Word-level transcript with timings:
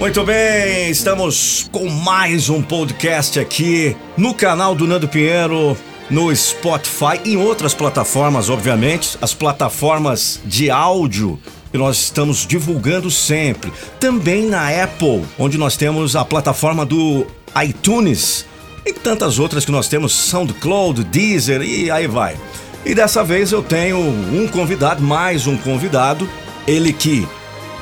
Muito 0.00 0.24
bem, 0.24 0.88
estamos 0.88 1.68
com 1.70 1.86
mais 1.86 2.48
um 2.48 2.62
podcast 2.62 3.38
aqui 3.38 3.94
no 4.16 4.32
canal 4.32 4.74
do 4.74 4.86
Nando 4.86 5.06
Pinheiro, 5.06 5.76
no 6.08 6.34
Spotify 6.34 7.20
e 7.22 7.34
em 7.34 7.36
outras 7.36 7.74
plataformas, 7.74 8.48
obviamente, 8.48 9.18
as 9.20 9.34
plataformas 9.34 10.40
de 10.42 10.70
áudio 10.70 11.38
que 11.70 11.76
nós 11.76 11.98
estamos 11.98 12.46
divulgando 12.46 13.10
sempre. 13.10 13.70
Também 14.00 14.46
na 14.46 14.70
Apple, 14.82 15.22
onde 15.38 15.58
nós 15.58 15.76
temos 15.76 16.16
a 16.16 16.24
plataforma 16.24 16.86
do 16.86 17.26
iTunes 17.62 18.46
e 18.86 18.94
tantas 18.94 19.38
outras 19.38 19.66
que 19.66 19.70
nós 19.70 19.86
temos, 19.86 20.12
SoundCloud, 20.12 21.04
Deezer 21.04 21.60
e 21.60 21.90
aí 21.90 22.06
vai. 22.06 22.38
E 22.86 22.94
dessa 22.94 23.22
vez 23.22 23.52
eu 23.52 23.62
tenho 23.62 23.98
um 23.98 24.48
convidado, 24.48 25.02
mais 25.02 25.46
um 25.46 25.58
convidado, 25.58 26.26
ele 26.66 26.90
que 26.90 27.28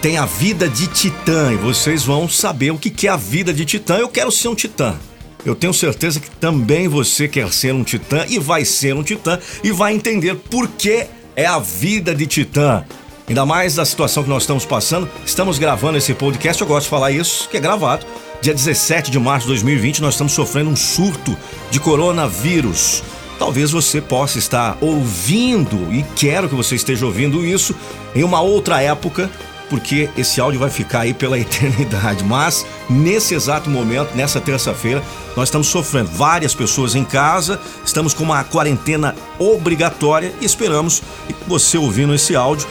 tem 0.01 0.17
a 0.17 0.27
vida 0.27 0.69
de 0.69 0.87
titã 0.87 1.53
e 1.53 1.57
vocês 1.57 2.05
vão 2.05 2.29
saber 2.29 2.71
o 2.71 2.79
que 2.79 3.07
é 3.07 3.11
a 3.11 3.17
vida 3.17 3.52
de 3.52 3.65
titã. 3.65 3.97
Eu 3.97 4.09
quero 4.09 4.30
ser 4.30 4.48
um 4.48 4.55
titã. 4.55 4.95
Eu 5.45 5.55
tenho 5.55 5.74
certeza 5.74 6.21
que 6.21 6.30
também 6.30 6.88
você 6.88 7.27
quer 7.27 7.52
ser 7.52 7.74
um 7.74 7.83
titã 7.83 8.24
e 8.29 8.38
vai 8.38 8.65
ser 8.65 8.95
um 8.95 9.02
titã 9.02 9.38
e 9.62 9.73
vai 9.73 9.95
entender 9.95 10.37
por 10.37 10.69
que 10.69 11.07
é 11.34 11.47
a 11.47 11.59
vida 11.59 12.15
de 12.15 12.27
titã. 12.27 12.84
Ainda 13.29 13.45
mais 13.45 13.74
da 13.74 13.84
situação 13.84 14.23
que 14.23 14.29
nós 14.29 14.45
estamos 14.45 14.65
passando. 14.65 15.09
Estamos 15.27 15.59
gravando 15.59 15.99
esse 15.99 16.15
podcast, 16.15 16.60
eu 16.62 16.69
gosto 16.69 16.85
de 16.85 16.91
falar 16.91 17.10
isso, 17.10 17.49
que 17.49 17.57
é 17.57 17.60
gravado. 17.60 18.07
Dia 18.41 18.55
17 18.55 19.10
de 19.10 19.19
março 19.19 19.46
de 19.46 19.52
2020, 19.52 20.01
nós 20.01 20.15
estamos 20.15 20.33
sofrendo 20.33 20.71
um 20.71 20.77
surto 20.77 21.37
de 21.71 21.80
coronavírus. 21.80 23.02
Talvez 23.38 23.71
você 23.71 24.01
possa 24.01 24.38
estar 24.38 24.79
ouvindo, 24.80 25.93
e 25.93 26.05
quero 26.16 26.49
que 26.49 26.55
você 26.55 26.74
esteja 26.74 27.05
ouvindo 27.05 27.45
isso, 27.45 27.74
em 28.15 28.24
uma 28.24 28.41
outra 28.41 28.80
época, 28.80 29.30
porque 29.69 30.09
esse 30.17 30.41
áudio 30.41 30.61
vai 30.61 30.71
ficar 30.71 31.01
aí 31.01 31.15
pela 31.15 31.39
eternidade. 31.39 32.25
Mas 32.25 32.67
nesse 32.89 33.35
exato 33.35 33.69
momento, 33.71 34.15
nessa 34.15 34.41
terça-feira, 34.41 35.03
nós 35.37 35.49
estamos 35.49 35.69
sofrendo 35.69 36.10
várias 36.10 36.55
pessoas 36.55 36.95
em 36.95 37.05
casa, 37.05 37.60
estamos 37.85 38.15
com 38.15 38.25
uma 38.25 38.43
quarentena 38.45 39.15
obrigatória 39.38 40.33
e 40.41 40.45
esperamos 40.45 41.02
que 41.27 41.35
você 41.47 41.79
ouvindo 41.79 42.15
esse 42.15 42.35
áudio 42.35 42.66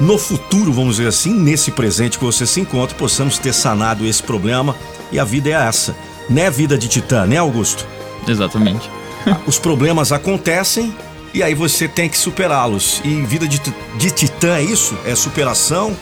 no 0.00 0.18
futuro, 0.18 0.72
vamos 0.72 0.96
dizer 0.96 1.08
assim, 1.08 1.32
nesse 1.32 1.70
presente 1.70 2.18
que 2.18 2.24
você 2.24 2.46
se 2.46 2.60
encontra, 2.60 2.96
possamos 2.96 3.38
ter 3.38 3.52
sanado 3.52 4.06
esse 4.06 4.22
problema. 4.22 4.74
E 5.10 5.18
a 5.18 5.24
vida 5.24 5.50
é 5.50 5.52
essa. 5.52 5.94
Né 6.28 6.50
vida 6.50 6.78
de 6.78 6.88
titã, 6.88 7.26
né, 7.26 7.36
Augusto? 7.36 7.86
Exatamente. 8.26 8.90
Os 9.46 9.58
problemas 9.58 10.10
acontecem 10.10 10.94
e 11.34 11.42
aí 11.42 11.54
você 11.54 11.88
tem 11.88 12.08
que 12.08 12.18
superá-los. 12.18 13.00
E 13.04 13.22
vida 13.22 13.46
de, 13.46 13.60
de 13.96 14.10
titã 14.10 14.56
é 14.56 14.62
isso? 14.62 14.96
É 15.04 15.14
superação? 15.14 15.96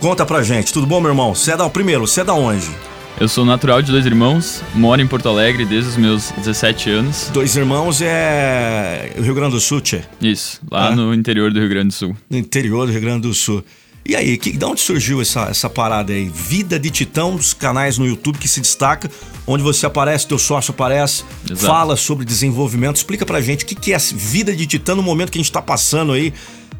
Conta 0.00 0.24
pra 0.24 0.42
gente. 0.42 0.72
Tudo 0.72 0.86
bom, 0.86 0.98
meu 0.98 1.10
irmão? 1.10 1.34
Você 1.34 1.52
é 1.52 1.56
da 1.58 1.68
primeiro, 1.68 2.06
você 2.06 2.22
é 2.22 2.24
da 2.24 2.32
onde? 2.32 2.66
Eu 3.20 3.28
sou 3.28 3.44
natural 3.44 3.82
de 3.82 3.92
dois 3.92 4.06
irmãos, 4.06 4.62
moro 4.74 5.02
em 5.02 5.06
Porto 5.06 5.28
Alegre 5.28 5.66
desde 5.66 5.90
os 5.90 5.96
meus 5.98 6.30
17 6.30 6.88
anos. 6.88 7.28
Dois 7.30 7.54
irmãos 7.54 8.00
é 8.00 9.12
Rio 9.22 9.34
Grande 9.34 9.52
do 9.52 9.60
Sul, 9.60 9.82
tchê? 9.82 10.00
Isso, 10.18 10.58
lá 10.70 10.96
no 10.96 11.12
interior 11.12 11.52
do 11.52 11.60
Rio 11.60 11.68
Grande 11.68 11.88
do 11.88 11.92
Sul. 11.92 12.16
No 12.30 12.38
interior 12.38 12.86
do 12.86 12.92
Rio 12.92 13.00
Grande 13.02 13.28
do 13.28 13.34
Sul. 13.34 13.62
E 14.08 14.16
aí, 14.16 14.38
que, 14.38 14.52
de 14.56 14.64
onde 14.64 14.80
surgiu 14.80 15.20
essa, 15.20 15.42
essa 15.50 15.68
parada 15.68 16.14
aí? 16.14 16.30
Vida 16.34 16.78
de 16.78 16.88
Titão, 16.88 17.34
os 17.34 17.52
canais 17.52 17.98
no 17.98 18.06
YouTube 18.06 18.38
que 18.38 18.48
se 18.48 18.62
destaca, 18.62 19.10
onde 19.46 19.62
você 19.62 19.84
aparece, 19.84 20.26
teu 20.26 20.38
sócio 20.38 20.72
aparece, 20.72 21.22
Exato. 21.44 21.66
fala 21.66 21.96
sobre 21.96 22.24
desenvolvimento. 22.24 22.96
Explica 22.96 23.26
pra 23.26 23.42
gente 23.42 23.64
o 23.64 23.66
que, 23.66 23.74
que 23.74 23.92
é 23.92 23.98
vida 23.98 24.56
de 24.56 24.66
Titã 24.66 24.94
no 24.94 25.02
momento 25.02 25.30
que 25.30 25.38
a 25.38 25.42
gente 25.42 25.52
tá 25.52 25.60
passando 25.60 26.12
aí 26.12 26.32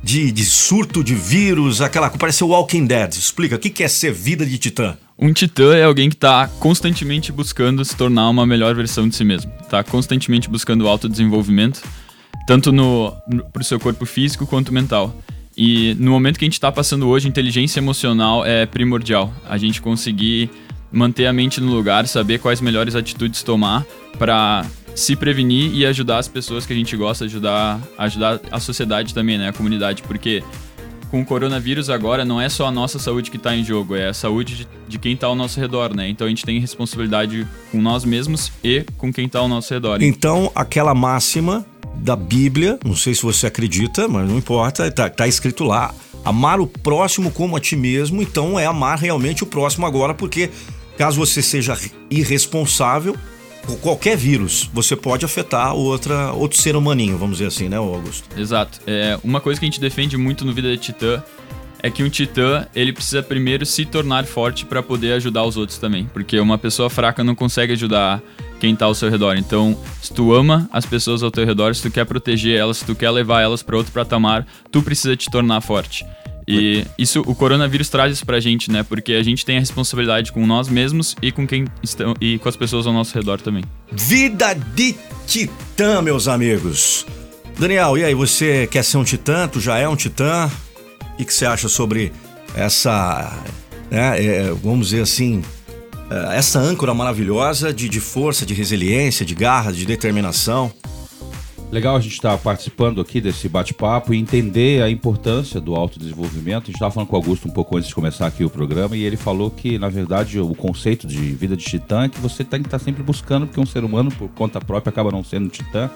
de, 0.03 0.33
de 0.33 0.45
surto 0.45 1.05
de 1.05 1.15
vírus, 1.15 1.81
aquela 1.81 2.11
parece 2.11 2.43
o 2.43 2.49
Walking 2.49 2.87
Dead. 2.87 3.15
Explica, 3.15 3.57
o 3.57 3.59
que, 3.59 3.71
que 3.71 3.83
é 3.83 3.89
ser 3.89 4.13
vida 4.13 4.45
de 4.47 4.59
Titã? 4.59 4.97
Um 5.23 5.35
titã 5.35 5.75
é 5.77 5.85
alguém 5.85 6.09
que 6.09 6.17
está 6.17 6.49
constantemente 6.59 7.31
buscando 7.31 7.85
se 7.85 7.95
tornar 7.95 8.31
uma 8.31 8.47
melhor 8.47 8.75
versão 8.75 9.07
de 9.07 9.15
si 9.15 9.23
mesmo. 9.23 9.53
Está 9.61 9.85
constantemente 9.85 10.49
buscando 10.49 10.89
autodesenvolvimento, 10.89 11.83
tanto 12.47 12.73
no, 12.73 13.15
no, 13.29 13.45
pro 13.51 13.63
seu 13.63 13.79
corpo 13.79 14.07
físico 14.07 14.47
quanto 14.47 14.73
mental. 14.73 15.15
E 15.55 15.95
no 15.99 16.11
momento 16.11 16.39
que 16.39 16.45
a 16.47 16.47
gente 16.47 16.55
está 16.55 16.73
passando 16.73 17.07
hoje, 17.07 17.29
inteligência 17.29 17.81
emocional 17.81 18.47
é 18.47 18.65
primordial. 18.65 19.31
A 19.47 19.59
gente 19.59 19.83
conseguir 19.83 20.49
manter 20.91 21.27
a 21.27 21.35
mente 21.35 21.61
no 21.61 21.71
lugar, 21.71 22.09
saber 22.09 22.39
quais 22.39 22.63
melhores 22.63 22.95
atitudes 22.95 23.43
tomar 23.43 23.85
para 24.19 24.65
se 24.95 25.17
prevenir 25.17 25.75
e 25.75 25.87
ajudar 25.87 26.19
as 26.19 26.29
pessoas 26.29 26.67
que 26.67 26.73
a 26.73 26.77
gente 26.77 26.97
gosta, 26.97 27.25
ajudar, 27.25 27.81
ajudar 27.97 28.41
a 28.51 28.61
sociedade 28.61 29.15
também, 29.15 29.39
né, 29.39 29.49
a 29.49 29.53
comunidade, 29.53 30.03
porque 30.03 30.43
com 31.11 31.21
o 31.21 31.25
coronavírus 31.25 31.91
agora 31.91 32.25
não 32.25 32.41
é 32.41 32.49
só 32.49 32.67
a 32.67 32.71
nossa 32.71 32.99
saúde 32.99 33.31
que 33.31 33.37
está 33.37 33.55
em 33.55 33.65
jogo, 33.65 33.97
é 33.97 34.09
a 34.09 34.15
saúde 34.15 34.69
de, 34.89 34.99
quem 34.99 35.15
está 35.15 35.27
ao 35.27 35.35
nosso 35.35 35.59
redor, 35.59 35.95
né? 35.95 36.09
Então 36.09 36.27
a 36.27 36.31
gente 36.31 36.45
tem 36.45 36.61
responsabilidade 36.61 37.47
com 37.73 37.83
nós 37.83 38.05
mesmos 38.05 38.53
e 38.63 38.85
com 38.97 39.13
quem 39.13 39.27
está 39.27 39.41
ao 39.41 39.49
nosso 39.49 39.75
redor. 39.75 40.01
Então 40.03 40.53
aquela 40.55 40.95
máxima 40.95 41.67
da 41.97 42.15
Bíblia, 42.15 42.79
não 42.85 42.95
sei 42.95 43.15
se 43.15 43.23
você 43.23 43.49
acredita, 43.49 44.07
mas 44.07 44.29
não 44.29 44.39
importa, 44.39 44.87
está 44.87 45.11
tá 45.11 45.27
escrito 45.27 45.65
lá, 45.65 45.93
amar 46.25 46.61
o 46.61 46.67
próximo 46.67 47.31
como 47.31 47.57
a 47.57 47.61
ti 47.61 47.75
mesmo, 47.75 48.23
então 48.23 48.59
é 48.59 48.67
amar 48.67 48.99
realmente 48.99 49.43
o 49.43 49.47
próximo 49.47 49.87
agora, 49.87 50.15
porque 50.15 50.51
caso 50.97 51.19
você 51.19 51.43
seja 51.43 51.77
irresponsável, 52.09 53.17
qualquer 53.81 54.17
vírus, 54.17 54.69
você 54.73 54.97
pode 54.97 55.25
afetar 55.25 55.75
outra, 55.75 56.33
outro 56.33 56.61
ser 56.61 56.77
humaninho, 56.77 57.17
vamos 57.17 57.39
dizer 57.39 57.49
assim, 57.49 57.69
né, 57.69 57.77
Augusto? 57.77 58.29
Exato. 58.39 58.81
É, 58.87 59.19
uma 59.23 59.41
coisa 59.41 59.59
que 59.59 59.67
a 59.67 59.69
gente 59.69 59.81
defende 59.81 60.17
muito 60.17 60.45
no 60.45 60.53
Vida 60.53 60.71
de 60.71 60.79
Titã 60.79 61.23
é 61.83 61.91
que 61.91 62.03
um 62.03 62.09
titã, 62.09 62.67
ele 62.75 62.93
precisa 62.93 63.23
primeiro 63.23 63.65
se 63.65 63.85
tornar 63.85 64.25
forte 64.25 64.65
para 64.65 64.83
poder 64.83 65.13
ajudar 65.15 65.45
os 65.45 65.57
outros 65.57 65.79
também, 65.79 66.05
porque 66.13 66.39
uma 66.39 66.59
pessoa 66.59 66.91
fraca 66.91 67.25
não 67.25 67.35
consegue 67.35 67.73
ajudar 67.73 68.23
quem 68.59 68.77
tá 68.77 68.85
ao 68.85 68.95
seu 68.95 69.11
redor. 69.11 69.37
Então, 69.37 69.79
se 70.03 70.13
tu 70.13 70.35
ama 70.35 70.69
as 70.71 70.85
pessoas 70.85 71.23
ao 71.23 71.31
teu 71.31 71.47
redor, 71.47 71.75
se 71.75 71.83
tu 71.83 71.91
quer 71.91 72.05
proteger 72.05 72.59
elas, 72.59 72.79
se 72.79 72.85
tu 72.85 72.95
quer 72.95 73.11
levar 73.11 73.41
elas 73.41 73.63
para 73.63 73.77
outro 73.77 73.93
patamar, 73.93 74.47
tu 74.71 74.83
precisa 74.83 75.17
te 75.17 75.31
tornar 75.31 75.63
forte. 75.63 76.05
E 76.51 76.87
isso, 76.99 77.21
o 77.27 77.35
coronavírus 77.35 77.89
traz 77.89 78.13
isso 78.13 78.27
pra 78.27 78.41
gente, 78.41 78.71
né? 78.71 78.83
Porque 78.83 79.13
a 79.13 79.23
gente 79.23 79.45
tem 79.45 79.57
a 79.57 79.61
responsabilidade 79.61 80.33
com 80.33 80.47
nós 80.47 80.69
mesmos 80.69 81.17
e 81.23 81.31
com 81.31 81.47
quem 81.47 81.67
estão 81.83 82.15
e 82.21 82.39
com 82.39 82.49
as 82.49 82.57
pessoas 82.57 82.87
ao 82.87 82.93
nosso 82.93 83.15
redor 83.15 83.41
também. 83.41 83.65
Vida 83.93 84.55
de 84.55 84.95
titã, 85.27 86.03
meus 86.03 86.29
amigos. 86.29 87.07
Daniel, 87.59 87.99
e 87.99 88.05
aí, 88.05 88.15
você 88.15 88.67
quer 88.67 88.83
ser 88.83 88.97
um 88.97 89.05
titã? 89.05 89.47
Tu 89.47 89.61
já 89.61 89.77
é 89.77 89.87
um 89.87 89.97
titã? 89.97 90.51
O 91.19 91.25
que 91.25 91.33
você 91.33 91.45
acha 91.45 91.69
sobre 91.69 92.11
essa, 92.55 93.39
né, 93.91 94.25
é, 94.25 94.51
vamos 94.63 94.89
dizer 94.89 95.03
assim, 95.03 95.43
é, 96.11 96.39
essa 96.39 96.59
âncora 96.59 96.95
maravilhosa 96.95 97.73
de, 97.73 97.89
de 97.89 98.01
força, 98.01 98.47
de 98.47 98.55
resiliência, 98.55 99.27
de 99.27 99.35
garra, 99.35 99.73
de 99.73 99.85
determinação? 99.85 100.73
Legal 101.71 101.95
a 101.95 102.01
gente 102.01 102.15
estar 102.15 102.33
tá 102.33 102.39
participando 102.39 103.01
aqui 103.01 103.21
desse 103.21 103.49
bate-papo 103.49 104.13
e 104.13 104.19
entender 104.19 104.83
a 104.83 104.91
importância 104.91 105.61
do 105.61 105.77
autodesenvolvimento. 105.77 106.65
A 106.65 106.67
gente 106.67 106.75
estava 106.75 106.91
falando 106.91 107.09
com 107.09 107.15
o 107.15 107.19
Augusto 107.19 107.47
um 107.47 107.51
pouco 107.51 107.77
antes 107.77 107.89
de 107.89 107.95
começar 107.95 108.27
aqui 108.27 108.45
o 108.45 108.51
programa 108.51 108.97
e 108.97 109.05
ele 109.05 109.17
falou 109.17 109.53
que, 109.53 109.79
na 109.79 109.89
verdade, 109.89 110.41
o 110.41 110.53
conceito 110.53 111.07
de 111.07 111.33
vida 111.33 111.57
de 111.57 111.65
titã 111.65 112.05
é 112.05 112.09
que 112.09 112.19
você 112.19 112.43
tem 112.43 112.61
que 112.61 112.67
estar 112.67 112.81
tá 112.81 112.85
sempre 112.85 113.05
buscando, 113.05 113.47
porque 113.47 113.61
um 113.61 113.67
ser 113.67 113.85
humano, 113.85 114.11
por 114.11 114.29
conta 114.31 114.61
própria, 114.61 114.91
acaba 114.91 115.13
não 115.13 115.23
sendo 115.23 115.49
titã. 115.49 115.89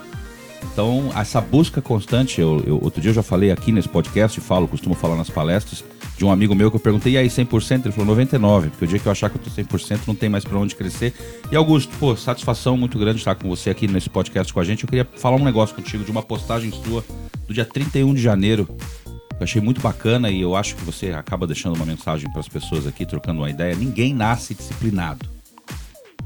Então, 0.72 1.10
essa 1.16 1.40
busca 1.40 1.82
constante, 1.82 2.40
eu, 2.40 2.62
eu, 2.64 2.80
outro 2.80 3.00
dia 3.00 3.10
eu 3.10 3.14
já 3.14 3.22
falei 3.22 3.50
aqui 3.50 3.72
nesse 3.72 3.88
podcast, 3.88 4.40
falo, 4.40 4.68
costumo 4.68 4.94
falar 4.94 5.16
nas 5.16 5.28
palestras, 5.28 5.84
de 6.16 6.24
um 6.24 6.30
amigo 6.30 6.54
meu 6.54 6.70
que 6.70 6.76
eu 6.76 6.80
perguntei, 6.80 7.14
e 7.14 7.18
aí, 7.18 7.28
100%? 7.28 7.86
Ele 7.86 7.92
falou 7.92 8.16
99%, 8.16 8.70
porque 8.70 8.84
o 8.84 8.88
dia 8.88 8.98
que 8.98 9.06
eu 9.06 9.12
achar 9.12 9.30
que 9.30 9.36
eu 9.36 9.42
tô 9.42 9.50
100% 9.50 10.00
não 10.06 10.14
tem 10.14 10.28
mais 10.28 10.44
para 10.44 10.56
onde 10.58 10.74
crescer. 10.76 11.12
E 11.50 11.56
Augusto, 11.56 11.92
pô, 11.98 12.16
satisfação 12.16 12.76
muito 12.76 12.98
grande 12.98 13.18
estar 13.18 13.34
com 13.34 13.48
você 13.48 13.70
aqui 13.70 13.88
nesse 13.88 14.08
podcast 14.08 14.52
com 14.52 14.60
a 14.60 14.64
gente. 14.64 14.84
Eu 14.84 14.88
queria 14.88 15.08
falar 15.16 15.36
um 15.36 15.44
negócio 15.44 15.74
contigo 15.74 16.04
de 16.04 16.10
uma 16.10 16.22
postagem 16.22 16.70
sua 16.70 17.04
do 17.46 17.52
dia 17.52 17.64
31 17.64 18.14
de 18.14 18.22
janeiro. 18.22 18.68
Eu 19.08 19.42
achei 19.42 19.60
muito 19.60 19.80
bacana 19.80 20.30
e 20.30 20.40
eu 20.40 20.54
acho 20.54 20.76
que 20.76 20.84
você 20.84 21.10
acaba 21.10 21.46
deixando 21.46 21.74
uma 21.74 21.84
mensagem 21.84 22.30
para 22.30 22.40
as 22.40 22.48
pessoas 22.48 22.86
aqui, 22.86 23.04
trocando 23.04 23.40
uma 23.40 23.50
ideia. 23.50 23.74
Ninguém 23.74 24.14
nasce 24.14 24.54
disciplinado. 24.54 25.26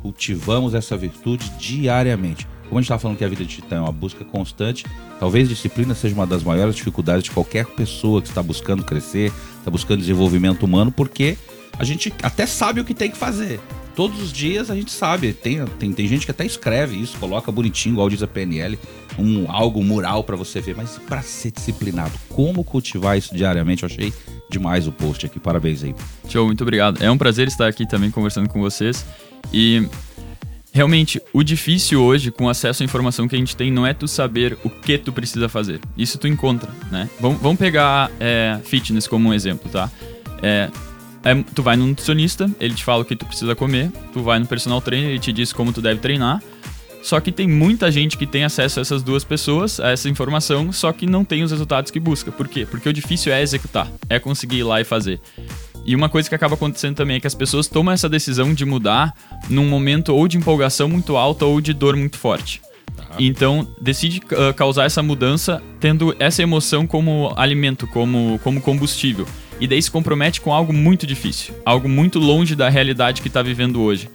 Cultivamos 0.02 0.74
essa 0.74 0.96
virtude 0.96 1.50
diariamente. 1.58 2.46
Como 2.68 2.78
a 2.78 2.82
gente 2.82 2.86
estava 2.86 3.00
falando 3.00 3.16
que 3.16 3.24
a 3.24 3.28
vida 3.28 3.44
titã 3.44 3.76
é 3.76 3.80
uma 3.80 3.92
busca 3.92 4.24
constante, 4.24 4.84
talvez 5.18 5.48
disciplina 5.48 5.94
seja 5.94 6.14
uma 6.14 6.26
das 6.26 6.42
maiores 6.42 6.76
dificuldades 6.76 7.24
de 7.24 7.30
qualquer 7.30 7.66
pessoa 7.66 8.20
que 8.20 8.28
está 8.28 8.42
buscando 8.42 8.84
crescer, 8.84 9.32
está 9.58 9.70
buscando 9.70 10.00
desenvolvimento 10.00 10.64
humano, 10.64 10.92
porque 10.92 11.36
a 11.78 11.84
gente 11.84 12.12
até 12.22 12.44
sabe 12.44 12.80
o 12.80 12.84
que 12.84 12.92
tem 12.92 13.10
que 13.10 13.16
fazer. 13.16 13.60
Todos 13.94 14.22
os 14.22 14.32
dias 14.32 14.70
a 14.70 14.74
gente 14.74 14.92
sabe. 14.92 15.32
Tem, 15.32 15.64
tem, 15.78 15.92
tem 15.92 16.06
gente 16.06 16.24
que 16.24 16.30
até 16.30 16.44
escreve 16.44 16.96
isso, 16.96 17.16
coloca 17.18 17.50
bonitinho, 17.50 17.94
igual 17.94 18.08
diz 18.08 18.22
a 18.22 18.26
PNL, 18.26 18.78
um, 19.18 19.50
algo 19.50 19.82
mural 19.82 20.22
para 20.22 20.36
você 20.36 20.60
ver. 20.60 20.76
Mas 20.76 20.98
para 20.98 21.22
ser 21.22 21.50
disciplinado, 21.50 22.12
como 22.28 22.62
cultivar 22.62 23.18
isso 23.18 23.34
diariamente? 23.34 23.82
Eu 23.82 23.88
achei 23.88 24.12
demais 24.50 24.86
o 24.86 24.92
post 24.92 25.26
aqui. 25.26 25.40
Parabéns 25.40 25.82
aí. 25.82 25.94
Show, 26.28 26.46
muito 26.46 26.62
obrigado. 26.62 27.02
É 27.02 27.10
um 27.10 27.18
prazer 27.18 27.48
estar 27.48 27.66
aqui 27.66 27.86
também 27.88 28.10
conversando 28.10 28.48
com 28.48 28.60
vocês. 28.60 29.04
E 29.52 29.88
Realmente, 30.78 31.20
o 31.32 31.42
difícil 31.42 32.00
hoje, 32.00 32.30
com 32.30 32.48
acesso 32.48 32.84
à 32.84 32.86
informação 32.86 33.26
que 33.26 33.34
a 33.34 33.38
gente 33.38 33.56
tem, 33.56 33.68
não 33.68 33.84
é 33.84 33.92
tu 33.92 34.06
saber 34.06 34.56
o 34.62 34.70
que 34.70 34.96
tu 34.96 35.12
precisa 35.12 35.48
fazer. 35.48 35.80
Isso 35.96 36.16
tu 36.18 36.28
encontra, 36.28 36.70
né? 36.88 37.10
Vamos, 37.18 37.42
vamos 37.42 37.58
pegar 37.58 38.12
é, 38.20 38.60
fitness 38.62 39.08
como 39.08 39.28
um 39.28 39.34
exemplo, 39.34 39.68
tá? 39.68 39.90
É, 40.40 40.70
é, 41.24 41.34
tu 41.52 41.64
vai 41.64 41.74
no 41.74 41.84
nutricionista, 41.84 42.48
ele 42.60 42.76
te 42.76 42.84
fala 42.84 43.02
o 43.02 43.04
que 43.04 43.16
tu 43.16 43.26
precisa 43.26 43.56
comer, 43.56 43.90
tu 44.12 44.22
vai 44.22 44.38
no 44.38 44.46
personal 44.46 44.80
trainer, 44.80 45.10
ele 45.10 45.18
te 45.18 45.32
diz 45.32 45.52
como 45.52 45.72
tu 45.72 45.82
deve 45.82 45.98
treinar. 45.98 46.40
Só 47.02 47.18
que 47.18 47.32
tem 47.32 47.48
muita 47.48 47.90
gente 47.90 48.16
que 48.16 48.24
tem 48.24 48.44
acesso 48.44 48.78
a 48.78 48.82
essas 48.82 49.02
duas 49.02 49.24
pessoas, 49.24 49.80
a 49.80 49.90
essa 49.90 50.08
informação, 50.08 50.70
só 50.70 50.92
que 50.92 51.06
não 51.06 51.24
tem 51.24 51.42
os 51.42 51.50
resultados 51.50 51.90
que 51.90 51.98
busca. 51.98 52.30
Por 52.30 52.46
quê? 52.46 52.64
Porque 52.64 52.88
o 52.88 52.92
difícil 52.92 53.32
é 53.32 53.42
executar, 53.42 53.88
é 54.08 54.20
conseguir 54.20 54.58
ir 54.58 54.62
lá 54.62 54.80
e 54.80 54.84
fazer. 54.84 55.20
E 55.88 55.96
uma 55.96 56.10
coisa 56.10 56.28
que 56.28 56.34
acaba 56.34 56.52
acontecendo 56.52 56.96
também 56.96 57.16
é 57.16 57.20
que 57.20 57.26
as 57.26 57.34
pessoas 57.34 57.66
tomam 57.66 57.94
essa 57.94 58.10
decisão 58.10 58.52
de 58.52 58.62
mudar 58.66 59.14
num 59.48 59.66
momento 59.66 60.14
ou 60.14 60.28
de 60.28 60.36
empolgação 60.36 60.86
muito 60.86 61.16
alta 61.16 61.46
ou 61.46 61.62
de 61.62 61.72
dor 61.72 61.96
muito 61.96 62.18
forte. 62.18 62.60
Então, 63.18 63.66
decide 63.80 64.18
uh, 64.18 64.52
causar 64.52 64.84
essa 64.84 65.02
mudança 65.02 65.62
tendo 65.80 66.14
essa 66.18 66.42
emoção 66.42 66.86
como 66.86 67.32
alimento, 67.36 67.86
como, 67.86 68.38
como 68.44 68.60
combustível. 68.60 69.26
E 69.58 69.66
daí 69.66 69.80
se 69.80 69.90
compromete 69.90 70.42
com 70.42 70.52
algo 70.52 70.74
muito 70.74 71.06
difícil, 71.06 71.54
algo 71.64 71.88
muito 71.88 72.18
longe 72.18 72.54
da 72.54 72.68
realidade 72.68 73.22
que 73.22 73.28
está 73.28 73.40
vivendo 73.40 73.80
hoje. 73.80 74.10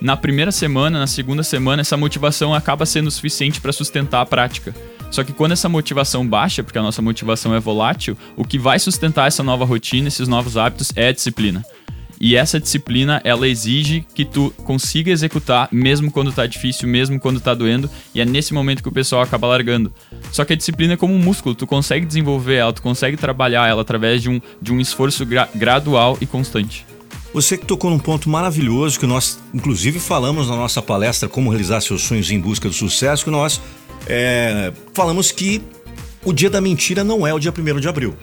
Na 0.00 0.16
primeira 0.16 0.50
semana, 0.50 0.98
na 0.98 1.06
segunda 1.06 1.42
semana, 1.42 1.82
essa 1.82 1.96
motivação 1.98 2.54
acaba 2.54 2.86
sendo 2.86 3.10
suficiente 3.10 3.60
para 3.60 3.70
sustentar 3.70 4.22
a 4.22 4.26
prática. 4.26 4.74
Só 5.10 5.24
que 5.24 5.32
quando 5.32 5.52
essa 5.52 5.68
motivação 5.68 6.26
baixa, 6.26 6.62
porque 6.62 6.78
a 6.78 6.82
nossa 6.82 7.02
motivação 7.02 7.54
é 7.54 7.60
volátil, 7.60 8.16
o 8.36 8.44
que 8.44 8.58
vai 8.58 8.78
sustentar 8.78 9.26
essa 9.26 9.42
nova 9.42 9.64
rotina, 9.64 10.08
esses 10.08 10.28
novos 10.28 10.56
hábitos 10.56 10.92
é 10.94 11.08
a 11.08 11.12
disciplina. 11.12 11.64
E 12.20 12.34
essa 12.34 12.58
disciplina, 12.58 13.20
ela 13.24 13.46
exige 13.46 14.04
que 14.12 14.24
tu 14.24 14.52
consiga 14.64 15.10
executar 15.10 15.68
mesmo 15.70 16.10
quando 16.10 16.32
tá 16.32 16.46
difícil, 16.46 16.88
mesmo 16.88 17.18
quando 17.20 17.40
tá 17.40 17.54
doendo, 17.54 17.88
e 18.12 18.20
é 18.20 18.24
nesse 18.24 18.52
momento 18.52 18.82
que 18.82 18.88
o 18.88 18.92
pessoal 18.92 19.22
acaba 19.22 19.46
largando. 19.46 19.92
Só 20.32 20.44
que 20.44 20.52
a 20.52 20.56
disciplina 20.56 20.94
é 20.94 20.96
como 20.96 21.14
um 21.14 21.18
músculo, 21.18 21.54
tu 21.54 21.66
consegue 21.66 22.04
desenvolver 22.04 22.56
ela, 22.56 22.72
tu 22.72 22.82
consegue 22.82 23.16
trabalhar 23.16 23.68
ela 23.68 23.82
através 23.82 24.20
de 24.20 24.28
um, 24.28 24.40
de 24.60 24.72
um 24.72 24.80
esforço 24.80 25.24
gra 25.24 25.48
gradual 25.54 26.18
e 26.20 26.26
constante. 26.26 26.84
Você 27.32 27.56
que 27.56 27.66
tocou 27.66 27.90
num 27.90 27.98
ponto 27.98 28.28
maravilhoso 28.28 28.98
que 28.98 29.06
nós, 29.06 29.38
inclusive, 29.54 30.00
falamos 30.00 30.48
na 30.48 30.56
nossa 30.56 30.80
palestra 30.80 31.28
Como 31.28 31.50
Realizar 31.50 31.80
Seus 31.80 32.02
Sonhos 32.02 32.30
em 32.30 32.40
Busca 32.40 32.68
do 32.68 32.74
Sucesso, 32.74 33.24
que 33.24 33.30
nós 33.30 33.60
é, 34.08 34.72
falamos 34.94 35.30
que 35.30 35.62
o 36.24 36.32
dia 36.32 36.50
da 36.50 36.60
mentira 36.60 37.04
não 37.04 37.26
é 37.26 37.32
o 37.32 37.38
dia 37.38 37.52
1 37.56 37.80
de 37.80 37.88
abril. 37.88 38.16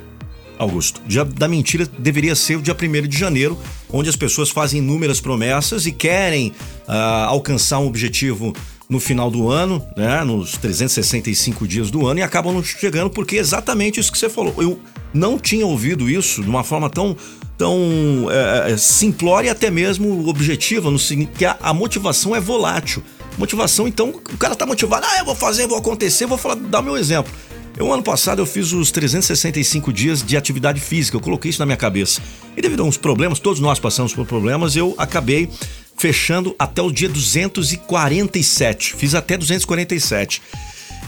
Augusto. 0.58 1.02
O 1.06 1.08
dia 1.08 1.26
da 1.26 1.48
mentira 1.48 1.86
deveria 2.00 2.36
ser 2.36 2.56
o 2.58 2.62
dia 2.62 2.76
1 2.76 3.08
de 3.08 3.18
janeiro, 3.18 3.58
onde 3.90 4.10
as 4.10 4.16
pessoas 4.16 4.50
fazem 4.50 4.80
inúmeras 4.80 5.20
promessas 5.20 5.86
e 5.86 5.92
querem 5.92 6.50
uh, 6.88 6.92
alcançar 7.28 7.80
um 7.80 7.88
objetivo 7.88 8.54
no 8.88 9.00
final 9.00 9.32
do 9.32 9.50
ano, 9.50 9.86
né, 9.98 10.24
nos 10.24 10.58
365 10.58 11.68
dias 11.68 11.90
do 11.90 12.08
ano, 12.08 12.20
e 12.20 12.24
acabam 12.24 12.54
não 12.54 12.64
chegando 12.64 13.10
porque 13.10 13.38
é 13.38 13.40
exatamente 13.40 14.00
isso 14.00 14.12
que 14.12 14.18
você 14.18 14.30
falou. 14.30 14.56
Eu 14.58 14.80
não 15.14 15.40
tinha 15.40 15.66
ouvido 15.66 16.10
isso 16.10 16.42
de 16.44 16.50
uma 16.50 16.64
forma 16.64 16.90
tão, 16.90 17.18
tão 17.58 18.28
é, 18.30 18.78
simplória 18.78 19.52
até 19.52 19.72
mesmo 19.72 20.28
objetiva, 20.28 20.92
no 20.92 21.00
que 21.38 21.46
a, 21.46 21.58
a 21.62 21.74
motivação 21.74 22.36
é 22.36 22.40
volátil. 22.40 23.04
Motivação, 23.38 23.88
então, 23.88 24.10
o 24.10 24.38
cara 24.38 24.56
tá 24.56 24.66
motivado, 24.66 25.06
ah, 25.10 25.20
eu 25.20 25.26
vou 25.26 25.36
fazer, 25.36 25.68
vou 25.68 25.78
acontecer, 25.78 26.26
vou 26.26 26.38
falar, 26.38 26.56
dar 26.56 26.82
meu 26.82 26.96
exemplo. 26.98 27.32
Eu, 27.78 27.92
ano 27.92 28.02
passado, 28.02 28.42
eu 28.42 28.46
fiz 28.46 28.72
os 28.72 28.90
365 28.90 29.92
dias 29.92 30.24
de 30.24 30.38
atividade 30.38 30.80
física, 30.80 31.18
eu 31.18 31.22
coloquei 31.22 31.50
isso 31.50 31.60
na 31.60 31.66
minha 31.66 31.78
cabeça. 31.78 32.22
E 32.56 32.62
devido 32.62 32.84
a 32.84 32.86
uns 32.86 32.96
problemas, 32.96 33.38
todos 33.38 33.60
nós 33.60 33.80
passamos 33.80 34.14
por 34.14 34.26
problemas, 34.26 34.78
eu 34.78 34.96
acabei 34.98 35.50
fechando 35.98 36.56
até 36.58 36.82
o 36.82 36.90
dia 36.90 37.10
247. 37.10 38.96
Fiz 38.96 39.14
até 39.14 39.38
247. 39.38 40.42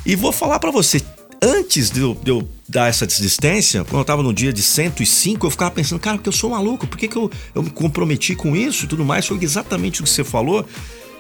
E 0.06 0.16
vou 0.16 0.34
falar 0.34 0.60
para 0.60 0.70
você, 0.70 1.02
antes 1.42 1.90
de 1.90 2.02
eu, 2.02 2.14
de 2.16 2.32
eu, 2.32 2.48
dar 2.68 2.90
essa 2.90 3.08
desistência, 3.08 3.86
quando 3.86 4.00
eu 4.00 4.06
tava 4.06 4.22
no 4.22 4.34
dia 4.34 4.52
de 4.52 4.62
105, 4.62 5.46
eu 5.46 5.50
ficava 5.50 5.72
pensando, 5.72 6.00
cara, 6.00 6.18
porque 6.18 6.28
eu 6.28 6.34
sou 6.34 6.50
maluco, 6.50 6.86
por 6.86 6.98
que, 6.98 7.08
que 7.08 7.16
eu, 7.16 7.32
eu 7.56 7.64
me 7.64 7.70
comprometi 7.70 8.36
com 8.36 8.58
isso 8.58 8.84
e 8.84 8.88
tudo 8.90 9.06
mais? 9.06 9.26
Foi 9.26 9.38
exatamente 9.42 10.02
o 10.02 10.04
que 10.04 10.10
você 10.10 10.24
falou 10.24 10.66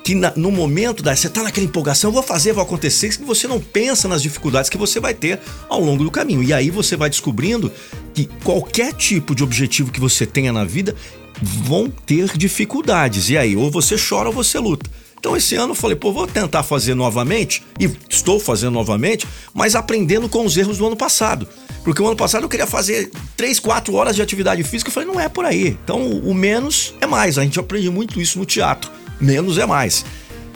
que 0.07 0.15
na, 0.15 0.31
no 0.38 0.54
momento 0.54 1.04
da 1.04 1.13
você 1.13 1.27
tá 1.27 1.44
naquela 1.44 1.65
empolgação, 1.65 2.13
vou 2.13 2.24
fazer, 2.24 2.54
vou 2.54 2.63
acontecer, 2.63 3.09
que 3.09 3.25
você 3.25 3.45
não 3.45 3.59
pensa 3.59 4.07
nas 4.07 4.21
dificuldades 4.21 4.69
que 4.69 4.77
você 4.77 5.01
vai 5.01 5.13
ter 5.13 5.38
ao 5.68 5.81
longo 5.81 6.01
do 6.01 6.09
caminho. 6.09 6.42
E 6.42 6.54
aí 6.54 6.69
você 6.69 6.95
vai 6.95 7.09
descobrindo 7.09 7.69
que 8.13 8.24
qualquer 8.42 8.94
tipo 8.94 9.36
de 9.36 9.44
objetivo 9.44 9.92
que 9.92 10.00
você 10.00 10.25
tenha 10.25 10.54
na 10.54 10.63
vida 10.63 10.95
vão 11.42 11.89
ter 11.89 12.38
dificuldades. 12.38 13.30
E 13.30 13.38
aí, 13.38 13.57
ou 13.57 13.69
você 13.69 13.98
chora 13.98 14.30
ou 14.30 14.33
você 14.33 14.57
luta. 14.57 14.89
Então 15.19 15.36
esse 15.36 15.56
ano 15.56 15.71
eu 15.71 15.75
falei, 15.75 15.98
pô, 15.98 16.13
vou 16.13 16.25
tentar 16.25 16.63
fazer 16.63 16.95
novamente, 16.95 17.62
e 17.77 17.92
estou 18.09 18.39
fazendo 18.39 18.71
novamente, 18.71 19.27
mas 19.54 19.75
aprendendo 19.75 20.30
com 20.30 20.45
os 20.45 20.56
erros 20.56 20.77
do 20.77 20.88
ano 20.88 20.95
passado. 20.95 21.45
Porque 21.83 22.01
o 22.01 22.07
ano 22.07 22.15
passado 22.15 22.44
eu 22.44 22.50
queria 22.50 22.68
fazer 22.68 23.12
3, 23.36 23.59
4 23.59 23.94
horas 23.94 24.15
de 24.15 24.21
atividade 24.21 24.63
física, 24.63 24.88
eu 24.88 24.94
falei, 24.94 25.09
não 25.09 25.19
é 25.19 25.27
por 25.27 25.44
aí. 25.44 25.77
Então 25.83 26.01
o 26.01 26.33
menos 26.33 26.94
é 27.01 27.06
mais. 27.06 27.38
A 27.38 27.44
gente 27.44 27.59
aprende 27.59 27.89
muito 27.89 28.21
isso 28.21 28.39
no 28.39 28.45
teatro 28.45 28.89
menos 29.19 29.58
é 29.58 29.66
mais. 29.66 30.06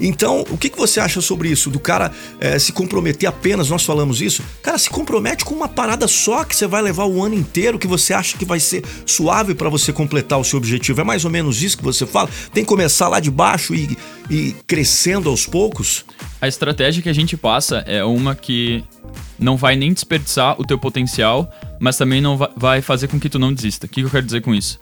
Então, 0.02 0.44
o 0.50 0.58
que, 0.58 0.68
que 0.68 0.78
você 0.78 1.00
acha 1.00 1.22
sobre 1.22 1.50
isso? 1.50 1.70
Do 1.70 1.80
cara 1.80 2.12
é, 2.40 2.58
se 2.58 2.72
comprometer 2.72 3.30
apenas, 3.30 3.70
nós 3.70 3.86
falamos 3.86 4.20
isso? 4.20 4.44
Cara, 4.64 4.78
se 4.78 4.90
compromete 4.90 5.46
com 5.46 5.54
uma 5.54 5.68
parada 5.68 6.08
só 6.08 6.44
que 6.44 6.56
você 6.56 6.66
vai 6.66 6.82
levar 6.82 7.06
o 7.06 7.24
ano 7.24 7.36
inteiro, 7.36 7.78
que 7.78 7.88
você 7.88 8.12
acha 8.12 8.36
que 8.36 8.44
vai 8.44 8.60
ser 8.60 8.84
suave 9.06 9.54
para 9.54 9.70
você 9.70 9.94
completar 9.94 10.40
o 10.40 10.44
seu 10.44 10.58
objetivo. 10.58 11.02
É 11.02 11.04
mais 11.04 11.24
ou 11.24 11.30
menos 11.30 11.62
isso 11.62 11.78
que 11.78 11.84
você 11.84 12.06
fala? 12.08 12.30
Tem 12.52 12.64
que 12.64 12.68
começar 12.68 13.08
lá 13.08 13.20
de 13.20 13.30
baixo 13.30 13.76
e, 13.76 13.96
e 14.30 14.56
crescendo 14.66 15.30
aos 15.30 15.46
poucos? 15.46 16.04
A 16.42 16.48
estratégia 16.48 17.04
que 17.04 17.10
a 17.10 17.14
gente 17.14 17.38
passa 17.38 17.84
é 17.86 18.04
uma 18.04 18.34
que 18.34 18.84
não 19.38 19.56
vai 19.56 19.76
nem 19.76 19.94
desperdiçar 19.94 20.60
o 20.60 20.66
teu 20.66 20.80
potencial, 20.80 21.52
mas 21.80 21.98
também 21.98 22.20
não 22.20 22.40
vai 22.58 22.82
fazer 22.82 23.08
com 23.08 23.20
que 23.20 23.30
tu 23.30 23.38
não 23.38 23.54
desista. 23.54 23.86
O 23.86 23.90
que 23.90 24.02
eu 24.02 24.10
quero 24.10 24.26
dizer 24.26 24.42
com 24.42 24.56
isso? 24.56 24.80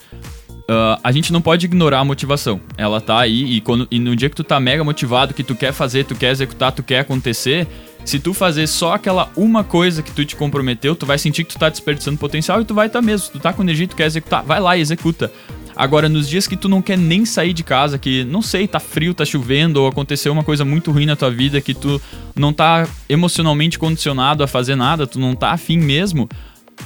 Uh, 0.69 1.01
a 1.03 1.11
gente 1.11 1.33
não 1.33 1.41
pode 1.41 1.65
ignorar 1.65 1.99
a 1.99 2.05
motivação. 2.05 2.61
Ela 2.77 3.01
tá 3.01 3.17
aí 3.17 3.55
e, 3.55 3.59
quando, 3.59 3.87
e 3.89 3.97
no 3.97 4.15
dia 4.15 4.29
que 4.29 4.35
tu 4.35 4.43
tá 4.43 4.59
mega 4.59 4.83
motivado, 4.83 5.33
que 5.33 5.43
tu 5.43 5.55
quer 5.55 5.73
fazer, 5.73 6.03
tu 6.05 6.13
quer 6.13 6.29
executar, 6.29 6.71
tu 6.71 6.83
quer 6.83 6.99
acontecer, 6.99 7.67
se 8.05 8.19
tu 8.19 8.35
fazer 8.35 8.67
só 8.67 8.93
aquela 8.93 9.31
uma 9.35 9.63
coisa 9.63 10.03
que 10.03 10.11
tu 10.11 10.23
te 10.23 10.35
comprometeu, 10.35 10.95
tu 10.95 11.07
vai 11.07 11.17
sentir 11.17 11.43
que 11.43 11.53
tu 11.53 11.57
tá 11.59 11.69
desperdiçando 11.69 12.19
potencial 12.19 12.61
e 12.61 12.65
tu 12.65 12.75
vai 12.75 12.87
tá 12.87 13.01
mesmo. 13.01 13.29
Tu 13.31 13.39
tá 13.39 13.51
com 13.51 13.63
energia 13.63 13.87
tu 13.87 13.95
quer 13.95 14.05
executar, 14.05 14.43
vai 14.43 14.59
lá 14.59 14.77
e 14.77 14.81
executa. 14.81 15.31
Agora, 15.75 16.07
nos 16.07 16.29
dias 16.29 16.45
que 16.45 16.55
tu 16.55 16.69
não 16.69 16.83
quer 16.83 16.99
nem 16.99 17.25
sair 17.25 17.53
de 17.53 17.63
casa, 17.63 17.97
que 17.97 18.23
não 18.25 18.41
sei, 18.43 18.67
tá 18.67 18.79
frio, 18.79 19.15
tá 19.15 19.25
chovendo, 19.25 19.81
ou 19.81 19.87
aconteceu 19.87 20.31
uma 20.31 20.43
coisa 20.43 20.63
muito 20.63 20.91
ruim 20.91 21.07
na 21.07 21.15
tua 21.15 21.31
vida, 21.31 21.59
que 21.61 21.73
tu 21.73 21.99
não 22.35 22.53
tá 22.53 22.87
emocionalmente 23.07 23.79
condicionado 23.79 24.43
a 24.43 24.47
fazer 24.47 24.75
nada, 24.75 25.07
tu 25.07 25.19
não 25.19 25.33
tá 25.33 25.49
afim 25.51 25.79
mesmo, 25.79 26.29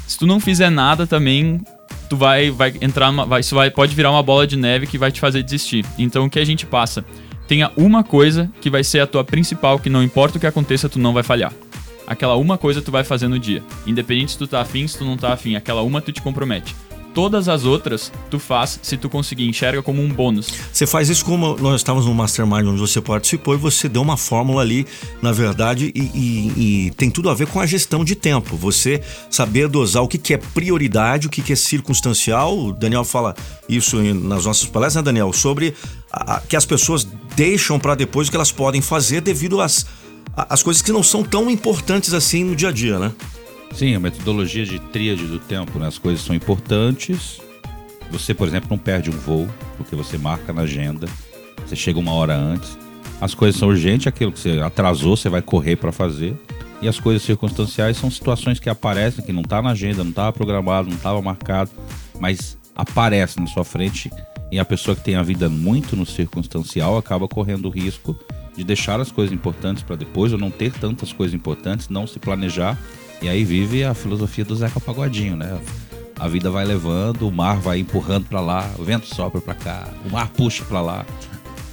se 0.08 0.18
tu 0.18 0.26
não 0.26 0.40
fizer 0.40 0.70
nada 0.70 1.08
também, 1.08 1.60
tu 2.14 2.16
vai, 2.16 2.52
vai 2.52 2.72
entrar 2.80 3.10
vai, 3.26 3.40
isso 3.40 3.56
vai, 3.56 3.72
pode 3.72 3.96
virar 3.96 4.12
uma 4.12 4.22
bola 4.22 4.46
de 4.46 4.56
neve 4.56 4.86
que 4.86 5.00
vai 5.00 5.12
te 5.12 5.20
fazer 5.20 5.42
desistir. 5.42 5.84
Então 5.98 6.26
o 6.26 6.30
que 6.30 6.38
a 6.38 6.46
gente 6.46 6.64
passa? 6.64 7.04
Tenha 7.48 7.72
uma 7.76 8.04
coisa 8.04 8.50
que 8.62 8.70
vai 8.70 8.84
ser 8.84 9.00
a 9.00 9.08
tua 9.08 9.24
principal, 9.24 9.80
que 9.80 9.90
não 9.90 10.04
importa 10.04 10.38
o 10.38 10.40
que 10.40 10.46
aconteça, 10.46 10.88
tu 10.88 11.00
não 11.00 11.12
vai 11.12 11.24
falhar. 11.24 11.52
Aquela 12.06 12.36
uma 12.36 12.56
coisa 12.56 12.84
tu 12.84 12.92
vai 12.92 13.04
fazer 13.04 13.28
no 13.28 13.40
dia. 13.40 13.64
Independente 13.88 14.34
se 14.34 14.38
tu 14.38 14.46
tá 14.46 14.62
afim, 14.62 14.88
se 14.88 14.98
tu 14.98 15.06
não 15.06 15.18
tá 15.18 15.34
afim, 15.34 15.56
aquela 15.56 15.82
uma 15.82 16.02
tu 16.02 16.12
te 16.12 16.22
compromete. 16.22 16.76
Todas 17.14 17.48
as 17.48 17.64
outras 17.64 18.12
tu 18.30 18.40
faz 18.40 18.80
se 18.82 18.98
tu 18.98 19.10
conseguir, 19.10 19.48
enxerga 19.48 19.84
como 19.84 20.02
um 20.02 20.10
bônus. 20.10 20.48
Você 20.72 20.88
faz 20.88 21.10
isso 21.10 21.24
como 21.24 21.56
nós 21.58 21.76
estávamos 21.76 22.08
no 22.08 22.14
Mastermind 22.14 22.66
onde 22.66 22.80
você 22.80 23.00
participou 23.00 23.54
e 23.54 23.58
você 23.58 23.88
deu 23.88 24.02
uma 24.02 24.18
fórmula 24.18 24.62
ali, 24.62 24.86
na 25.22 25.32
verdade, 25.32 25.92
e, 25.94 26.02
e, 26.02 26.88
e 26.88 26.92
tem 26.92 27.12
tudo 27.12 27.30
a 27.30 27.34
ver 27.34 27.48
com 27.48 27.60
a 27.60 27.66
gestão 27.66 28.04
de 28.04 28.16
tempo. 28.16 28.56
Você 28.58 29.02
saber 29.30 29.68
dosar 29.68 30.02
o 30.02 30.08
que, 30.08 30.18
que 30.18 30.34
é 30.34 30.38
prioridade, 30.38 31.28
o 31.28 31.30
que, 31.30 31.42
que 31.42 31.54
é 31.54 31.56
circunstancial. 31.56 32.58
O 32.58 32.74
Daniel 32.74 33.04
fala 33.04 33.36
isso 33.70 34.02
nas 34.02 34.46
nossas 34.46 34.68
palestras, 34.68 34.96
né, 34.96 35.02
Daniel? 35.04 35.32
Sobre 35.32 35.76
a, 36.12 36.36
a, 36.36 36.40
que 36.42 36.56
as 36.56 36.66
pessoas 36.66 37.08
deixam 37.36 37.80
para 37.80 37.94
depois 37.96 38.28
o 38.28 38.32
que 38.32 38.38
elas 38.38 38.52
podem 38.52 38.82
fazer 38.82 39.22
devido 39.22 39.62
às, 39.62 39.86
às 40.36 40.64
coisas 40.64 40.82
que 40.82 40.92
não 40.92 41.04
são 41.04 41.24
tão 41.24 41.50
importantes 41.50 42.14
assim 42.14 42.44
no 42.44 42.56
dia 42.56 42.70
a 42.70 42.72
dia, 42.72 42.98
né? 42.98 43.12
Sim, 43.74 43.96
a 43.96 44.00
metodologia 44.00 44.66
de 44.66 44.80
tríade 44.80 45.26
do 45.26 45.40
tempo, 45.40 45.80
né? 45.80 45.88
As 45.88 45.98
coisas 45.98 46.24
são 46.24 46.36
importantes. 46.36 47.42
Você, 48.12 48.34
por 48.34 48.48
exemplo, 48.48 48.68
não 48.70 48.78
perde 48.78 49.10
um 49.10 49.14
voo, 49.14 49.50
porque 49.78 49.96
você 49.96 50.18
marca 50.18 50.54
na 50.54 50.62
agenda. 50.62 51.08
Você 51.66 51.76
chega 51.76 51.98
uma 51.98 52.14
hora 52.14 52.36
antes. 52.36 52.78
As 53.20 53.34
coisas 53.34 53.60
são 53.60 53.70
urgentes, 53.70 54.06
aquilo 54.06 54.32
que 54.32 54.40
você 54.40 54.60
atrasou, 54.60 55.18
você 55.18 55.28
vai 55.28 55.42
correr 55.42 55.76
para 55.76 55.92
fazer. 55.92 56.36
E 56.82 56.88
as 56.88 57.00
coisas 57.00 57.24
circunstanciais 57.24 57.98
são 57.98 58.12
situações 58.12 58.60
que 58.60 58.70
aparecem, 58.70 59.26
que 59.26 59.34
não 59.34 59.42
tá 59.42 59.62
na 59.62 59.72
agenda, 59.72 60.04
não 60.04 60.12
estava 60.12 60.34
programado, 60.34 60.90
não 60.90 60.98
estava 60.98 61.22
marcado, 61.22 61.72
mas 62.20 62.58
aparece 62.76 63.40
na 63.40 63.48
sua 63.48 63.64
frente 63.64 64.12
e 64.52 64.60
a 64.60 64.66
pessoa 64.66 64.96
que 64.96 65.04
tem 65.04 65.16
a 65.16 65.24
vida 65.24 65.50
muito 65.50 65.96
no 65.96 66.06
circunstancial 66.06 66.98
acaba 66.98 67.28
correndo 67.28 67.68
o 67.68 67.70
risco 67.70 68.20
de 68.56 68.64
deixar 68.64 69.00
as 69.00 69.12
coisas 69.12 69.34
importantes 69.34 69.82
para 69.82 69.96
depois 69.96 70.32
ou 70.32 70.38
não 70.38 70.52
ter 70.52 70.72
tantas 70.74 71.12
coisas 71.12 71.34
importantes, 71.34 71.90
não 71.90 72.06
se 72.06 72.20
planejar 72.20 72.78
e 73.24 73.30
aí 73.30 73.46
vive 73.46 73.86
a 73.86 73.94
filosofia 73.94 74.44
do 74.44 74.54
Zeca 74.54 74.82
Pagodinho, 74.82 75.38
né? 75.38 75.58
A 76.20 76.28
vida 76.28 76.52
vai 76.52 76.66
levando, 76.66 77.26
o 77.26 77.32
mar 77.32 77.58
vai 77.58 77.80
empurrando 77.80 78.26
para 78.26 78.42
lá, 78.42 78.70
o 78.78 78.84
vento 78.84 79.08
sopra 79.08 79.40
para 79.40 79.54
cá, 79.54 79.88
o 80.06 80.12
mar 80.12 80.28
puxa 80.28 80.66
para 80.66 80.82
lá. 80.82 81.06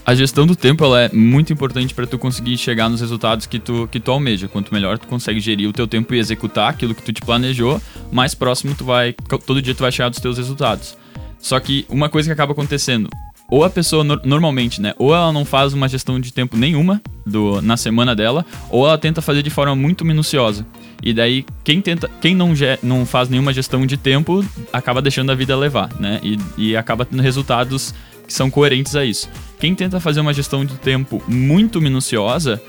A 0.07 0.15
gestão 0.15 0.47
do 0.47 0.55
tempo 0.55 0.85
ela 0.85 1.03
é 1.03 1.11
muito 1.13 1.53
importante 1.53 1.93
para 1.93 2.07
tu 2.07 2.19
conseguir 2.19 2.57
chegar 2.57 2.89
nos 2.89 3.01
resultados 3.01 3.47
que 3.47 3.59
tu, 3.59 3.89
que 3.91 3.99
tu 3.99 4.13
almeja. 4.13 4.47
Quanto 4.47 4.73
melhor 4.73 4.97
tu 4.97 5.09
consegue 5.09 5.41
gerir 5.41 5.69
o 5.69 5.73
teu 5.73 5.89
tempo 5.89 6.15
e 6.15 6.19
executar 6.19 6.71
aquilo 6.71 6.95
que 6.95 7.03
tu 7.03 7.13
te 7.13 7.21
planejou, 7.21 7.83
mais 8.13 8.33
próximo 8.33 8.73
tu 8.75 8.85
vai, 8.85 9.13
todo 9.45 9.61
dia 9.61 9.75
tu 9.75 9.83
vai 9.83 9.91
chegar 9.91 10.09
dos 10.09 10.21
teus 10.21 10.39
resultados. 10.39 10.97
Só 11.39 11.59
que 11.59 11.85
uma 11.89 12.09
coisa 12.09 12.29
que 12.29 12.33
acaba 12.33 12.53
acontecendo, 12.53 13.09
ou 13.51 13.65
a 13.65 13.71
pessoa 13.71 14.05
no 14.05 14.21
normalmente, 14.25 14.81
né? 14.81 14.95
Ou 14.99 15.13
ela 15.13 15.33
não 15.33 15.45
faz 15.45 15.73
uma 15.73 15.89
gestão 15.89 16.21
de 16.21 16.33
tempo 16.33 16.57
nenhuma 16.57 17.03
do, 17.27 17.61
na 17.61 17.77
semana 17.77 18.15
dela, 18.15 18.47
ou 18.71 18.87
ela 18.87 18.97
tenta 18.97 19.21
fazer 19.21 19.43
de 19.43 19.51
forma 19.51 19.75
muito 19.75 20.05
minuciosa. 20.05 20.65
E 21.03 21.13
daí, 21.13 21.45
quem 21.65 21.81
tenta, 21.81 22.11
quem 22.21 22.35
não, 22.35 22.53
não 22.83 23.07
faz 23.07 23.29
nenhuma 23.29 23.53
gestão 23.53 23.87
de 23.87 23.97
tempo 23.97 24.45
acaba 24.73 25.01
deixando 25.01 25.33
a 25.33 25.35
vida 25.35 25.57
levar, 25.57 25.91
né? 25.99 26.21
E, 26.23 26.39
e 26.57 26.77
acaba 26.77 27.05
tendo 27.05 27.23
resultados 27.23 27.95
que 28.27 28.33
são 28.33 28.51
coerentes 28.51 28.95
a 28.95 29.05
isso. 29.05 29.29
Quem 29.59 29.75
tenta 29.75 29.99
fazer 30.01 30.21
uma 30.21 30.33
gestão 30.33 30.65
de 30.65 30.75
tempo 30.75 31.23
muito 31.27 31.81
minuciosa 31.81 32.63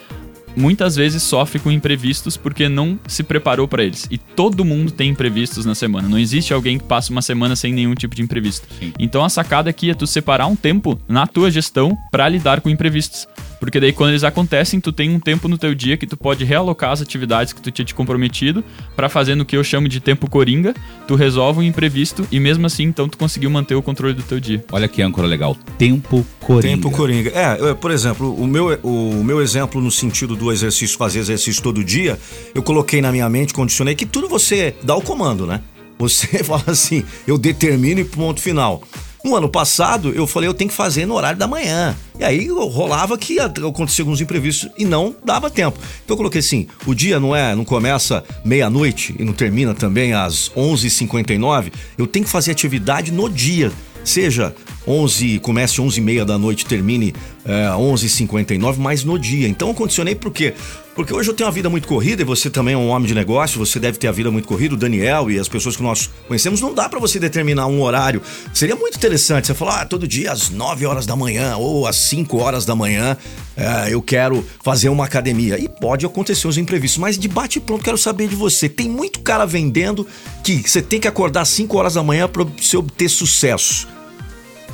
muitas 0.55 0.95
vezes 0.95 1.23
sofre 1.23 1.59
com 1.59 1.71
imprevistos 1.71 2.37
porque 2.37 2.67
não 2.67 2.99
se 3.07 3.23
preparou 3.23 3.67
para 3.67 3.83
eles. 3.83 4.07
E 4.09 4.17
todo 4.17 4.65
mundo 4.65 4.91
tem 4.91 5.09
imprevistos 5.09 5.65
na 5.65 5.75
semana. 5.75 6.07
Não 6.07 6.19
existe 6.19 6.53
alguém 6.53 6.77
que 6.77 6.83
passe 6.83 7.11
uma 7.11 7.21
semana 7.21 7.55
sem 7.55 7.73
nenhum 7.73 7.93
tipo 7.93 8.15
de 8.15 8.21
imprevisto. 8.21 8.67
Sim. 8.79 8.93
Então 8.99 9.23
a 9.23 9.29
sacada 9.29 9.69
aqui 9.69 9.89
é 9.89 9.93
tu 9.93 10.05
separar 10.05 10.47
um 10.47 10.55
tempo 10.55 10.99
na 11.07 11.27
tua 11.27 11.49
gestão 11.49 11.97
para 12.11 12.27
lidar 12.27 12.61
com 12.61 12.69
imprevistos. 12.69 13.27
Porque 13.61 13.79
daí 13.79 13.93
quando 13.93 14.09
eles 14.09 14.23
acontecem, 14.23 14.79
tu 14.81 14.91
tem 14.91 15.11
um 15.11 15.19
tempo 15.19 15.47
no 15.47 15.55
teu 15.55 15.75
dia 15.75 15.95
que 15.95 16.07
tu 16.07 16.17
pode 16.17 16.43
realocar 16.43 16.89
as 16.89 16.99
atividades 16.99 17.53
que 17.53 17.61
tu 17.61 17.69
tinha 17.69 17.85
te 17.85 17.93
comprometido 17.93 18.63
para 18.95 19.07
fazer 19.07 19.35
no 19.35 19.45
que 19.45 19.55
eu 19.55 19.63
chamo 19.63 19.87
de 19.87 19.99
tempo 19.99 20.27
coringa, 20.27 20.73
tu 21.07 21.13
resolve 21.13 21.59
o 21.59 21.63
imprevisto 21.63 22.27
e 22.31 22.39
mesmo 22.39 22.65
assim 22.65 22.85
então 22.85 23.07
tu 23.07 23.19
conseguiu 23.19 23.51
manter 23.51 23.75
o 23.75 23.81
controle 23.83 24.15
do 24.15 24.23
teu 24.23 24.39
dia. 24.39 24.65
Olha 24.71 24.87
que 24.87 24.99
âncora 25.03 25.27
legal, 25.27 25.55
tempo 25.77 26.25
coringa. 26.39 26.75
Tempo 26.75 26.89
coringa. 26.89 27.29
É, 27.29 27.73
por 27.75 27.91
exemplo, 27.91 28.33
o 28.33 28.47
meu, 28.47 28.79
o 28.81 29.23
meu 29.23 29.39
exemplo 29.39 29.79
no 29.79 29.91
sentido 29.91 30.35
do 30.35 30.51
exercício, 30.51 30.97
fazer 30.97 31.19
exercício 31.19 31.61
todo 31.61 31.83
dia, 31.83 32.17
eu 32.55 32.63
coloquei 32.63 32.99
na 32.99 33.11
minha 33.11 33.29
mente, 33.29 33.53
condicionei 33.53 33.93
que 33.93 34.07
tudo 34.07 34.27
você 34.27 34.73
dá 34.81 34.95
o 34.95 35.03
comando, 35.03 35.45
né? 35.45 35.61
Você 35.99 36.25
fala 36.43 36.63
assim, 36.65 37.03
eu 37.27 37.37
determino 37.37 38.01
e 38.01 38.05
ponto 38.05 38.41
final. 38.41 38.81
No 39.23 39.35
ano 39.35 39.47
passado, 39.47 40.11
eu 40.15 40.25
falei, 40.25 40.49
eu 40.49 40.53
tenho 40.53 40.69
que 40.69 40.75
fazer 40.75 41.05
no 41.05 41.13
horário 41.13 41.37
da 41.37 41.47
manhã. 41.47 41.95
E 42.19 42.23
aí 42.23 42.47
rolava 42.47 43.17
que 43.17 43.39
acontecia 43.39 44.03
alguns 44.03 44.19
imprevistos 44.19 44.69
e 44.77 44.83
não 44.83 45.15
dava 45.23 45.49
tempo. 45.49 45.77
Então 46.03 46.13
eu 46.13 46.17
coloquei 46.17 46.39
assim, 46.39 46.67
o 46.87 46.95
dia 46.95 47.19
não 47.19 47.35
é, 47.35 47.55
não 47.55 47.63
começa 47.63 48.23
meia-noite 48.43 49.15
e 49.19 49.23
não 49.23 49.33
termina 49.33 49.73
também 49.75 50.13
às 50.13 50.49
11h59. 50.49 51.71
Eu 51.97 52.07
tenho 52.07 52.25
que 52.25 52.31
fazer 52.31 52.51
atividade 52.51 53.11
no 53.11 53.29
dia. 53.29 53.71
Seja 54.03 54.55
11, 54.87 55.39
comece 55.39 55.79
11 55.79 55.99
e 55.99 56.03
meia 56.03 56.25
da 56.25 56.37
noite, 56.37 56.65
termine 56.65 57.13
é, 57.45 57.67
11h59, 57.69 58.77
mas 58.77 59.03
no 59.03 59.17
dia. 59.17 59.47
Então 59.47 59.69
eu 59.69 59.73
condicionei 59.73 60.15
por 60.15 60.31
quê? 60.31 60.53
Porque 60.93 61.13
hoje 61.13 61.29
eu 61.29 61.33
tenho 61.33 61.47
uma 61.47 61.53
vida 61.53 61.69
muito 61.69 61.87
corrida 61.87 62.21
e 62.21 62.25
você 62.25 62.49
também 62.49 62.73
é 62.73 62.77
um 62.77 62.89
homem 62.89 63.07
de 63.07 63.15
negócio, 63.15 63.57
você 63.57 63.79
deve 63.79 63.97
ter 63.97 64.07
a 64.07 64.11
vida 64.11 64.29
muito 64.29 64.47
corrida, 64.47 64.73
o 64.73 64.77
Daniel 64.77 65.31
e 65.31 65.39
as 65.39 65.47
pessoas 65.47 65.75
que 65.77 65.81
nós 65.81 66.09
conhecemos, 66.27 66.59
não 66.59 66.73
dá 66.73 66.89
para 66.89 66.99
você 66.99 67.17
determinar 67.17 67.67
um 67.67 67.81
horário. 67.81 68.21
Seria 68.53 68.75
muito 68.75 68.97
interessante 68.97 69.47
você 69.47 69.53
falar, 69.53 69.81
ah, 69.81 69.85
todo 69.85 70.05
dia 70.05 70.31
às 70.31 70.49
9 70.49 70.85
horas 70.85 71.05
da 71.05 71.15
manhã 71.15 71.55
ou 71.55 71.87
às 71.87 71.95
5 71.95 72.37
horas 72.37 72.65
da 72.65 72.75
manhã 72.75 73.17
é, 73.55 73.93
eu 73.93 74.01
quero 74.01 74.45
fazer 74.63 74.89
uma 74.89 75.05
academia. 75.05 75.57
E 75.57 75.69
pode 75.69 76.05
acontecer 76.05 76.47
os 76.47 76.57
imprevistos, 76.57 76.97
mas 76.97 77.17
de 77.17 77.27
bate 77.27 77.59
pronto 77.59 77.83
quero 77.83 77.97
saber 77.97 78.27
de 78.27 78.35
você. 78.35 78.67
Tem 78.67 78.89
muito 78.89 79.21
cara 79.21 79.45
vendendo 79.45 80.05
que 80.43 80.57
você 80.57 80.81
tem 80.81 80.99
que 80.99 81.07
acordar 81.07 81.41
às 81.41 81.49
5 81.49 81.77
horas 81.77 81.93
da 81.93 82.03
manhã 82.03 82.27
para 82.27 82.43
você 82.43 82.75
obter 82.75 83.09
sucesso. 83.09 83.87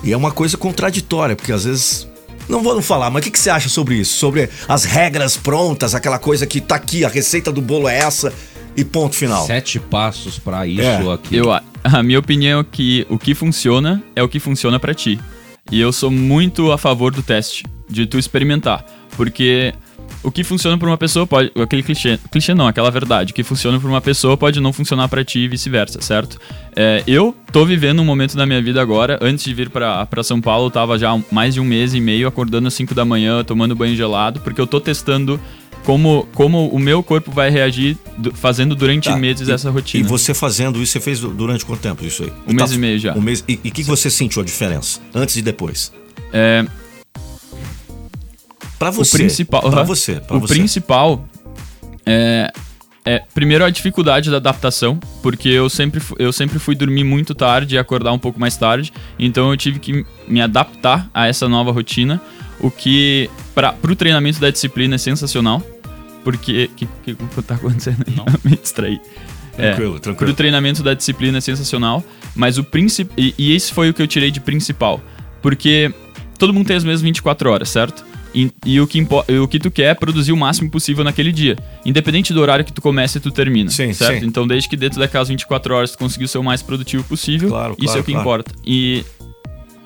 E 0.03 0.11
é 0.11 0.17
uma 0.17 0.31
coisa 0.31 0.57
contraditória, 0.57 1.35
porque 1.35 1.51
às 1.51 1.65
vezes 1.65 2.07
não 2.47 2.63
vou 2.63 2.75
não 2.75 2.81
falar, 2.81 3.09
mas 3.09 3.21
o 3.21 3.23
que, 3.23 3.31
que, 3.31 3.39
você 3.39 3.49
acha 3.49 3.67
sobre 3.67 3.95
isso? 3.95 4.15
Sobre 4.15 4.49
as 4.67 4.85
regras 4.85 5.35
prontas, 5.35 5.93
aquela 5.93 6.17
coisa 6.17 6.45
que 6.45 6.61
tá 6.61 6.75
aqui, 6.75 7.03
a 7.03 7.09
receita 7.09 7.51
do 7.51 7.61
bolo 7.61 7.87
é 7.87 7.97
essa 7.97 8.33
e 8.75 8.85
ponto 8.85 9.15
final. 9.15 9.45
Sete 9.45 9.79
passos 9.79 10.39
para 10.39 10.65
isso 10.65 10.81
é. 10.81 11.13
aqui. 11.13 11.35
Eu, 11.35 11.51
a 11.51 12.03
minha 12.03 12.19
opinião 12.19 12.61
é 12.61 12.63
que 12.63 13.05
o 13.09 13.17
que 13.17 13.33
funciona 13.33 14.03
é 14.15 14.23
o 14.23 14.29
que 14.29 14.39
funciona 14.39 14.79
para 14.79 14.93
ti. 14.93 15.19
E 15.71 15.81
eu 15.81 15.91
sou 15.91 16.09
muito 16.09 16.71
a 16.71 16.77
favor 16.77 17.11
do 17.11 17.21
teste, 17.21 17.65
de 17.89 18.05
tu 18.05 18.17
experimentar, 18.17 18.85
porque 19.17 19.73
o 20.23 20.31
que 20.31 20.43
funciona 20.43 20.77
para 20.77 20.87
uma 20.87 20.97
pessoa 20.97 21.25
pode. 21.25 21.51
Aquele 21.55 21.83
clichê. 21.83 22.19
Clichê 22.31 22.53
não, 22.53 22.67
aquela 22.67 22.89
verdade. 22.91 23.31
O 23.31 23.35
que 23.35 23.43
funciona 23.43 23.79
para 23.79 23.89
uma 23.89 24.01
pessoa 24.01 24.35
pode 24.35 24.59
não 24.59 24.73
funcionar 24.73 25.07
para 25.07 25.23
ti 25.23 25.39
e 25.39 25.47
vice-versa, 25.47 26.01
certo? 26.01 26.39
É, 26.75 27.03
eu 27.07 27.35
tô 27.51 27.65
vivendo 27.65 28.01
um 28.01 28.05
momento 28.05 28.35
da 28.35 28.45
minha 28.45 28.61
vida 28.61 28.81
agora. 28.81 29.17
Antes 29.21 29.45
de 29.45 29.53
vir 29.53 29.69
para 29.69 30.23
São 30.23 30.41
Paulo, 30.41 30.67
eu 30.67 30.71
tava 30.71 30.97
já 30.97 31.17
mais 31.31 31.53
de 31.53 31.59
um 31.59 31.65
mês 31.65 31.93
e 31.93 31.99
meio 31.99 32.27
acordando 32.27 32.67
às 32.67 32.73
5 32.73 32.93
da 32.93 33.05
manhã, 33.05 33.43
tomando 33.43 33.75
banho 33.75 33.95
gelado, 33.95 34.39
porque 34.41 34.59
eu 34.59 34.67
tô 34.67 34.79
testando 34.79 35.39
como, 35.87 36.27
como 36.33 36.67
o 36.67 36.77
meu 36.77 37.01
corpo 37.01 37.31
vai 37.31 37.49
reagir 37.49 37.97
fazendo 38.33 38.75
durante 38.75 39.07
tá. 39.07 39.15
meses 39.15 39.47
e, 39.47 39.51
essa 39.53 39.71
rotina. 39.71 40.05
E 40.05 40.07
você 40.07 40.33
fazendo 40.33 40.81
isso, 40.81 40.91
você 40.91 40.99
fez 40.99 41.21
durante 41.21 41.63
quanto 41.65 41.79
tempo 41.79 42.03
isso 42.03 42.23
aí? 42.23 42.33
Um 42.45 42.53
mês 42.53 42.69
tá, 42.69 42.75
e 42.75 42.79
meio 42.79 42.99
já. 42.99 43.13
Um 43.13 43.21
mês, 43.21 43.43
e 43.47 43.53
o 43.53 43.57
que, 43.57 43.71
que 43.71 43.83
você 43.83 44.09
sentiu 44.09 44.41
a 44.41 44.45
diferença? 44.45 44.99
Antes 45.15 45.37
e 45.37 45.41
depois? 45.41 45.93
É, 46.33 46.65
para 48.77 48.91
você. 48.91 49.15
O 49.15 49.19
principal, 49.19 49.61
pra 49.69 49.83
você. 49.83 50.15
Pra 50.15 50.37
o 50.37 50.39
você. 50.39 50.53
principal 50.53 51.27
é, 52.05 52.51
é, 53.07 53.23
primeiro, 53.33 53.63
a 53.63 53.69
dificuldade 53.69 54.29
da 54.29 54.35
adaptação, 54.35 54.99
porque 55.21 55.47
eu 55.47 55.69
sempre, 55.69 56.01
eu 56.19 56.33
sempre 56.33 56.59
fui 56.59 56.75
dormir 56.75 57.03
muito 57.03 57.33
tarde 57.33 57.75
e 57.75 57.77
acordar 57.77 58.11
um 58.11 58.19
pouco 58.19 58.37
mais 58.39 58.57
tarde, 58.57 58.91
então 59.17 59.49
eu 59.49 59.57
tive 59.57 59.79
que 59.79 60.05
me 60.27 60.41
adaptar 60.41 61.09
a 61.13 61.27
essa 61.27 61.47
nova 61.47 61.71
rotina, 61.71 62.21
o 62.59 62.69
que 62.69 63.29
para 63.55 63.75
o 63.81 63.95
treinamento 63.95 64.41
da 64.41 64.49
disciplina 64.49 64.95
é 64.95 64.97
sensacional, 64.97 65.61
porque. 66.23 66.69
O 66.71 66.75
que, 66.75 66.87
que 67.03 67.41
tá 67.43 67.55
acontecendo 67.55 68.03
aí? 68.05 68.13
Não. 68.13 68.25
me 68.43 68.57
distraí. 68.57 68.99
Tranquilo, 69.55 69.95
é, 69.95 69.99
tranquilo. 69.99 70.27
Pro 70.27 70.33
treinamento 70.33 70.83
da 70.83 70.93
disciplina 70.93 71.37
é 71.37 71.41
sensacional, 71.41 72.03
mas 72.35 72.57
o 72.57 72.63
principal. 72.63 73.15
E, 73.17 73.33
e 73.37 73.55
esse 73.55 73.73
foi 73.73 73.89
o 73.89 73.93
que 73.93 74.01
eu 74.01 74.07
tirei 74.07 74.31
de 74.31 74.41
principal, 74.41 75.01
porque 75.41 75.93
todo 76.37 76.53
mundo 76.53 76.67
tem 76.67 76.75
as 76.75 76.83
mesmas 76.83 77.01
24 77.01 77.49
horas, 77.49 77.69
certo? 77.69 78.05
E, 78.33 78.51
e, 78.65 78.79
o, 78.79 78.87
que 78.87 79.05
o 79.41 79.47
que 79.47 79.59
tu 79.59 79.71
quer 79.71 79.91
é 79.91 79.93
produzir 79.93 80.31
o 80.31 80.37
máximo 80.37 80.69
possível 80.69 81.03
naquele 81.03 81.31
dia. 81.31 81.55
Independente 81.85 82.33
do 82.33 82.41
horário 82.41 82.63
que 82.63 82.73
tu 82.73 82.81
começa 82.81 83.17
e 83.17 83.21
tu 83.21 83.31
termina. 83.31 83.69
Sim, 83.69 83.93
certo? 83.93 84.19
Sim. 84.19 84.27
Então, 84.27 84.47
desde 84.47 84.69
que 84.69 84.77
dentro 84.77 84.99
daquelas 84.99 85.27
24 85.27 85.73
horas 85.73 85.91
tu 85.91 85.97
conseguiu 85.97 86.27
ser 86.27 86.37
o 86.37 86.43
mais 86.43 86.61
produtivo 86.61 87.03
possível, 87.03 87.49
claro, 87.49 87.75
isso 87.79 87.85
claro, 87.85 87.99
é 87.99 88.01
o 88.01 88.03
que 88.03 88.11
claro. 88.11 88.21
importa. 88.21 88.51
E 88.65 89.03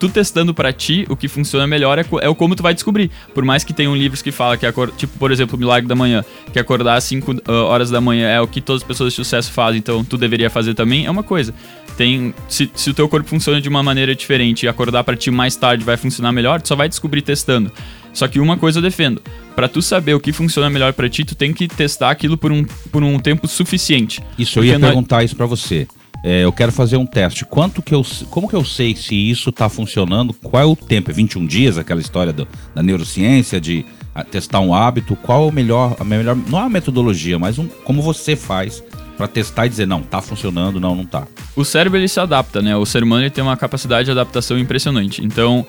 tu 0.02 0.10
testando 0.10 0.52
para 0.52 0.74
ti, 0.74 1.06
o 1.10 1.16
que 1.16 1.28
funciona 1.28 1.68
melhor 1.68 2.00
é, 2.00 2.06
é 2.22 2.28
o 2.28 2.34
como 2.34 2.56
tu 2.56 2.64
vai 2.64 2.74
descobrir. 2.74 3.12
Por 3.36 3.46
mais 3.46 3.64
que 3.64 3.72
tenham 3.72 3.96
livros 3.96 4.20
que 4.24 4.32
falam 4.32 4.58
que, 4.58 4.66
tipo, 4.98 5.16
por 5.20 5.32
exemplo, 5.32 5.56
o 5.56 5.60
Milagre 5.60 5.88
da 5.88 5.94
Manhã, 5.94 6.26
que 6.52 6.58
acordar 6.58 6.96
às 6.96 7.04
5 7.04 7.32
uh, 7.32 7.52
horas 7.66 7.92
da 7.92 8.02
manhã 8.02 8.28
é 8.28 8.42
o 8.42 8.48
que 8.48 8.60
todas 8.60 8.82
as 8.82 8.88
pessoas 8.88 9.14
de 9.14 9.16
sucesso 9.16 9.52
fazem, 9.52 9.78
então 9.78 10.04
tu 10.04 10.18
deveria 10.18 10.50
fazer 10.50 10.74
também, 10.74 11.06
é 11.06 11.12
uma 11.12 11.22
coisa. 11.22 11.54
Tem, 11.98 12.34
se, 12.50 12.72
se 12.74 12.90
o 12.90 12.96
teu 12.96 13.08
corpo 13.08 13.30
funciona 13.30 13.62
de 13.62 13.70
uma 13.70 13.84
maneira 13.84 14.16
diferente 14.16 14.64
e 14.64 14.68
acordar 14.68 15.04
para 15.04 15.16
ti 15.16 15.30
mais 15.30 15.56
tarde 15.56 15.84
vai 15.84 15.98
funcionar 15.98 16.32
melhor, 16.32 16.60
tu 16.60 16.70
só 16.70 16.76
vai 16.76 16.90
descobrir 16.90 17.22
testando. 17.22 17.72
Só 18.14 18.28
que 18.28 18.40
uma 18.40 18.58
coisa 18.58 18.80
eu 18.80 18.82
defendo. 18.82 19.22
Para 19.56 19.68
tu 19.68 19.82
saber 19.82 20.14
o 20.14 20.20
que 20.20 20.32
funciona 20.32 20.70
melhor 20.70 20.94
para 20.94 21.10
ti, 21.10 21.24
tu 21.24 21.36
tem 21.36 21.54
que 21.54 21.68
testar 21.68 22.10
aquilo 22.10 22.38
por 22.38 22.52
um, 22.52 22.64
por 22.92 23.04
um 23.04 23.20
tempo 23.20 23.48
suficiente. 23.48 24.22
Isso, 24.38 24.60
eu 24.60 24.66
ia 24.66 24.80
perguntar 24.80 25.24
isso 25.24 25.36
para 25.36 25.46
você. 25.46 25.88
É, 26.24 26.44
eu 26.44 26.52
quero 26.52 26.72
fazer 26.72 26.98
um 26.98 27.06
teste. 27.06 27.46
Quanto 27.46 27.82
que 27.82 27.94
eu, 27.94 28.06
como 28.30 28.48
que 28.48 28.56
eu 28.56 28.64
sei 28.64 28.96
se 28.96 29.16
isso 29.16 29.50
está 29.50 29.68
funcionando? 29.68 30.34
Qual 30.34 30.62
é 30.62 30.66
o 30.66 30.76
tempo? 30.76 31.10
É 31.10 31.14
21 31.14 31.46
dias, 31.46 31.78
aquela 31.78 32.00
história 32.00 32.32
do, 32.32 32.48
da 32.76 32.84
neurociência, 32.84 33.60
de 33.60 33.84
testar 34.30 34.60
um 34.60 34.74
hábito? 34.74 35.16
Qual 35.16 35.46
é 35.46 35.50
o 35.50 35.52
melhor, 35.52 35.96
a 36.00 36.04
melhor, 36.04 36.36
não 36.36 36.60
é 36.60 36.64
a 36.64 36.70
metodologia, 36.70 37.40
mas 37.40 37.58
um, 37.58 37.68
como 37.84 38.02
você 38.02 38.36
faz 38.36 38.84
para 39.18 39.28
testar 39.28 39.66
e 39.66 39.70
dizer, 39.70 39.88
não, 39.88 40.02
tá 40.02 40.22
funcionando, 40.22 40.80
não, 40.80 40.96
não 40.96 41.06
tá. 41.06 41.28
O 41.56 41.66
cérebro 41.66 41.98
ele 41.98 42.08
se 42.08 42.20
adapta, 42.20 42.62
né? 42.62 42.76
O 42.76 42.86
ser 42.86 43.04
humano 43.04 43.24
ele 43.24 43.30
tem 43.30 43.44
uma 43.44 43.58
capacidade 43.58 44.06
de 44.06 44.12
adaptação 44.12 44.58
impressionante. 44.58 45.24
Então, 45.24 45.66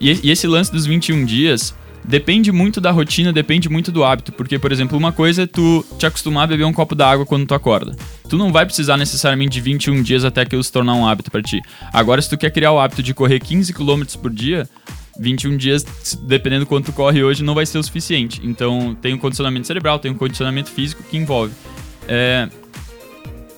e, 0.00 0.20
e 0.22 0.30
esse 0.30 0.46
lance 0.46 0.70
dos 0.72 0.86
21 0.86 1.24
dias, 1.24 1.74
Depende 2.04 2.52
muito 2.52 2.80
da 2.80 2.90
rotina, 2.90 3.32
depende 3.32 3.68
muito 3.68 3.90
do 3.90 4.04
hábito. 4.04 4.30
Porque, 4.32 4.58
por 4.58 4.70
exemplo, 4.70 4.96
uma 4.96 5.10
coisa 5.10 5.42
é 5.42 5.46
tu 5.46 5.84
te 5.98 6.04
acostumar 6.06 6.44
a 6.44 6.46
beber 6.46 6.64
um 6.64 6.72
copo 6.72 6.94
d'água 6.94 7.24
quando 7.24 7.46
tu 7.46 7.54
acorda. 7.54 7.96
Tu 8.28 8.36
não 8.36 8.52
vai 8.52 8.66
precisar 8.66 8.96
necessariamente 8.96 9.52
de 9.52 9.60
21 9.60 10.02
dias 10.02 10.24
até 10.24 10.42
aquilo 10.42 10.62
se 10.62 10.70
tornar 10.70 10.94
um 10.94 11.06
hábito 11.06 11.30
para 11.30 11.42
ti. 11.42 11.60
Agora, 11.92 12.20
se 12.20 12.28
tu 12.28 12.36
quer 12.36 12.50
criar 12.50 12.72
o 12.72 12.78
hábito 12.78 13.02
de 13.02 13.14
correr 13.14 13.40
15 13.40 13.72
km 13.72 14.02
por 14.20 14.30
dia, 14.30 14.68
21 15.18 15.56
dias, 15.56 15.84
dependendo 16.22 16.64
do 16.64 16.68
quanto 16.68 16.86
tu 16.86 16.92
corre 16.92 17.22
hoje, 17.22 17.42
não 17.42 17.54
vai 17.54 17.64
ser 17.64 17.78
o 17.78 17.82
suficiente. 17.82 18.40
Então, 18.44 18.96
tem 19.00 19.14
um 19.14 19.18
condicionamento 19.18 19.66
cerebral, 19.66 19.98
tem 19.98 20.10
um 20.10 20.16
condicionamento 20.16 20.70
físico 20.70 21.02
que 21.02 21.16
envolve. 21.16 21.54
É... 22.06 22.48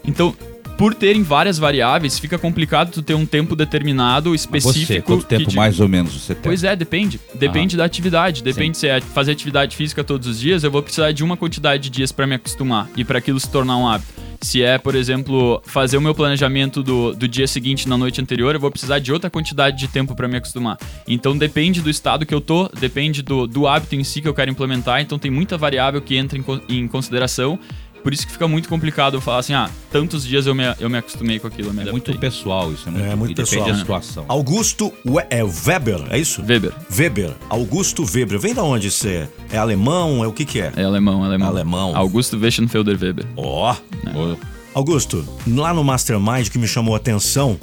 Então, 0.06 0.36
por 0.76 0.94
terem 0.94 1.22
várias 1.22 1.58
variáveis, 1.58 2.18
fica 2.18 2.38
complicado 2.38 2.90
tu 2.90 3.02
ter 3.02 3.14
um 3.14 3.24
tempo 3.24 3.56
determinado, 3.56 4.34
específico. 4.34 4.86
Você, 4.86 5.00
quanto 5.00 5.24
tempo 5.24 5.50
te... 5.50 5.56
mais 5.56 5.80
ou 5.80 5.88
menos 5.88 6.12
você 6.12 6.34
tem? 6.34 6.42
Pois 6.42 6.64
é, 6.64 6.76
depende. 6.76 7.18
Depende 7.34 7.76
ah. 7.76 7.78
da 7.78 7.84
atividade. 7.84 8.42
Depende 8.42 8.76
Sim. 8.76 8.80
se 8.82 8.88
é 8.88 9.00
fazer 9.00 9.32
atividade 9.32 9.74
física 9.74 10.04
todos 10.04 10.28
os 10.28 10.38
dias, 10.38 10.64
eu 10.64 10.70
vou 10.70 10.82
precisar 10.82 11.12
de 11.12 11.24
uma 11.24 11.36
quantidade 11.36 11.84
de 11.84 11.90
dias 11.90 12.12
para 12.12 12.26
me 12.26 12.34
acostumar 12.34 12.88
e 12.96 13.04
para 13.04 13.18
aquilo 13.18 13.40
se 13.40 13.50
tornar 13.50 13.76
um 13.76 13.88
hábito. 13.88 14.26
Se 14.40 14.62
é, 14.62 14.76
por 14.76 14.94
exemplo, 14.94 15.62
fazer 15.64 15.96
o 15.96 16.00
meu 16.00 16.14
planejamento 16.14 16.82
do, 16.82 17.14
do 17.14 17.26
dia 17.26 17.46
seguinte 17.46 17.88
na 17.88 17.96
noite 17.96 18.20
anterior, 18.20 18.54
eu 18.54 18.60
vou 18.60 18.70
precisar 18.70 18.98
de 18.98 19.12
outra 19.12 19.30
quantidade 19.30 19.78
de 19.78 19.88
tempo 19.88 20.14
para 20.14 20.28
me 20.28 20.36
acostumar. 20.36 20.76
Então 21.08 21.36
depende 21.36 21.80
do 21.80 21.88
estado 21.88 22.26
que 22.26 22.34
eu 22.34 22.40
tô, 22.40 22.68
depende 22.68 23.22
do, 23.22 23.46
do 23.46 23.66
hábito 23.66 23.94
em 23.94 24.04
si 24.04 24.20
que 24.20 24.28
eu 24.28 24.34
quero 24.34 24.50
implementar. 24.50 25.00
Então 25.00 25.18
tem 25.18 25.30
muita 25.30 25.56
variável 25.56 26.02
que 26.02 26.16
entra 26.16 26.38
em, 26.38 26.44
em 26.68 26.86
consideração 26.86 27.58
por 28.06 28.12
isso 28.14 28.24
que 28.24 28.32
fica 28.32 28.46
muito 28.46 28.68
complicado 28.68 29.16
eu 29.16 29.20
falar 29.20 29.38
assim, 29.40 29.52
ah, 29.52 29.68
tantos 29.90 30.24
dias 30.24 30.46
eu 30.46 30.54
me, 30.54 30.62
eu 30.78 30.88
me 30.88 30.96
acostumei 30.96 31.40
com 31.40 31.48
aquilo, 31.48 31.70
eu 31.70 31.72
me 31.72 31.80
É 31.80 31.82
adaptei. 31.88 32.14
muito 32.14 32.20
pessoal 32.20 32.72
isso, 32.72 32.88
é 32.88 32.92
muito, 32.92 33.04
É 33.04 33.16
muito 33.16 33.30
e 33.32 33.34
depende 33.34 33.50
pessoal. 33.56 33.72
da 33.72 33.78
situação. 33.80 34.24
Augusto 34.28 34.92
We 35.04 35.26
é 35.28 35.42
Weber, 35.42 36.04
é 36.10 36.16
isso? 36.16 36.40
Weber. 36.40 36.72
Weber. 36.96 37.32
Augusto 37.50 38.04
Weber. 38.04 38.38
Vem 38.38 38.54
da 38.54 38.62
onde 38.62 38.92
você 38.92 39.26
é? 39.50 39.56
É 39.56 39.58
alemão? 39.58 40.22
É 40.22 40.28
o 40.28 40.32
que 40.32 40.44
que 40.44 40.60
é? 40.60 40.72
É 40.76 40.84
alemão, 40.84 41.24
alemão. 41.24 41.48
Alemão. 41.48 41.96
Augusto 41.96 42.38
Weschenfelder 42.38 42.96
Weber. 42.96 43.26
Ó. 43.36 43.72
Ô, 43.74 44.36
Augusto, 44.72 45.26
lá 45.44 45.74
no 45.74 45.82
Mastermind 45.82 46.48
que 46.48 46.60
me 46.60 46.68
chamou 46.68 46.94
a 46.94 46.98
atenção, 46.98 47.58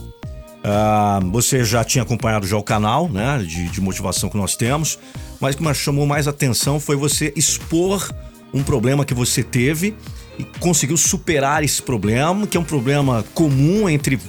ah, 0.61 1.21
você 1.31 1.63
já 1.63 1.85
tinha 1.85 2.01
acompanhado 2.01 2.45
já 2.45 2.57
o 2.57 2.63
canal, 2.63 3.07
né, 3.07 3.37
de, 3.47 3.69
de 3.69 3.79
motivação 3.79 4.29
que 4.29 4.35
nós 4.35 4.57
temos, 4.57 4.99
mas 5.39 5.55
o 5.55 5.59
que 5.59 5.63
me 5.63 5.73
chamou 5.73 6.05
mais 6.05 6.27
atenção 6.27 6.81
foi 6.81 6.97
você 6.97 7.31
expor 7.33 8.09
um 8.53 8.61
problema 8.61 9.03
que 9.03 9.13
você 9.13 9.41
teve 9.41 9.95
conseguiu 10.59 10.97
superar 10.97 11.63
esse 11.63 11.81
problema, 11.81 12.47
que 12.47 12.57
é 12.57 12.59
um 12.59 12.63
problema 12.63 13.23
comum 13.33 13.87
entre 13.89 14.19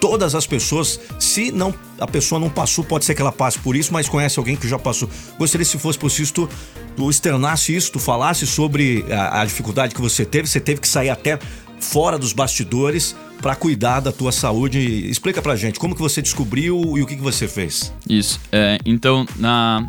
todas 0.00 0.34
as 0.34 0.46
pessoas. 0.46 1.00
Se 1.18 1.50
não 1.50 1.74
a 1.98 2.06
pessoa 2.06 2.38
não 2.38 2.50
passou, 2.50 2.84
pode 2.84 3.04
ser 3.04 3.14
que 3.14 3.22
ela 3.22 3.32
passe 3.32 3.58
por 3.58 3.74
isso, 3.74 3.92
mas 3.92 4.08
conhece 4.08 4.38
alguém 4.38 4.56
que 4.56 4.68
já 4.68 4.78
passou. 4.78 5.08
Gostaria, 5.38 5.64
se 5.64 5.78
fosse 5.78 5.98
possível, 5.98 6.32
tu, 6.32 6.48
tu 6.96 7.10
externasse 7.10 7.74
isso, 7.74 7.92
tu 7.92 7.98
falasse 7.98 8.46
sobre 8.46 9.04
a, 9.10 9.40
a 9.40 9.44
dificuldade 9.44 9.94
que 9.94 10.00
você 10.00 10.24
teve. 10.24 10.46
Você 10.46 10.60
teve 10.60 10.80
que 10.80 10.88
sair 10.88 11.10
até 11.10 11.38
fora 11.80 12.18
dos 12.18 12.32
bastidores 12.32 13.16
para 13.40 13.54
cuidar 13.54 14.00
da 14.00 14.12
tua 14.12 14.32
saúde. 14.32 15.08
Explica 15.08 15.40
pra 15.40 15.56
gente 15.56 15.78
como 15.78 15.94
que 15.94 16.00
você 16.00 16.20
descobriu 16.20 16.96
e 16.96 17.02
o 17.02 17.06
que, 17.06 17.16
que 17.16 17.22
você 17.22 17.48
fez. 17.48 17.92
Isso. 18.08 18.40
É, 18.52 18.78
então, 18.84 19.26
na 19.36 19.86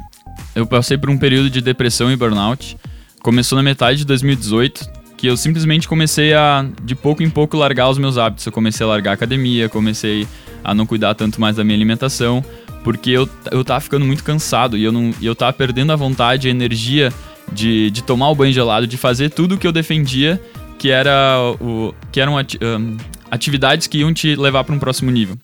eu 0.55 0.65
passei 0.65 0.97
por 0.97 1.09
um 1.09 1.17
período 1.17 1.49
de 1.49 1.61
depressão 1.61 2.11
e 2.11 2.15
burnout. 2.15 2.77
Começou 3.21 3.55
na 3.55 3.63
metade 3.63 3.99
de 3.99 4.05
2018, 4.05 4.89
que 5.17 5.27
eu 5.27 5.35
simplesmente 5.35 5.87
comecei 5.87 6.33
a, 6.33 6.65
de 6.83 6.93
pouco 6.93 7.23
em 7.23 7.29
pouco, 7.29 7.57
largar 7.57 7.89
os 7.89 7.97
meus 7.97 8.17
hábitos. 8.17 8.45
Eu 8.45 8.51
comecei 8.51 8.85
a 8.85 8.89
largar 8.89 9.11
a 9.11 9.13
academia, 9.15 9.67
comecei 9.67 10.27
a 10.63 10.75
não 10.75 10.85
cuidar 10.85 11.15
tanto 11.15 11.41
mais 11.41 11.55
da 11.55 11.63
minha 11.63 11.75
alimentação, 11.75 12.45
porque 12.83 13.09
eu, 13.09 13.27
eu 13.51 13.65
tava 13.65 13.81
ficando 13.81 14.05
muito 14.05 14.23
cansado 14.23 14.77
e 14.77 14.83
eu, 14.83 14.91
não, 14.91 15.11
eu 15.21 15.35
tava 15.35 15.53
perdendo 15.53 15.91
a 15.91 15.95
vontade, 15.95 16.47
a 16.47 16.51
energia 16.51 17.11
de, 17.51 17.89
de 17.89 18.03
tomar 18.03 18.29
o 18.29 18.35
banho 18.35 18.53
gelado, 18.53 18.85
de 18.85 18.95
fazer 18.95 19.29
tudo 19.31 19.55
o 19.55 19.57
que 19.57 19.65
eu 19.65 19.71
defendia, 19.71 20.39
que, 20.77 20.89
era 20.89 21.37
o, 21.59 21.95
que 22.11 22.21
eram 22.21 22.37
ati- 22.37 22.59
ahn, 22.61 22.97
atividades 23.31 23.87
que 23.87 23.99
iam 23.99 24.13
te 24.13 24.35
levar 24.35 24.63
para 24.63 24.75
um 24.75 24.79
próximo 24.79 25.09
nível. 25.09 25.35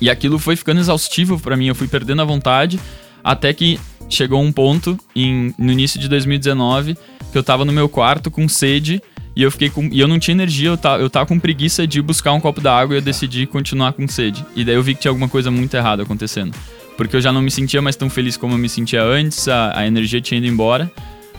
E 0.00 0.08
aquilo 0.08 0.38
foi 0.38 0.56
ficando 0.56 0.80
exaustivo 0.80 1.38
pra 1.38 1.56
mim, 1.56 1.66
eu 1.66 1.74
fui 1.74 1.88
perdendo 1.88 2.22
a 2.22 2.24
vontade, 2.24 2.80
até 3.22 3.52
que 3.52 3.78
chegou 4.08 4.42
um 4.42 4.52
ponto 4.52 4.98
em, 5.14 5.54
no 5.58 5.70
início 5.72 6.00
de 6.00 6.08
2019 6.08 6.96
que 7.34 7.38
eu 7.38 7.42
tava 7.42 7.64
no 7.64 7.72
meu 7.72 7.88
quarto 7.88 8.30
com 8.30 8.48
sede 8.48 9.02
e 9.34 9.42
eu 9.42 9.50
fiquei 9.50 9.68
com 9.68 9.88
e 9.90 9.98
eu 9.98 10.06
não 10.06 10.20
tinha 10.20 10.36
energia, 10.36 10.68
eu 10.68 10.76
tava, 10.76 11.02
eu 11.02 11.10
tava 11.10 11.26
com 11.26 11.36
preguiça 11.36 11.84
de 11.84 12.00
buscar 12.00 12.32
um 12.32 12.38
copo 12.38 12.60
d'água 12.60 12.94
e 12.94 12.98
eu 12.98 13.02
decidi 13.02 13.44
continuar 13.44 13.92
com 13.92 14.06
sede. 14.06 14.46
E 14.54 14.64
daí 14.64 14.76
eu 14.76 14.82
vi 14.84 14.94
que 14.94 15.00
tinha 15.00 15.10
alguma 15.10 15.28
coisa 15.28 15.50
muito 15.50 15.74
errada 15.74 16.04
acontecendo, 16.04 16.56
porque 16.96 17.16
eu 17.16 17.20
já 17.20 17.32
não 17.32 17.42
me 17.42 17.50
sentia 17.50 17.82
mais 17.82 17.96
tão 17.96 18.08
feliz 18.08 18.36
como 18.36 18.54
eu 18.54 18.58
me 18.58 18.68
sentia 18.68 19.02
antes, 19.02 19.48
a, 19.48 19.80
a 19.80 19.84
energia 19.84 20.20
tinha 20.20 20.38
ido 20.38 20.46
embora. 20.46 20.88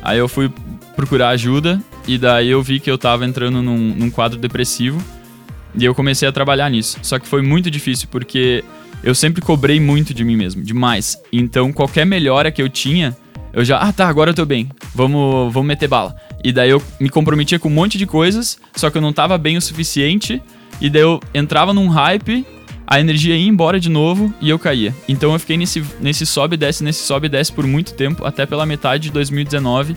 Aí 0.04 0.18
eu 0.18 0.28
fui 0.28 0.52
procurar 0.98 1.30
ajuda 1.30 1.82
e 2.06 2.18
daí 2.18 2.50
eu 2.50 2.62
vi 2.62 2.82
que 2.82 2.92
eu 2.92 2.98
tava 2.98 3.26
entrando 3.26 3.62
num, 3.62 3.96
num 3.96 4.10
quadro 4.10 4.38
depressivo. 4.38 5.02
E 5.78 5.86
eu 5.86 5.96
comecei 5.96 6.28
a 6.28 6.32
trabalhar 6.34 6.70
nisso. 6.70 7.00
Só 7.04 7.18
que 7.20 7.26
foi 7.26 7.42
muito 7.42 7.72
difícil 7.72 8.10
porque 8.12 8.66
eu 9.02 9.16
sempre 9.16 9.42
cobrei 9.42 9.80
muito 9.80 10.14
de 10.14 10.26
mim 10.26 10.36
mesmo, 10.36 10.62
demais. 10.62 11.18
Então 11.32 11.72
qualquer 11.72 12.06
melhora 12.06 12.52
que 12.52 12.62
eu 12.62 12.68
tinha, 12.68 13.16
eu 13.56 13.64
já, 13.64 13.78
ah 13.78 13.94
tá, 13.94 14.10
agora 14.10 14.32
eu 14.32 14.36
tô 14.36 14.46
bem. 14.46 14.70
Vamos, 14.94 15.54
vamos 15.54 15.68
meter 15.68 15.88
bala. 15.88 16.16
E 16.44 16.52
daí 16.52 16.70
eu 16.70 16.84
me 17.00 17.10
comprometia 17.10 17.58
com 17.58 17.70
um 17.70 17.72
monte 17.72 17.98
de 17.98 18.06
coisas, 18.06 18.60
só 18.76 18.90
que 18.90 18.98
eu 18.98 19.02
não 19.02 19.14
tava 19.14 19.38
bem 19.38 19.56
o 19.56 19.62
suficiente. 19.62 20.42
E 20.82 20.90
daí 20.90 21.02
eu 21.02 21.22
entrava 21.34 21.74
num 21.74 21.88
hype, 21.88 22.46
a 22.86 23.00
energia 23.00 23.34
ia 23.34 23.48
embora 23.48 23.80
de 23.80 23.90
novo 23.90 24.34
e 24.42 24.50
eu 24.50 24.60
caía. 24.60 24.94
Então 25.08 25.32
eu 25.32 25.40
fiquei 25.40 25.56
nesse, 25.56 25.82
nesse 26.02 26.26
sobe 26.26 26.56
e 26.56 26.58
desce, 26.58 26.84
nesse 26.84 27.04
sobe 27.04 27.28
e 27.28 27.30
desce 27.30 27.52
por 27.52 27.66
muito 27.66 27.94
tempo, 27.94 28.26
até 28.26 28.46
pela 28.46 28.66
metade 28.66 29.04
de 29.04 29.12
2019, 29.12 29.96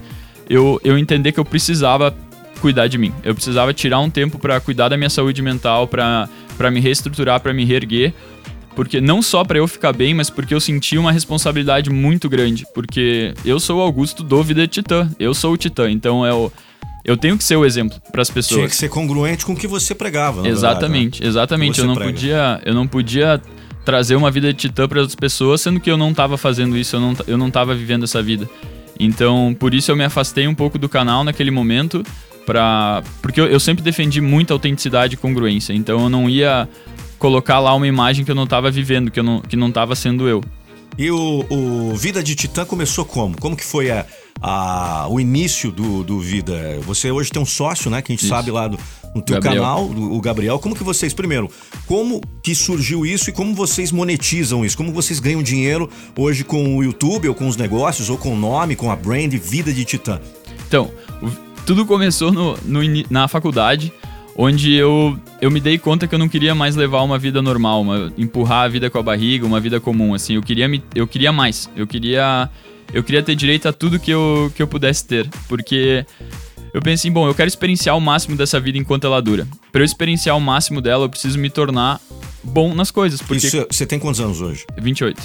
eu, 0.49 0.81
eu 0.85 0.97
entender 0.97 1.33
que 1.33 1.41
eu 1.41 1.45
precisava 1.45 2.15
cuidar 2.61 2.87
de 2.87 2.97
mim. 2.97 3.13
Eu 3.25 3.35
precisava 3.35 3.75
tirar 3.75 3.99
um 3.99 4.09
tempo 4.09 4.39
pra 4.39 4.61
cuidar 4.61 4.89
da 4.89 4.97
minha 4.97 5.11
saúde 5.11 5.43
mental, 5.43 5.89
pra 5.89 6.29
me 6.71 6.79
reestruturar, 6.79 7.41
pra 7.41 7.53
me 7.53 7.65
reerguer, 7.65 8.15
porque 8.79 9.01
não 9.01 9.21
só 9.21 9.43
pra 9.43 9.59
eu 9.59 9.67
ficar 9.67 9.93
bem, 9.93 10.15
mas 10.15 10.31
porque 10.31 10.55
eu 10.55 10.61
senti 10.61 10.97
uma 10.97 11.11
responsabilidade 11.11 11.91
muito 11.91 12.29
grande, 12.29 12.65
porque 12.73 13.35
eu 13.45 13.59
sou 13.59 13.81
o 13.81 13.83
Augusto 13.83 14.23
do 14.23 14.41
Vida 14.41 14.69
Titã, 14.69 15.11
eu 15.19 15.35
sou 15.35 15.55
o 15.55 15.57
Titã, 15.57 15.91
então 15.91 16.25
é 16.25 16.33
o 16.33 16.49
eu 17.05 17.17
tenho 17.17 17.37
que 17.37 17.43
ser 17.43 17.57
o 17.57 17.67
exemplo 17.67 18.01
pras 18.13 18.31
pessoas. 18.31 18.57
Tinha 18.57 18.69
que 18.69 18.77
ser 18.77 18.89
congruente 18.89 19.45
com 19.45 19.53
o 19.53 19.57
que 19.57 19.67
você 19.67 19.97
pregava. 19.97 20.47
Exatamente, 20.47 21.27
exatamente. 21.27 21.75
Você 21.75 21.83
Eu 21.83 21.87
não 21.89 21.97
prega. 21.97 22.13
podia, 22.13 22.61
eu 22.65 22.73
não 22.73 22.87
podia 22.87 23.43
trazer 23.85 24.15
uma 24.15 24.31
vida 24.31 24.53
de 24.53 24.61
titã 24.61 24.87
para 24.87 25.01
outras 25.01 25.17
pessoas, 25.17 25.61
sendo 25.61 25.81
que 25.81 25.91
eu 25.91 25.97
não 25.97 26.15
tava 26.15 26.39
fazendo 26.39 26.79
isso, 26.79 26.95
eu 26.95 27.01
não, 27.01 27.17
eu 27.27 27.37
não 27.37 27.51
tava 27.51 27.75
vivendo 27.75 28.05
essa 28.05 28.23
vida. 28.23 28.49
Então, 29.01 29.57
por 29.59 29.75
isso 29.75 29.91
eu 29.91 29.97
me 29.97 30.05
afastei 30.05 30.47
um 30.47 30.55
pouco 30.55 30.79
do 30.79 30.89
canal 30.89 31.25
naquele 31.25 31.51
momento, 31.51 32.05
pra, 32.47 33.03
porque 33.21 33.41
eu, 33.41 33.47
eu 33.47 33.59
sempre 33.59 33.83
defendi 33.83 34.21
muita 34.21 34.53
autenticidade 34.53 35.15
e 35.15 35.17
congruência. 35.17 35.73
Então, 35.73 36.05
eu 36.05 36.09
não 36.09 36.31
ia 36.31 36.69
colocar 37.19 37.59
lá 37.61 37.75
uma 37.75 37.87
imagem 37.87 38.25
que 38.25 38.31
eu 38.31 38.35
não 38.35 38.47
tava 38.47 38.71
vivendo, 38.71 39.11
que, 39.11 39.19
eu 39.21 39.25
não, 39.25 39.41
que 39.41 39.57
não 39.57 39.71
tava 39.73 39.95
sendo 39.97 40.29
eu. 40.29 40.43
E 40.97 41.11
o, 41.11 41.45
o 41.51 41.95
Vida 41.97 42.23
de 42.23 42.35
Titã 42.35 42.65
começou 42.65 43.05
como? 43.05 43.39
Como 43.41 43.57
que 43.57 43.65
foi 43.65 43.91
a, 43.91 44.05
a- 44.41 45.07
o 45.09 45.21
início 45.21 45.71
do, 45.71 46.03
do 46.03 46.19
Vida? 46.19 46.79
Você 46.83 47.11
hoje 47.11 47.31
tem 47.31 47.41
um 47.41 47.47
sócio, 47.47 47.91
né? 47.91 48.03
Que 48.03 48.11
a 48.13 48.15
gente 48.15 48.23
Isso. 48.25 48.29
sabe 48.35 48.51
lá 48.51 48.67
do, 48.67 48.77
no 49.15 49.23
teu 49.23 49.37
Gabriel. 49.41 49.63
canal, 49.63 49.87
do- 49.89 50.13
o 50.13 50.21
Gabriel. 50.21 50.59
Como 50.59 50.75
que 50.75 50.83
vocês, 50.83 51.15
primeiro, 51.15 51.49
como 51.87 52.21
que 52.43 52.53
surgiu 52.53 53.07
isso 53.07 53.31
e 53.31 53.33
como 53.33 53.55
vocês 53.55 53.93
monetizam 53.93 54.65
isso? 54.65 54.77
Como 54.77 54.93
vocês 54.93 55.21
ganham 55.21 55.41
dinheiro 55.43 55.89
hoje 56.17 56.43
com 56.43 56.77
o 56.77 56.83
YouTube 56.83 57.29
ou 57.29 57.35
com 57.35 57.47
os 57.47 57.57
negócios 57.57 58.11
ou 58.11 58.19
com 58.19 58.33
o 58.33 58.37
nome, 58.37 58.75
com 58.75 58.91
a 58.91 58.97
brand 58.97 59.33
Vida 59.35 59.73
de 59.73 59.85
Titã? 59.85 60.21
Então, 60.67 60.91
tudo 61.65 61.87
começou 61.87 62.33
no, 62.33 62.57
no 62.65 62.81
na 63.09 63.29
faculdade, 63.29 63.93
onde 64.41 64.73
eu, 64.73 65.19
eu 65.43 65.51
me 65.51 65.59
dei 65.61 65.77
conta 65.77 66.07
que 66.07 66.15
eu 66.15 66.19
não 66.19 66.29
queria 66.29 66.55
mais 66.55 66.77
levar 66.77 67.03
uma 67.03 67.19
vida 67.19 67.43
normal, 67.43 67.83
uma- 67.83 68.13
empurrar 68.17 68.65
a 68.65 68.69
vida 68.69 68.89
com 68.89 68.97
a 68.97 69.03
barriga, 69.03 69.45
uma 69.45 69.59
vida 69.59 69.81
comum, 69.81 70.15
assim. 70.15 70.35
Eu 70.37 70.43
queria, 70.43 70.69
me, 70.69 70.81
eu 70.95 71.07
queria 71.09 71.33
mais. 71.33 71.69
Eu 71.75 71.87
queria, 71.89 72.49
eu 72.95 73.03
queria 73.03 73.21
ter 73.23 73.35
direito 73.35 73.67
a 73.69 73.73
tudo 73.73 73.99
que 73.99 74.13
eu, 74.13 74.53
que 74.55 74.63
eu 74.63 74.69
pudesse 74.69 75.05
ter. 75.05 75.29
Porque 75.49 76.07
eu 76.73 76.81
pensei, 76.81 77.11
bom, 77.11 77.27
eu 77.27 77.35
quero 77.35 77.49
experienciar 77.49 77.97
o 77.97 78.01
máximo 78.01 78.37
dessa 78.37 78.61
vida 78.61 78.79
enquanto 78.79 79.05
ela 79.09 79.21
dura. 79.21 79.47
Para 79.73 79.81
eu 79.81 79.85
experienciar 79.85 80.37
o 80.37 80.41
máximo 80.41 80.81
dela, 80.81 81.05
eu 81.07 81.09
preciso 81.11 81.37
me 81.37 81.51
tornar 81.51 82.01
bom 82.45 82.73
nas 82.75 82.93
coisas. 82.93 83.21
Porque. 83.21 83.49
Isso, 83.49 83.67
você 83.69 83.85
tem 83.85 83.99
quantos 83.99 84.21
anos 84.21 84.41
hoje? 84.41 84.65
28. 84.81 85.21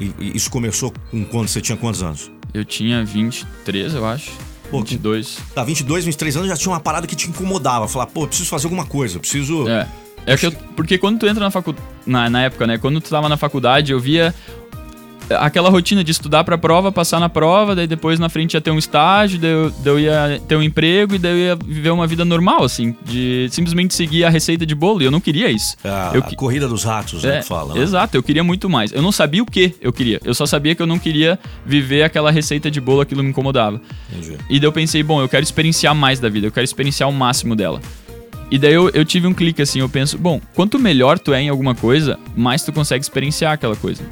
E, 0.00 0.12
e 0.20 0.36
isso 0.36 0.50
começou 0.50 0.92
com 1.10 1.24
quando 1.24 1.48
você 1.48 1.60
tinha 1.60 1.76
quantos 1.76 2.02
anos? 2.02 2.30
Eu 2.52 2.64
tinha 2.64 3.02
23, 3.04 3.94
eu 3.94 4.06
acho. 4.06 4.30
Pô, 4.70 4.78
22. 4.80 5.38
Tá, 5.54 5.64
22, 5.64 6.04
23 6.04 6.36
anos 6.36 6.48
já 6.48 6.56
tinha 6.56 6.72
uma 6.72 6.80
parada 6.80 7.06
que 7.06 7.16
te 7.16 7.28
incomodava. 7.28 7.88
Falar, 7.88 8.06
pô, 8.06 8.26
preciso 8.26 8.48
fazer 8.48 8.66
alguma 8.66 8.84
coisa, 8.84 9.18
preciso. 9.18 9.68
É. 9.68 9.86
É 10.26 10.36
que 10.36 10.46
eu- 10.46 10.52
porque 10.76 10.98
quando 10.98 11.18
tu 11.18 11.26
entra 11.26 11.42
na 11.42 11.50
faculdade. 11.50 11.86
Na, 12.04 12.28
na 12.28 12.42
época, 12.42 12.66
né? 12.66 12.76
Quando 12.76 13.00
tu 13.00 13.08
tava 13.08 13.28
na 13.28 13.36
faculdade, 13.38 13.92
eu 13.92 14.00
via 14.00 14.34
aquela 15.30 15.68
rotina 15.70 16.02
de 16.02 16.10
estudar 16.10 16.44
pra 16.44 16.56
prova, 16.56 16.90
passar 16.90 17.20
na 17.20 17.28
prova, 17.28 17.74
daí 17.74 17.86
depois 17.86 18.18
na 18.18 18.28
frente 18.28 18.54
ia 18.54 18.60
ter 18.60 18.70
um 18.70 18.78
estágio, 18.78 19.38
daí 19.38 19.50
eu, 19.50 19.70
daí 19.70 19.92
eu 19.92 20.00
ia 20.00 20.40
ter 20.46 20.56
um 20.56 20.62
emprego 20.62 21.14
e 21.14 21.18
daí 21.18 21.32
eu 21.32 21.38
ia 21.38 21.56
viver 21.56 21.90
uma 21.90 22.06
vida 22.06 22.24
normal, 22.24 22.64
assim, 22.64 22.94
de 23.04 23.48
simplesmente 23.50 23.94
seguir 23.94 24.24
a 24.24 24.30
receita 24.30 24.64
de 24.64 24.74
bolo. 24.74 25.02
E 25.02 25.04
eu 25.04 25.10
não 25.10 25.20
queria 25.20 25.50
isso. 25.50 25.76
A, 25.84 26.12
eu 26.14 26.20
a 26.20 26.34
corrida 26.34 26.68
dos 26.68 26.84
ratos, 26.84 27.22
né? 27.22 27.38
é, 27.38 27.40
que 27.40 27.46
fala. 27.46 27.74
né? 27.74 27.80
Exato, 27.80 28.16
eu 28.16 28.22
queria 28.22 28.44
muito 28.44 28.68
mais. 28.68 28.92
Eu 28.92 29.02
não 29.02 29.12
sabia 29.12 29.42
o 29.42 29.46
que 29.46 29.74
eu 29.80 29.92
queria. 29.92 30.20
Eu 30.24 30.34
só 30.34 30.46
sabia 30.46 30.74
que 30.74 30.82
eu 30.82 30.86
não 30.86 30.98
queria 30.98 31.38
viver 31.64 32.02
aquela 32.02 32.30
receita 32.30 32.70
de 32.70 32.80
bolo, 32.80 33.00
aquilo 33.00 33.22
me 33.22 33.30
incomodava. 33.30 33.80
Entendi. 34.10 34.36
E 34.48 34.58
daí 34.58 34.66
eu 34.66 34.72
pensei, 34.72 35.02
bom, 35.02 35.20
eu 35.20 35.28
quero 35.28 35.42
experienciar 35.42 35.94
mais 35.94 36.20
da 36.20 36.28
vida, 36.28 36.46
eu 36.46 36.52
quero 36.52 36.64
experienciar 36.64 37.08
o 37.08 37.12
máximo 37.12 37.54
dela. 37.54 37.80
E 38.50 38.58
daí 38.58 38.72
eu, 38.72 38.88
eu 38.90 39.04
tive 39.04 39.26
um 39.26 39.34
clique 39.34 39.60
assim, 39.60 39.80
eu 39.80 39.88
penso, 39.88 40.16
bom, 40.16 40.40
quanto 40.54 40.78
melhor 40.78 41.18
tu 41.18 41.34
é 41.34 41.42
em 41.42 41.50
alguma 41.50 41.74
coisa, 41.74 42.18
mais 42.34 42.62
tu 42.62 42.72
consegue 42.72 43.02
experienciar 43.02 43.52
aquela 43.52 43.76
coisa. 43.76 44.02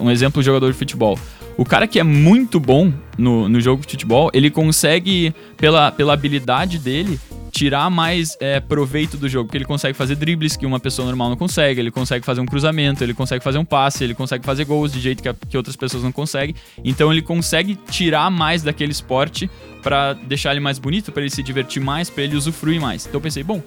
Um 0.00 0.10
exemplo, 0.10 0.42
jogador 0.42 0.72
de 0.72 0.78
futebol. 0.78 1.18
O 1.56 1.64
cara 1.64 1.86
que 1.86 2.00
é 2.00 2.02
muito 2.02 2.58
bom 2.58 2.92
no, 3.16 3.48
no 3.48 3.60
jogo 3.60 3.82
de 3.82 3.92
futebol, 3.92 4.30
ele 4.34 4.50
consegue, 4.50 5.32
pela, 5.56 5.92
pela 5.92 6.12
habilidade 6.12 6.78
dele, 6.78 7.20
tirar 7.54 7.88
mais 7.88 8.36
é, 8.40 8.58
proveito 8.58 9.16
do 9.16 9.28
jogo, 9.28 9.46
porque 9.46 9.56
ele 9.58 9.64
consegue 9.64 9.96
fazer 9.96 10.16
dribles 10.16 10.56
que 10.56 10.66
uma 10.66 10.80
pessoa 10.80 11.06
normal 11.06 11.28
não 11.30 11.36
consegue, 11.36 11.80
ele 11.80 11.90
consegue 11.92 12.26
fazer 12.26 12.40
um 12.40 12.46
cruzamento, 12.46 13.04
ele 13.04 13.14
consegue 13.14 13.44
fazer 13.44 13.58
um 13.58 13.64
passe, 13.64 14.02
ele 14.02 14.12
consegue 14.12 14.44
fazer 14.44 14.64
gols 14.64 14.92
de 14.92 14.98
jeito 14.98 15.22
que, 15.22 15.28
a- 15.28 15.36
que 15.48 15.56
outras 15.56 15.76
pessoas 15.76 16.02
não 16.02 16.10
conseguem. 16.10 16.54
Então 16.84 17.12
ele 17.12 17.22
consegue 17.22 17.76
tirar 17.88 18.28
mais 18.28 18.64
daquele 18.64 18.90
esporte 18.90 19.48
pra 19.84 20.14
deixar 20.14 20.50
ele 20.50 20.58
mais 20.60 20.80
bonito, 20.80 21.12
pra 21.12 21.22
ele 21.22 21.30
se 21.30 21.44
divertir 21.44 21.80
mais, 21.80 22.10
pra 22.10 22.24
ele 22.24 22.34
usufruir 22.36 22.80
mais. 22.80 23.06
Então 23.06 23.18
eu 23.18 23.22
pensei, 23.22 23.44
bom, 23.44 23.62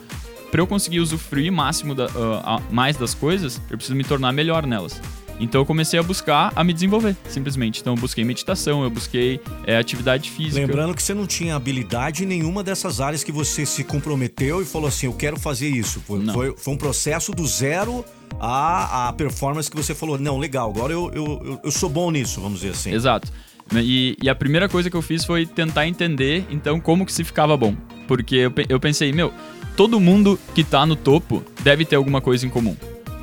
pra 0.52 0.60
eu 0.60 0.67
conseguir 0.67 1.00
usufruir 1.00 1.50
máximo 1.52 1.95
da, 1.95 2.08
ah, 2.43 2.60
mais 2.69 2.97
das 2.97 3.13
coisas, 3.13 3.62
eu 3.69 3.78
preciso 3.78 3.95
me 3.95 4.04
tornar 4.04 4.34
melhor 4.34 4.65
nelas. 4.67 5.02
Então 5.39 5.62
eu 5.62 5.65
comecei 5.65 6.00
a 6.00 6.04
buscar 6.04 6.52
a 6.56 6.63
me 6.63 6.73
desenvolver, 6.73 7.15
simplesmente. 7.30 7.82
Então 7.82 7.93
eu 7.93 8.00
busquei 8.00 8.23
meditação, 8.23 8.84
eu 8.84 8.89
busquei 8.89 9.39
é, 9.65 9.78
atividade 9.78 10.30
física. 10.30 10.60
Lembrando 10.60 10.93
que 10.93 11.04
você 11.04 11.13
não 11.13 11.28
tinha 11.28 11.56
habilidade 11.56 12.23
em 12.23 12.28
nenhuma 12.28 12.63
dessas 12.63 13.00
áreas 13.00 13.23
que 13.23 13.32
você 13.32 13.65
se 13.65 13.84
comprometeu 13.84 14.62
e 14.62 14.65
falou 14.65 14.88
assim, 14.88 15.06
eu 15.06 15.13
quero 15.13 15.39
fazer 15.39 15.69
isso. 15.69 16.02
Foi, 16.02 16.26
foi, 16.26 16.56
foi, 16.58 16.73
um 16.73 16.78
processo 16.78 17.32
do 17.32 17.45
zero 17.45 18.04
à, 18.39 19.10
à 19.10 19.13
performance 19.13 19.69
que 19.69 19.78
você 19.78 19.93
falou, 19.93 20.17
não, 20.17 20.38
legal, 20.38 20.69
agora 20.69 20.93
eu, 20.93 21.12
eu, 21.13 21.41
eu, 21.45 21.60
eu 21.63 21.71
sou 21.71 21.89
bom 21.89 22.10
nisso, 22.12 22.41
vamos 22.41 22.60
dizer 22.60 22.71
assim. 22.71 22.93
Exato. 22.93 23.32
E, 23.76 24.17
e, 24.21 24.30
a 24.30 24.36
primeira 24.36 24.69
coisa 24.69 24.89
que 24.89 24.95
eu 24.95 25.02
fiz 25.02 25.26
foi 25.26 25.45
tentar 25.45 25.88
entender, 25.88 26.45
então, 26.50 26.80
como 26.80 27.06
que 27.06 27.12
se 27.12 27.23
ficava 27.23 27.58
bom. 27.58 27.76
Porque 28.08 28.36
eu, 28.36 28.54
eu 28.69 28.80
pensei, 28.80 29.12
meu, 29.12 29.34
todo 29.76 30.00
mundo 30.00 30.39
que 30.56 30.63
tá 30.63 30.86
no 30.86 30.95
topo 30.95 31.43
deve 31.62 31.84
ter 31.84 31.97
alguma 31.97 32.21
coisa 32.21 32.45
em 32.45 32.50
comum. 32.50 32.76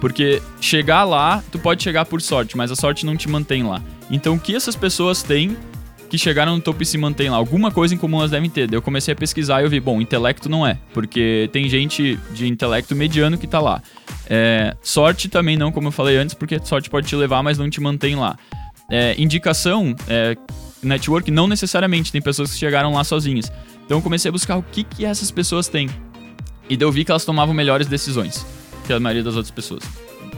Porque 0.04 0.42
chegar 0.60 1.02
lá, 1.04 1.42
tu 1.50 1.58
pode 1.58 1.82
chegar 1.82 2.04
por 2.04 2.20
sorte, 2.20 2.58
mas 2.58 2.70
a 2.70 2.76
sorte 2.76 3.06
não 3.06 3.16
te 3.16 3.26
mantém 3.26 3.62
lá. 3.62 3.82
Então 4.10 4.34
o 4.34 4.38
que 4.38 4.54
essas 4.54 4.76
pessoas 4.76 5.22
têm 5.22 5.56
que 6.10 6.18
chegaram 6.18 6.54
no 6.54 6.60
topo 6.60 6.82
e 6.82 6.84
se 6.84 6.98
mantêm 6.98 7.30
lá? 7.30 7.38
Alguma 7.38 7.70
coisa 7.70 7.94
em 7.94 7.96
comum 7.96 8.18
elas 8.18 8.30
devem 8.30 8.50
ter. 8.50 8.68
Daí 8.68 8.76
eu 8.76 8.82
comecei 8.82 9.14
a 9.14 9.16
pesquisar 9.16 9.62
e 9.62 9.64
eu 9.64 9.70
vi, 9.70 9.80
bom, 9.80 10.02
intelecto 10.02 10.46
não 10.46 10.66
é, 10.66 10.76
porque 10.92 11.48
tem 11.54 11.66
gente 11.70 12.20
de 12.34 12.46
intelecto 12.46 12.94
mediano 12.94 13.38
que 13.38 13.46
tá 13.46 13.58
lá. 13.62 13.80
É, 14.28 14.76
sorte 14.82 15.26
também 15.26 15.56
não, 15.56 15.72
como 15.72 15.88
eu 15.88 15.92
falei 15.92 16.18
antes, 16.18 16.34
porque 16.34 16.60
sorte 16.62 16.90
pode 16.90 17.06
te 17.06 17.16
levar, 17.16 17.42
mas 17.42 17.56
não 17.56 17.70
te 17.70 17.80
mantém 17.80 18.14
lá. 18.14 18.36
É, 18.90 19.14
indicação, 19.16 19.96
é, 20.06 20.36
network, 20.82 21.30
não 21.30 21.46
necessariamente, 21.46 22.12
tem 22.12 22.20
pessoas 22.20 22.52
que 22.52 22.58
chegaram 22.58 22.92
lá 22.92 23.04
sozinhas. 23.04 23.50
Então 23.86 23.96
eu 23.96 24.02
comecei 24.02 24.28
a 24.28 24.32
buscar 24.32 24.58
o 24.58 24.62
que, 24.62 24.84
que 24.84 25.06
essas 25.06 25.30
pessoas 25.30 25.66
têm. 25.66 25.88
E 26.68 26.76
daí 26.76 26.86
eu 26.86 26.92
vi 26.92 27.06
que 27.06 27.10
elas 27.10 27.24
tomavam 27.24 27.54
melhores 27.54 27.86
decisões 27.86 28.44
que 28.84 28.92
a 28.92 29.00
maioria 29.00 29.22
das 29.22 29.34
outras 29.34 29.50
pessoas. 29.50 29.82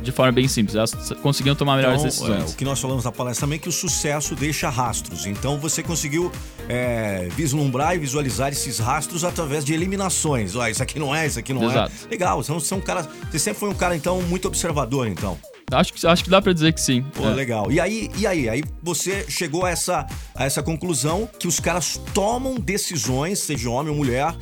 De 0.02 0.12
forma 0.12 0.30
bem 0.30 0.46
simples, 0.46 0.76
elas 0.76 0.92
conseguiam 1.22 1.56
tomar 1.56 1.76
melhores 1.76 2.00
então, 2.00 2.10
decisões. 2.10 2.50
É, 2.50 2.54
o 2.54 2.56
que 2.56 2.64
nós 2.64 2.80
falamos 2.80 3.04
na 3.04 3.10
palestra 3.10 3.46
também 3.46 3.56
é 3.56 3.58
que 3.58 3.68
o 3.68 3.72
sucesso 3.72 4.36
deixa 4.36 4.68
rastros. 4.68 5.26
Então 5.26 5.58
você 5.58 5.82
conseguiu 5.82 6.30
é, 6.68 7.28
vislumbrar 7.34 7.94
e 7.96 7.98
visualizar 7.98 8.52
esses 8.52 8.78
rastros 8.78 9.24
através 9.24 9.64
de 9.64 9.74
eliminações. 9.74 10.54
Ó, 10.54 10.66
isso 10.68 10.82
aqui 10.82 10.98
não 10.98 11.14
é, 11.14 11.26
isso 11.26 11.38
aqui 11.38 11.52
não 11.52 11.64
é. 11.64 11.66
Exato. 11.66 11.92
é. 12.04 12.10
Legal, 12.10 12.42
você, 12.42 12.74
é 12.74 12.76
um 12.76 12.80
cara, 12.80 13.08
você 13.30 13.38
sempre 13.38 13.58
foi 13.58 13.68
um 13.68 13.74
cara, 13.74 13.96
então, 13.96 14.22
muito 14.22 14.46
observador, 14.46 15.08
então. 15.08 15.38
Acho 15.72 15.92
que, 15.92 16.06
acho 16.06 16.22
que 16.22 16.30
dá 16.30 16.40
para 16.40 16.52
dizer 16.52 16.72
que 16.72 16.80
sim. 16.80 17.04
Pô, 17.14 17.24
é. 17.28 17.34
legal. 17.34 17.72
E 17.72 17.80
aí, 17.80 18.08
e 18.16 18.26
aí? 18.26 18.48
Aí 18.48 18.62
você 18.80 19.26
chegou 19.28 19.64
a 19.64 19.70
essa, 19.70 20.06
a 20.34 20.44
essa 20.44 20.62
conclusão 20.62 21.28
que 21.38 21.48
os 21.48 21.58
caras 21.58 22.00
tomam 22.14 22.54
decisões, 22.54 23.40
seja 23.40 23.68
homem 23.68 23.90
ou 23.90 23.96
mulher, 23.96 24.32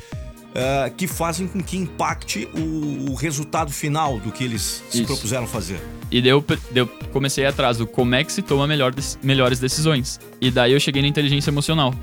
uh, 0.55 0.93
que 0.95 1.07
fazem 1.07 1.47
com 1.47 1.61
que 1.61 1.77
impacte 1.77 2.47
o, 2.53 3.11
o, 3.11 3.15
resultado 3.15 3.71
final 3.71 4.19
do 4.19 4.31
que 4.31 4.43
eles 4.43 4.83
se 4.89 4.99
Isso. 4.99 5.07
propuseram 5.07 5.45
fazer. 5.45 5.79
E 6.09 6.21
daí 6.21 6.31
eu, 6.31 6.43
eu, 6.73 6.87
comecei 7.11 7.45
atrás 7.45 7.77
do 7.77 7.85
como 7.85 8.15
é 8.15 8.23
que 8.23 8.31
se 8.31 8.41
toma 8.41 8.65
melhor, 8.65 8.93
melhores 9.21 9.59
decisões. 9.59 10.19
E 10.39 10.49
daí 10.49 10.71
eu 10.71 10.79
cheguei 10.79 11.01
na 11.01 11.07
inteligência 11.07 11.49
emocional 11.49 11.93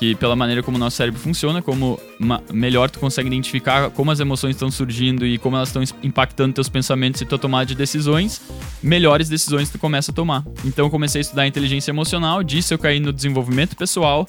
que 0.00 0.14
pela 0.14 0.34
maneira 0.34 0.62
como 0.62 0.78
o 0.78 0.80
nosso 0.80 0.96
cérebro 0.96 1.20
funciona, 1.20 1.60
como 1.60 2.00
uma, 2.18 2.42
melhor 2.50 2.88
tu 2.88 2.98
consegue 2.98 3.28
identificar 3.28 3.90
como 3.90 4.10
as 4.10 4.18
emoções 4.18 4.56
estão 4.56 4.70
surgindo 4.70 5.26
e 5.26 5.36
como 5.36 5.56
elas 5.56 5.68
estão 5.68 5.82
impactando 6.02 6.54
teus 6.54 6.70
pensamentos 6.70 7.20
e 7.20 7.26
tua 7.26 7.38
tomada 7.38 7.66
de 7.66 7.74
decisões, 7.74 8.40
melhores 8.82 9.28
decisões 9.28 9.68
tu 9.68 9.78
começa 9.78 10.10
a 10.10 10.14
tomar. 10.14 10.42
Então 10.64 10.86
eu 10.86 10.90
comecei 10.90 11.18
a 11.18 11.20
estudar 11.20 11.46
inteligência 11.46 11.90
emocional, 11.90 12.42
disso 12.42 12.72
eu 12.72 12.78
caí 12.78 12.98
no 12.98 13.12
desenvolvimento 13.12 13.76
pessoal, 13.76 14.26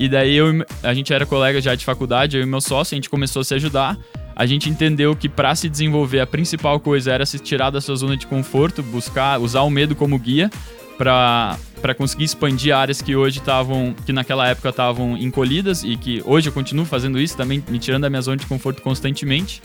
e 0.00 0.08
daí 0.08 0.34
eu, 0.34 0.64
a 0.82 0.94
gente 0.94 1.12
era 1.12 1.26
colega 1.26 1.60
já 1.60 1.74
de 1.74 1.84
faculdade, 1.84 2.34
eu 2.34 2.42
e 2.42 2.46
meu 2.46 2.62
sócio, 2.62 2.94
a 2.94 2.96
gente 2.96 3.10
começou 3.10 3.40
a 3.40 3.44
se 3.44 3.52
ajudar. 3.52 3.98
A 4.34 4.46
gente 4.46 4.70
entendeu 4.70 5.14
que 5.14 5.28
para 5.28 5.54
se 5.54 5.68
desenvolver 5.68 6.20
a 6.20 6.26
principal 6.26 6.80
coisa 6.80 7.12
era 7.12 7.26
se 7.26 7.38
tirar 7.38 7.68
da 7.68 7.82
sua 7.82 7.94
zona 7.96 8.16
de 8.16 8.26
conforto, 8.26 8.82
buscar 8.82 9.38
usar 9.38 9.60
o 9.60 9.68
medo 9.68 9.94
como 9.94 10.18
guia 10.18 10.50
para 10.96 11.94
conseguir 11.98 12.24
expandir 12.24 12.74
áreas 12.74 13.02
que 13.02 13.14
hoje 13.14 13.40
estavam, 13.40 13.94
que 14.06 14.10
naquela 14.10 14.48
época 14.48 14.70
estavam 14.70 15.18
encolhidas 15.18 15.84
e 15.84 15.98
que 15.98 16.22
hoje 16.24 16.48
eu 16.48 16.52
continuo 16.54 16.86
fazendo 16.86 17.20
isso 17.20 17.36
também, 17.36 17.62
me 17.68 17.78
tirando 17.78 18.00
da 18.00 18.08
minha 18.08 18.22
zona 18.22 18.38
de 18.38 18.46
conforto 18.46 18.80
constantemente, 18.80 19.60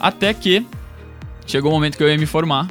até 0.00 0.34
que 0.34 0.66
chegou 1.46 1.70
o 1.70 1.74
momento 1.74 1.96
que 1.96 2.02
eu 2.02 2.08
ia 2.08 2.18
me 2.18 2.26
formar. 2.26 2.66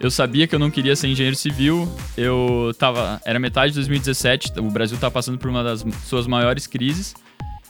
Eu 0.00 0.10
sabia 0.10 0.46
que 0.46 0.54
eu 0.54 0.58
não 0.58 0.70
queria 0.70 0.96
ser 0.96 1.08
engenheiro 1.08 1.36
civil. 1.36 1.86
Eu 2.16 2.72
tava, 2.78 3.20
era 3.24 3.38
metade 3.38 3.72
de 3.72 3.76
2017, 3.76 4.58
o 4.58 4.70
Brasil 4.70 4.94
estava 4.94 5.12
passando 5.12 5.38
por 5.38 5.50
uma 5.50 5.62
das 5.62 5.84
suas 6.06 6.26
maiores 6.26 6.66
crises. 6.66 7.14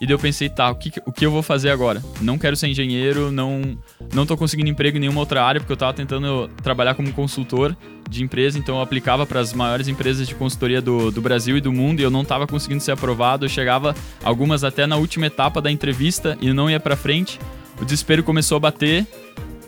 E 0.01 0.07
daí 0.07 0.15
eu 0.15 0.19
pensei, 0.19 0.49
tá, 0.49 0.71
o 0.71 0.77
que, 0.77 0.91
o 1.05 1.13
que 1.13 1.27
eu 1.27 1.31
vou 1.31 1.43
fazer 1.43 1.69
agora? 1.69 2.03
Não 2.23 2.39
quero 2.39 2.57
ser 2.57 2.69
engenheiro, 2.69 3.31
não, 3.31 3.77
não 4.15 4.25
tô 4.25 4.35
conseguindo 4.35 4.71
emprego 4.71 4.97
em 4.97 5.01
nenhuma 5.01 5.21
outra 5.21 5.45
área, 5.45 5.61
porque 5.61 5.73
eu 5.73 5.77
tava 5.77 5.93
tentando 5.93 6.49
trabalhar 6.63 6.95
como 6.95 7.13
consultor 7.13 7.77
de 8.09 8.23
empresa, 8.23 8.59
então 8.59 8.77
eu 8.77 8.81
aplicava 8.81 9.27
para 9.27 9.41
as 9.41 9.53
maiores 9.53 9.89
empresas 9.89 10.27
de 10.27 10.35
consultoria 10.35 10.81
do, 10.81 11.11
do 11.11 11.21
Brasil 11.21 11.59
e 11.59 11.61
do 11.61 11.71
mundo 11.71 12.01
e 12.01 12.03
eu 12.03 12.11
não 12.11 12.25
tava 12.25 12.47
conseguindo 12.47 12.83
ser 12.83 12.93
aprovado. 12.93 13.45
Eu 13.45 13.51
chegava 13.51 13.95
algumas 14.25 14.65
até 14.65 14.87
na 14.87 14.97
última 14.97 15.27
etapa 15.27 15.61
da 15.61 15.71
entrevista 15.71 16.39
e 16.41 16.51
não 16.51 16.71
ia 16.71 16.81
para 16.81 16.97
frente. 16.97 17.39
O 17.79 17.85
desespero 17.85 18.23
começou 18.23 18.57
a 18.57 18.61
bater. 18.61 19.07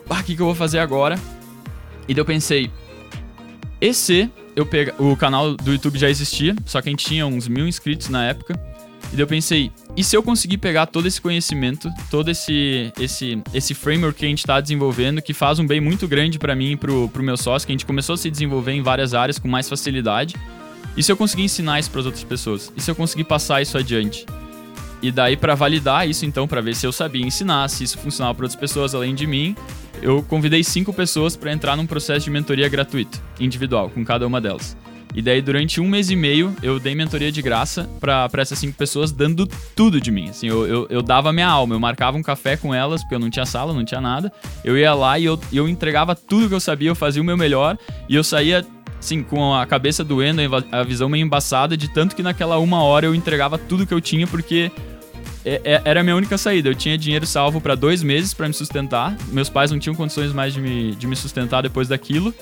Ah, 0.09 0.21
o 0.21 0.25
que, 0.25 0.35
que 0.35 0.41
eu 0.41 0.47
vou 0.47 0.55
fazer 0.55 0.79
agora? 0.79 1.19
E 2.09 2.15
daí 2.15 2.21
eu 2.21 2.25
pensei, 2.25 2.71
esse 3.81 4.31
eu 4.55 4.67
pega, 4.67 4.95
o 4.99 5.17
canal 5.17 5.55
do 5.55 5.73
YouTube 5.73 5.99
já 5.99 6.11
existia, 6.11 6.55
só 6.67 6.81
que 6.81 6.89
a 6.89 6.93
gente 6.93 7.05
tinha 7.05 7.27
uns 7.27 7.49
mil 7.49 7.67
inscritos 7.67 8.09
na 8.09 8.25
época. 8.25 8.55
E 9.13 9.17
daí 9.17 9.21
eu 9.21 9.27
pensei, 9.27 9.71
e 9.97 10.03
se 10.03 10.17
eu 10.17 10.23
conseguir 10.23 10.59
pegar 10.59 10.87
todo 10.87 11.07
esse 11.07 11.21
conhecimento, 11.21 11.91
todo 12.11 12.31
esse 12.31 12.93
esse 12.99 13.43
esse 13.53 13.75
framework 13.75 14.19
que 14.19 14.25
a 14.25 14.29
gente 14.29 14.39
está 14.39 14.61
desenvolvendo, 14.61 15.21
que 15.21 15.35
faz 15.35 15.59
um 15.59 15.67
bem 15.67 15.81
muito 15.81 16.09
grande 16.09 16.39
para 16.39 16.55
mim 16.55 16.73
e 16.73 16.77
pro, 16.77 17.09
pro 17.09 17.23
meu 17.23 17.37
sócio, 17.37 17.67
que 17.67 17.73
a 17.73 17.75
gente 17.75 17.87
começou 17.87 18.15
a 18.15 18.19
se 18.19 18.31
desenvolver 18.31 18.73
em 18.73 18.83
várias 18.83 19.15
áreas 19.15 19.39
com 19.39 19.49
mais 19.49 19.69
facilidade, 19.69 20.35
e 20.97 21.03
se 21.03 21.11
eu 21.11 21.17
conseguir 21.17 21.43
ensinar 21.43 21.81
isso 21.81 21.91
para 21.91 22.01
as 22.01 22.07
outras 22.07 22.25
pessoas? 22.25 22.73
E 22.77 22.81
se 22.81 22.91
eu 22.91 22.95
conseguir 22.95 23.25
passar 23.25 23.61
isso 23.63 23.77
adiante? 23.77 24.27
E 25.03 25.11
daí 25.11 25.37
para 25.37 25.55
validar 25.57 26.09
isso 26.09 26.25
então, 26.25 26.47
para 26.47 26.61
ver 26.61 26.77
se 26.77 26.87
eu 26.87 26.93
sabia 26.93 27.27
ensinar, 27.27 27.69
se 27.69 27.83
isso 27.83 27.99
funcionava 27.99 28.35
para 28.37 28.45
outras 28.45 28.59
pessoas 28.59 28.95
além 28.95 29.15
de 29.15 29.27
mim, 29.27 29.57
eu 30.01 30.23
convidei 30.23 30.63
cinco 30.63 30.93
pessoas 30.93 31.37
para 31.37 31.53
entrar 31.53 31.77
num 31.77 31.87
processo 31.87 32.25
de 32.25 32.31
mentoria 32.31 32.69
gratuito, 32.69 33.21
individual, 33.41 33.91
com 33.91 34.05
cada 34.05 34.27
uma 34.27 34.41
delas. 34.41 34.77
E 35.15 35.21
daí, 35.21 35.43
durante 35.43 35.81
um 35.81 35.87
mês 35.87 36.09
e 36.11 36.17
meio, 36.17 36.57
eu 36.63 36.81
dei 36.81 36.95
mentoria 36.95 37.31
de 37.31 37.43
graça 37.43 37.89
para 38.01 38.31
essas 38.39 38.59
cinco 38.59 38.77
pessoas, 38.79 39.13
dando 39.13 39.47
tudo 39.77 40.01
de 40.01 40.11
mim. 40.11 40.31
Assim, 40.31 40.49
eu, 40.49 40.67
eu, 40.67 40.87
eu 40.89 41.03
dava 41.03 41.33
minha 41.33 41.49
alma, 41.49 41.75
eu 41.75 41.81
marcava 41.81 42.17
um 42.17 42.23
café 42.23 42.57
com 42.57 42.75
elas, 42.75 43.03
porque 43.03 43.15
eu 43.15 43.19
não 43.19 43.29
tinha 43.29 43.45
sala, 43.45 43.75
não 43.75 43.85
tinha 43.85 44.01
nada. 44.01 44.33
Eu 44.65 44.79
ia 44.79 44.95
lá 44.95 45.19
e 45.19 45.27
eu, 45.27 45.39
eu 45.53 45.69
entregava 45.69 46.15
tudo 46.15 46.49
que 46.49 46.55
eu 46.55 46.61
sabia, 46.61 46.89
eu 46.89 46.95
fazia 46.95 47.21
o 47.21 47.25
meu 47.25 47.37
melhor. 47.37 47.77
E 48.09 48.15
eu 48.15 48.25
saía, 48.25 48.65
assim, 48.99 49.23
com 49.23 49.55
a 49.55 49.67
cabeça 49.67 50.03
doendo, 50.03 50.41
a 50.71 50.83
visão 50.83 51.11
meio 51.11 51.25
embaçada, 51.25 51.77
de 51.77 51.89
tanto 51.89 52.17
que 52.17 52.23
naquela 52.23 52.59
uma 52.59 52.83
hora 52.83 53.05
eu 53.05 53.15
entregava 53.15 53.59
tudo 53.59 53.87
que 53.87 53.93
eu 53.93 54.01
tinha, 54.01 54.27
porque 54.27 54.73
era 55.45 56.01
a 56.01 56.03
minha 56.03 56.17
única 56.17 56.39
saída. 56.39 56.69
Eu 56.69 56.75
tinha 56.75 56.97
dinheiro 56.97 57.27
salvo 57.27 57.61
para 57.61 57.75
dois 57.75 58.03
meses 58.03 58.33
para 58.35 58.49
me 58.49 58.55
sustentar. 58.55 59.17
Meus 59.29 59.49
pais 59.49 59.71
não 59.71 59.79
tinham 59.79 59.95
condições 59.95 60.33
mais 60.33 60.55
de 60.55 60.61
me, 60.61 60.95
de 60.95 61.07
me 61.07 61.17
sustentar 61.17 61.63
depois 61.63 61.89
daquilo. 61.89 62.35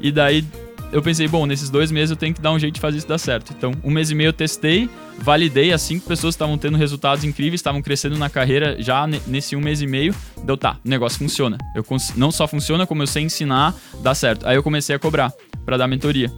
E 0.00 0.10
daí 0.10 0.44
eu 0.90 1.02
pensei, 1.02 1.28
bom, 1.28 1.44
nesses 1.46 1.68
dois 1.70 1.90
meses 1.90 2.10
eu 2.10 2.16
tenho 2.16 2.34
que 2.34 2.40
dar 2.40 2.50
um 2.52 2.58
jeito 2.58 2.74
de 2.74 2.80
fazer 2.80 2.98
isso 2.98 3.08
dar 3.08 3.18
certo. 3.18 3.52
Então, 3.56 3.72
um 3.84 3.90
mês 3.90 4.10
e 4.10 4.14
meio 4.14 4.28
eu 4.28 4.32
testei, 4.32 4.88
validei, 5.18 5.72
as 5.72 5.82
cinco 5.82 6.06
pessoas 6.06 6.34
estavam 6.34 6.56
tendo 6.56 6.78
resultados 6.78 7.24
incríveis, 7.24 7.60
estavam 7.60 7.82
crescendo 7.82 8.16
na 8.16 8.30
carreira 8.30 8.80
já 8.80 9.06
nesse 9.06 9.54
um 9.54 9.60
mês 9.60 9.82
e 9.82 9.86
meio. 9.86 10.14
Deu, 10.44 10.56
tá, 10.56 10.78
o 10.84 10.88
negócio 10.88 11.18
funciona. 11.18 11.58
Eu 11.74 11.84
não 12.16 12.30
só 12.30 12.48
funciona, 12.48 12.86
como 12.86 13.02
eu 13.02 13.06
sei 13.06 13.22
ensinar, 13.22 13.74
dá 14.02 14.14
certo. 14.14 14.46
Aí 14.46 14.56
eu 14.56 14.62
comecei 14.62 14.96
a 14.96 14.98
cobrar 14.98 15.32
para 15.64 15.76
dar 15.76 15.86
mentoria 15.86 16.32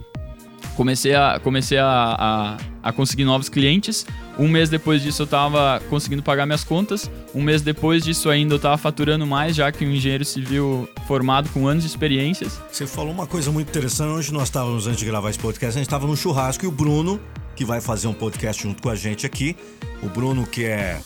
comecei 0.75 1.13
a, 1.13 1.39
comecei 1.39 1.77
a, 1.77 1.85
a, 1.85 2.89
a, 2.89 2.93
conseguir 2.93 3.25
novos 3.25 3.49
clientes. 3.49 4.05
Um 4.37 4.47
mês 4.47 4.69
depois 4.69 5.01
disso 5.01 5.21
eu 5.21 5.25
estava 5.25 5.81
conseguindo 5.89 6.23
pagar 6.23 6.45
minhas 6.45 6.63
contas. 6.63 7.09
Um 7.33 7.41
mês 7.41 7.61
depois 7.61 8.03
disso 8.03 8.29
ainda 8.29 8.53
eu 8.53 8.57
estava 8.57 8.77
faturando 8.77 9.25
mais, 9.25 9.55
já 9.55 9.71
que 9.71 9.85
um 9.85 9.91
engenheiro 9.91 10.25
civil 10.25 10.89
formado 11.07 11.49
com 11.49 11.67
anos 11.67 11.83
de 11.83 11.89
experiências. 11.89 12.59
Você 12.71 12.87
falou 12.87 13.11
uma 13.11 13.27
coisa 13.27 13.51
muito 13.51 13.69
interessante. 13.69 14.09
Hoje 14.09 14.33
nós 14.33 14.43
estávamos, 14.43 14.87
antes 14.87 14.99
de 14.99 15.05
gravar 15.05 15.29
esse 15.29 15.39
podcast, 15.39 15.77
a 15.77 15.79
gente 15.79 15.87
estava 15.87 16.07
no 16.07 16.15
churrasco 16.15 16.65
e 16.65 16.67
o 16.67 16.71
Bruno, 16.71 17.19
que 17.55 17.65
vai 17.65 17.81
fazer 17.81 18.07
um 18.07 18.13
podcast 18.13 18.63
junto 18.63 18.81
com 18.81 18.89
a 18.89 18.95
gente 18.95 19.25
aqui, 19.25 19.55
o 20.01 20.07
Bruno 20.07 20.45
que 20.45 20.65
é, 20.65 20.99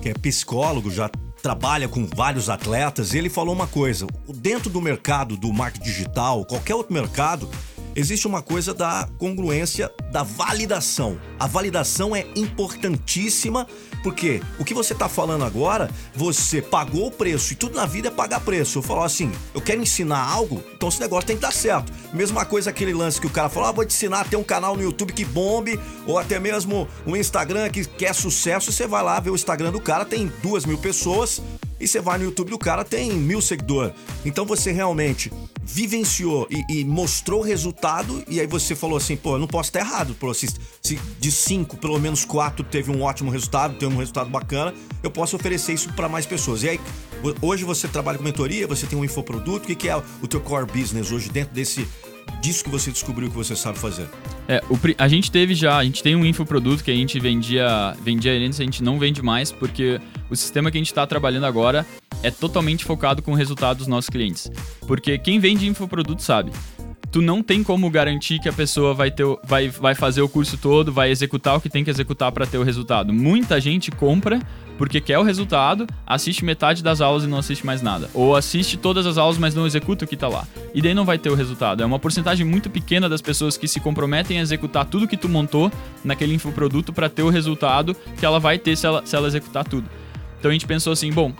que 0.00 0.10
é 0.10 0.14
psicólogo, 0.14 0.90
já 0.90 1.10
trabalha 1.42 1.88
com 1.88 2.06
vários 2.06 2.50
atletas, 2.50 3.14
ele 3.14 3.28
falou 3.28 3.54
uma 3.54 3.66
coisa: 3.66 4.06
dentro 4.34 4.70
do 4.70 4.80
mercado 4.80 5.36
do 5.36 5.52
marketing 5.52 5.84
digital, 5.84 6.44
qualquer 6.44 6.74
outro 6.74 6.92
mercado, 6.92 7.48
existe 7.98 8.28
uma 8.28 8.40
coisa 8.40 8.72
da 8.72 9.08
congruência 9.18 9.92
da 10.12 10.22
validação. 10.22 11.18
A 11.38 11.48
validação 11.48 12.14
é 12.14 12.24
importantíssima 12.36 13.66
porque 14.04 14.40
o 14.56 14.64
que 14.64 14.72
você 14.72 14.92
está 14.92 15.08
falando 15.08 15.44
agora, 15.44 15.90
você 16.14 16.62
pagou 16.62 17.08
o 17.08 17.10
preço 17.10 17.52
e 17.52 17.56
tudo 17.56 17.74
na 17.74 17.86
vida 17.86 18.06
é 18.06 18.10
pagar 18.10 18.40
preço. 18.40 18.78
Eu 18.78 18.82
falo 18.82 19.02
assim, 19.02 19.32
eu 19.52 19.60
quero 19.60 19.82
ensinar 19.82 20.20
algo, 20.20 20.62
então 20.74 20.88
esse 20.88 21.00
negócio 21.00 21.26
tem 21.26 21.36
que 21.36 21.42
dar 21.42 21.52
certo. 21.52 21.92
Mesma 22.12 22.44
coisa 22.44 22.70
aquele 22.70 22.94
lance 22.94 23.20
que 23.20 23.26
o 23.26 23.30
cara 23.30 23.48
falou, 23.48 23.68
ah, 23.68 23.72
vou 23.72 23.84
te 23.84 23.92
ensinar 23.92 24.20
a 24.20 24.24
ter 24.24 24.36
um 24.36 24.44
canal 24.44 24.76
no 24.76 24.82
YouTube 24.82 25.12
que 25.12 25.24
bombe, 25.24 25.78
ou 26.06 26.18
até 26.18 26.38
mesmo 26.38 26.86
um 27.04 27.16
Instagram 27.16 27.68
que 27.68 27.84
quer 27.84 28.14
sucesso, 28.14 28.70
você 28.70 28.86
vai 28.86 29.02
lá 29.02 29.18
ver 29.18 29.30
o 29.30 29.34
Instagram 29.34 29.72
do 29.72 29.80
cara, 29.80 30.04
tem 30.04 30.32
duas 30.40 30.64
mil 30.64 30.78
pessoas, 30.78 31.42
e 31.80 31.86
você 31.86 32.00
vai 32.00 32.18
no 32.18 32.24
YouTube 32.24 32.50
do 32.50 32.58
cara, 32.58 32.84
tem 32.84 33.12
mil 33.12 33.40
seguidores. 33.40 33.94
Então 34.24 34.44
você 34.44 34.72
realmente 34.72 35.32
vivenciou 35.62 36.46
e, 36.50 36.80
e 36.80 36.84
mostrou 36.84 37.40
o 37.40 37.44
resultado, 37.44 38.24
e 38.26 38.40
aí 38.40 38.46
você 38.46 38.74
falou 38.74 38.96
assim, 38.96 39.16
pô, 39.16 39.34
eu 39.34 39.38
não 39.38 39.46
posso 39.46 39.68
estar 39.68 39.80
errado. 39.80 40.14
Pô, 40.18 40.32
se, 40.32 40.48
se 40.82 40.98
de 41.18 41.30
cinco, 41.30 41.76
pelo 41.76 41.98
menos 42.00 42.24
quatro 42.24 42.64
teve 42.64 42.90
um 42.90 43.02
ótimo 43.02 43.30
resultado, 43.30 43.76
teve 43.78 43.92
um 43.92 43.98
resultado 43.98 44.30
bacana, 44.30 44.74
eu 45.02 45.10
posso 45.10 45.36
oferecer 45.36 45.74
isso 45.74 45.92
para 45.92 46.08
mais 46.08 46.24
pessoas. 46.24 46.62
E 46.62 46.70
aí, 46.70 46.80
hoje 47.42 47.64
você 47.64 47.86
trabalha 47.86 48.16
com 48.16 48.24
mentoria, 48.24 48.66
você 48.66 48.86
tem 48.86 48.98
um 48.98 49.04
infoproduto, 49.04 49.64
o 49.64 49.66
que, 49.66 49.74
que 49.74 49.88
é 49.88 49.96
o 49.96 50.26
teu 50.26 50.40
core 50.40 50.66
business 50.66 51.12
hoje 51.12 51.28
dentro 51.28 51.54
desse 51.54 51.86
disso 52.40 52.64
que 52.64 52.70
você 52.70 52.90
descobriu 52.90 53.28
que 53.28 53.36
você 53.36 53.56
sabe 53.56 53.78
fazer? 53.78 54.08
É, 54.46 54.62
o, 54.70 54.78
a 54.96 55.08
gente 55.08 55.30
teve 55.30 55.54
já, 55.54 55.78
a 55.78 55.84
gente 55.84 56.02
tem 56.02 56.16
um 56.16 56.24
infoproduto 56.24 56.82
que 56.82 56.90
a 56.90 56.94
gente 56.94 57.18
vendia, 57.18 57.96
vendia 58.02 58.32
antes, 58.32 58.60
a 58.60 58.64
gente 58.64 58.82
não 58.82 58.98
vende 58.98 59.22
mais, 59.22 59.52
porque 59.52 60.00
o 60.30 60.36
sistema 60.36 60.70
que 60.70 60.78
a 60.78 60.80
gente 60.80 60.88
está 60.88 61.06
trabalhando 61.06 61.46
agora 61.46 61.86
é 62.22 62.30
totalmente 62.30 62.84
focado 62.84 63.22
com 63.22 63.32
o 63.32 63.34
resultado 63.34 63.78
dos 63.78 63.86
nossos 63.86 64.10
clientes. 64.10 64.50
Porque 64.86 65.18
quem 65.18 65.38
vende 65.38 65.66
infoproduto 65.66 66.22
sabe 66.22 66.52
tu 67.10 67.22
não 67.22 67.42
tem 67.42 67.62
como 67.62 67.88
garantir 67.90 68.38
que 68.38 68.48
a 68.48 68.52
pessoa 68.52 68.94
vai, 68.94 69.10
ter, 69.10 69.24
vai, 69.44 69.68
vai 69.68 69.94
fazer 69.94 70.20
o 70.20 70.28
curso 70.28 70.56
todo, 70.56 70.92
vai 70.92 71.10
executar 71.10 71.56
o 71.56 71.60
que 71.60 71.68
tem 71.68 71.82
que 71.82 71.90
executar 71.90 72.30
para 72.32 72.46
ter 72.46 72.58
o 72.58 72.62
resultado. 72.62 73.12
Muita 73.12 73.60
gente 73.60 73.90
compra 73.90 74.40
porque 74.76 75.00
quer 75.00 75.18
o 75.18 75.22
resultado, 75.22 75.86
assiste 76.06 76.44
metade 76.44 76.84
das 76.84 77.00
aulas 77.00 77.24
e 77.24 77.26
não 77.26 77.38
assiste 77.38 77.66
mais 77.66 77.82
nada. 77.82 78.08
Ou 78.14 78.36
assiste 78.36 78.76
todas 78.76 79.06
as 79.06 79.18
aulas, 79.18 79.36
mas 79.36 79.54
não 79.54 79.66
executa 79.66 80.04
o 80.04 80.08
que 80.08 80.14
está 80.14 80.28
lá. 80.28 80.46
E 80.72 80.80
daí 80.80 80.94
não 80.94 81.04
vai 81.04 81.18
ter 81.18 81.30
o 81.30 81.34
resultado. 81.34 81.82
É 81.82 81.86
uma 81.86 81.98
porcentagem 81.98 82.46
muito 82.46 82.70
pequena 82.70 83.08
das 83.08 83.20
pessoas 83.20 83.56
que 83.56 83.66
se 83.66 83.80
comprometem 83.80 84.38
a 84.38 84.42
executar 84.42 84.84
tudo 84.84 85.08
que 85.08 85.16
tu 85.16 85.28
montou 85.28 85.72
naquele 86.04 86.34
infoproduto 86.34 86.92
para 86.92 87.08
ter 87.08 87.24
o 87.24 87.28
resultado 87.28 87.96
que 88.18 88.24
ela 88.24 88.38
vai 88.38 88.56
ter 88.56 88.76
se 88.76 88.86
ela, 88.86 89.04
se 89.04 89.16
ela 89.16 89.26
executar 89.26 89.64
tudo. 89.64 89.88
Então 90.38 90.50
a 90.50 90.52
gente 90.52 90.66
pensou 90.66 90.92
assim, 90.92 91.10
bom, 91.10 91.32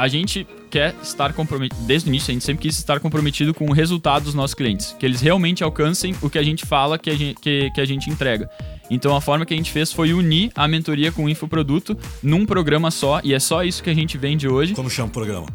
a 0.00 0.08
gente 0.08 0.46
quer 0.70 0.94
estar 1.02 1.34
comprometido, 1.34 1.82
desde 1.82 2.08
o 2.08 2.10
início, 2.10 2.30
a 2.30 2.32
gente 2.32 2.44
sempre 2.44 2.62
quis 2.62 2.78
estar 2.78 3.00
comprometido 3.00 3.52
com 3.52 3.66
o 3.66 3.72
resultado 3.72 4.24
dos 4.24 4.34
nossos 4.34 4.54
clientes, 4.54 4.96
que 4.98 5.04
eles 5.04 5.20
realmente 5.20 5.62
alcancem 5.62 6.14
o 6.22 6.30
que 6.30 6.38
a 6.38 6.42
gente 6.42 6.64
fala 6.64 6.98
que 6.98 7.10
a 7.10 7.14
gente, 7.14 7.38
que, 7.38 7.70
que 7.70 7.80
a 7.82 7.84
gente 7.84 8.08
entrega. 8.08 8.48
Então 8.88 9.14
a 9.14 9.20
forma 9.20 9.44
que 9.44 9.52
a 9.52 9.56
gente 9.56 9.70
fez 9.70 9.92
foi 9.92 10.14
unir 10.14 10.50
a 10.54 10.66
mentoria 10.66 11.12
com 11.12 11.24
o 11.24 11.28
infoproduto 11.28 11.98
num 12.22 12.46
programa 12.46 12.90
só, 12.90 13.20
e 13.22 13.34
é 13.34 13.38
só 13.38 13.62
isso 13.62 13.82
que 13.82 13.90
a 13.90 13.94
gente 13.94 14.16
vende 14.16 14.48
hoje. 14.48 14.74
Como 14.74 14.88
chama 14.88 15.08
o 15.08 15.12
programa? 15.12 15.46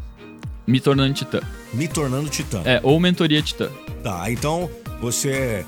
Me 0.64 0.78
Tornando 0.78 1.12
Titã. 1.12 1.40
Me 1.74 1.88
Tornando 1.88 2.28
Titã. 2.28 2.62
É, 2.64 2.78
ou 2.84 3.00
Mentoria 3.00 3.42
Titã. 3.42 3.68
Tá, 4.04 4.30
então 4.30 4.70
você 5.00 5.66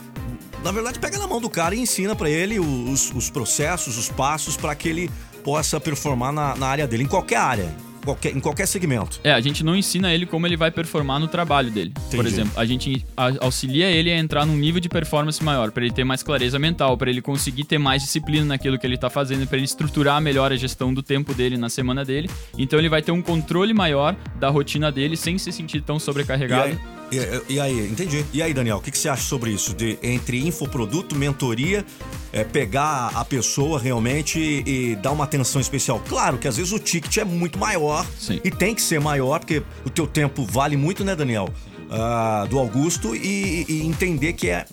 na 0.63 0.71
verdade, 0.71 1.01
pega 1.01 1.19
na 1.19 1.27
mão 1.27 1.41
do 1.41 1.51
cara 1.51 1.75
e 1.75 1.81
ensina 1.81 2.15
para 2.15 2.31
ele 2.31 2.61
os, 2.61 3.13
os, 3.13 3.31
processos, 3.31 3.97
os 3.97 4.09
passos 4.09 4.57
para 4.57 4.75
que 4.75 4.89
ele 4.89 5.11
possa 5.45 5.81
performar 5.81 6.33
na, 6.33 6.55
na, 6.57 6.67
área 6.67 6.87
dele, 6.87 7.05
em 7.05 7.07
qualquer 7.07 7.37
área 7.37 7.88
qualquer, 8.05 8.37
em 8.37 8.41
qualquer 8.41 8.67
segmento. 8.67 9.21
É, 9.23 9.33
a 9.33 9.41
gente 9.41 9.65
não 9.65 9.77
ensina 9.77 10.13
ele 10.13 10.27
como 10.27 10.47
ele 10.47 10.57
vai 10.57 10.71
performar 10.71 11.21
no 11.21 11.29
trabalho 11.29 11.71
dele. 11.71 11.93
Entendi. 11.97 12.17
Por 12.17 12.27
exemplo, 12.27 12.53
a 12.57 12.65
gente 12.65 13.05
auxilia 13.41 13.91
ele 13.91 14.11
a 14.11 14.19
entrar 14.19 14.47
num 14.47 14.57
nível 14.57 14.81
de 14.81 14.89
performance 14.89 15.43
maior, 15.43 15.71
para 15.71 15.85
ele 15.85 15.93
ter 15.93 16.05
mais 16.05 16.23
clareza 16.23 16.59
mental, 16.59 16.97
para 16.97 17.11
ele 17.11 17.21
conseguir 17.21 17.65
ter 17.65 17.79
mais 17.79 18.03
disciplina 18.03 18.45
naquilo 18.45 18.79
que 18.79 18.87
ele 18.87 18.97
tá 18.97 19.11
fazendo, 19.11 19.47
para 19.47 19.57
ele 19.57 19.65
estruturar 19.65 20.21
melhor 20.21 20.53
a 20.53 20.57
gestão 20.57 20.93
do 20.93 21.03
tempo 21.03 21.35
dele 21.35 21.57
na 21.57 21.69
semana 21.69 22.05
dele. 22.05 22.31
Então 22.57 22.79
ele 22.79 22.89
vai 22.89 23.03
ter 23.03 23.13
um 23.13 23.23
controle 23.23 23.75
maior 23.75 24.17
da 24.39 24.49
rotina 24.49 24.91
dele 24.91 25.17
sem 25.17 25.39
se 25.39 25.53
sentir 25.53 25.81
tão 25.83 25.99
sobrecarregado. 25.99 26.98
E 27.11 27.19
aí, 27.19 27.43
e, 27.49 27.55
e 27.55 27.61
aí 27.61 27.91
entendi. 27.91 28.25
E 28.33 28.43
aí, 28.43 28.53
Daniel, 28.53 28.79
o 28.79 28.81
que, 28.81 28.91
que 28.91 28.99
você 28.99 29.09
acha 29.09 29.23
sobre 29.23 29.51
isso? 29.51 29.75
De, 29.75 29.99
entre 30.03 30.47
infoproduto, 30.47 31.15
mentoria 31.15 31.85
é, 32.33 32.45
pegar 32.45 33.11
a 33.15 33.25
pessoa 33.25 33.79
realmente 33.79 34.39
e, 34.39 34.93
e, 34.93 34.97
dar 34.97 35.13
uma 35.13 35.25
atenção 35.25 35.61
especial. 35.61 36.03
Claro 36.09 36.39
que 36.39 36.47
às 36.47 36.57
vezes 36.57 36.73
o 36.73 36.79
ticket 36.79 37.17
é 37.19 37.25
muito 37.25 37.59
maior 37.59 38.07
Sim. 38.19 38.41
e 38.45 38.51
tem 38.51 38.75
que 38.75 38.83
ser 38.83 39.01
maior, 39.01 39.39
porque 39.41 39.63
o 39.85 39.91
teu 39.91 40.07
tempo 40.07 40.45
vale 40.45 40.77
muito, 40.77 41.05
né, 41.05 41.17
Daniel? 41.17 41.49
Uh, 41.89 42.47
do 42.49 42.59
Augusto 42.59 43.17
e, 43.17 43.65
e, 43.67 43.87
entender 43.87 44.35
que 44.35 44.51
é 44.51 44.67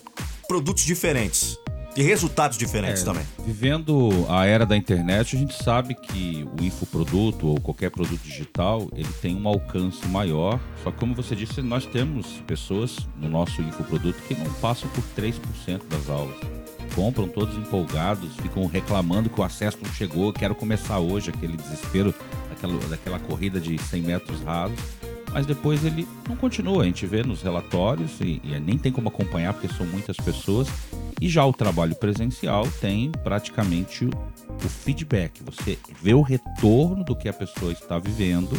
produtos 0.46 0.84
diferentes. 0.84 1.58
E 1.96 2.02
resultados 2.02 2.58
diferentes 2.58 3.02
é, 3.02 3.04
também. 3.04 3.24
Vivendo 3.44 4.26
a 4.28 4.44
era 4.46 4.66
da 4.66 4.76
internet, 4.76 5.34
a 5.34 5.38
gente 5.38 5.54
sabe 5.62 5.94
que 5.94 6.46
o 6.58 6.62
infoproduto 6.62 7.46
ou 7.46 7.60
qualquer 7.60 7.90
produto 7.90 8.20
digital, 8.22 8.88
ele 8.94 9.08
tem 9.20 9.34
um 9.34 9.48
alcance 9.48 10.06
maior. 10.08 10.60
Só 10.82 10.90
que 10.90 10.98
como 10.98 11.14
você 11.14 11.34
disse, 11.34 11.62
nós 11.62 11.86
temos 11.86 12.26
pessoas 12.46 12.98
no 13.16 13.28
nosso 13.28 13.62
infoproduto 13.62 14.20
que 14.28 14.34
não 14.34 14.52
passam 14.54 14.88
por 14.90 15.02
3% 15.16 15.82
das 15.88 16.08
aulas 16.08 16.36
compram 16.94 17.28
todos 17.28 17.54
empolgados, 17.58 18.34
ficam 18.36 18.64
reclamando 18.66 19.28
que 19.28 19.38
o 19.38 19.44
acesso 19.44 19.76
não 19.82 19.92
chegou, 19.92 20.32
quero 20.32 20.54
começar 20.54 20.98
hoje, 20.98 21.28
aquele 21.28 21.54
desespero 21.54 22.14
daquela, 22.48 22.78
daquela 22.88 23.18
corrida 23.18 23.60
de 23.60 23.76
100 23.78 24.02
metros 24.02 24.42
rasos. 24.42 24.78
Mas 25.36 25.44
depois 25.44 25.84
ele 25.84 26.08
não 26.26 26.34
continua, 26.34 26.82
a 26.82 26.86
gente 26.86 27.04
vê 27.04 27.22
nos 27.22 27.42
relatórios 27.42 28.18
e, 28.22 28.40
e 28.42 28.58
nem 28.58 28.78
tem 28.78 28.90
como 28.90 29.10
acompanhar 29.10 29.52
porque 29.52 29.68
são 29.68 29.84
muitas 29.84 30.16
pessoas. 30.16 30.66
E 31.20 31.28
já 31.28 31.44
o 31.44 31.52
trabalho 31.52 31.94
presencial 31.94 32.66
tem 32.80 33.12
praticamente 33.22 34.06
o, 34.06 34.10
feedback. 34.66 35.42
Você 35.44 35.78
vê 36.00 36.14
o 36.14 36.22
retorno 36.22 37.04
do 37.04 37.14
que 37.14 37.28
a 37.28 37.34
pessoa 37.34 37.70
está 37.70 37.98
vivendo 37.98 38.58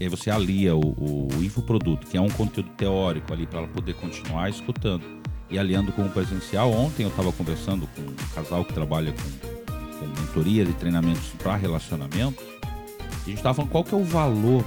e 0.00 0.04
aí 0.04 0.08
você 0.08 0.30
alia 0.30 0.74
o, 0.74 0.80
o, 0.80 1.28
o 1.36 1.44
infoproduto, 1.44 2.06
que 2.06 2.16
é 2.16 2.20
um 2.20 2.30
conteúdo 2.30 2.70
teórico 2.70 3.34
ali 3.34 3.46
para 3.46 3.58
ela 3.58 3.68
poder 3.68 3.92
continuar 3.96 4.48
escutando 4.48 5.04
e 5.50 5.58
aliando 5.58 5.92
com 5.92 6.00
o 6.00 6.08
presencial. 6.08 6.72
Ontem 6.72 7.02
eu 7.02 7.10
estava 7.10 7.30
conversando 7.30 7.86
com 7.88 8.00
um 8.00 8.34
casal 8.34 8.64
que 8.64 8.72
trabalha 8.72 9.12
com, 9.12 9.98
com 9.98 10.20
mentorias 10.22 10.66
e 10.66 10.72
treinamentos 10.72 11.28
para 11.42 11.56
relacionamento. 11.56 12.42
E 12.62 12.64
a 12.64 13.28
gente 13.28 13.36
estava 13.36 13.52
falando 13.52 13.70
qual 13.70 13.84
que 13.84 13.94
é 13.94 13.98
o 13.98 14.04
valor, 14.04 14.64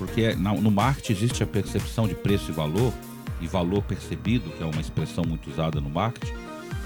porque 0.00 0.34
no 0.34 0.70
marketing 0.70 1.12
existe 1.12 1.42
a 1.42 1.46
percepção 1.46 2.08
de 2.08 2.14
preço 2.14 2.50
e 2.50 2.54
valor, 2.54 2.92
e 3.40 3.46
valor 3.46 3.82
percebido, 3.82 4.50
que 4.50 4.62
é 4.62 4.66
uma 4.66 4.80
expressão 4.80 5.24
muito 5.24 5.50
usada 5.50 5.80
no 5.80 5.90
marketing. 5.90 6.32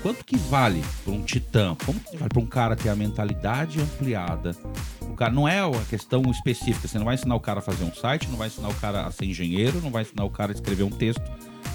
Quanto 0.03 0.25
que 0.25 0.37
vale 0.37 0.85
para 1.05 1.15
um 1.15 1.23
titã? 1.23 1.77
Como 1.87 1.99
que 1.99 2.17
vale 2.17 2.29
para 2.29 2.43
um 2.43 2.47
cara 2.47 2.77
ter 2.77 2.89
a 2.89 2.97
mentalidade 2.97 3.81
ampliada? 3.81 4.55
O 5.01 5.15
cara 5.15 5.33
não 5.33 5.49
é 5.49 5.65
uma 5.65 5.83
questão 5.85 6.23
específica. 6.31 6.89
Você 6.89 6.99
não 6.99 7.07
vai 7.07 7.15
ensinar 7.15 7.37
o 7.37 7.41
cara 7.41 7.61
a 7.61 7.63
fazer 7.63 7.85
um 7.85 7.95
site, 7.95 8.29
não 8.29 8.37
vai 8.37 8.49
ensinar 8.49 8.69
o 8.69 8.75
cara 8.75 9.07
a 9.07 9.11
ser 9.11 9.25
engenheiro, 9.25 9.81
não 9.81 9.91
vai 9.91 10.03
ensinar 10.03 10.25
o 10.25 10.31
cara 10.31 10.53
a 10.53 10.55
escrever 10.55 10.83
um 10.83 10.91
texto 10.91 11.23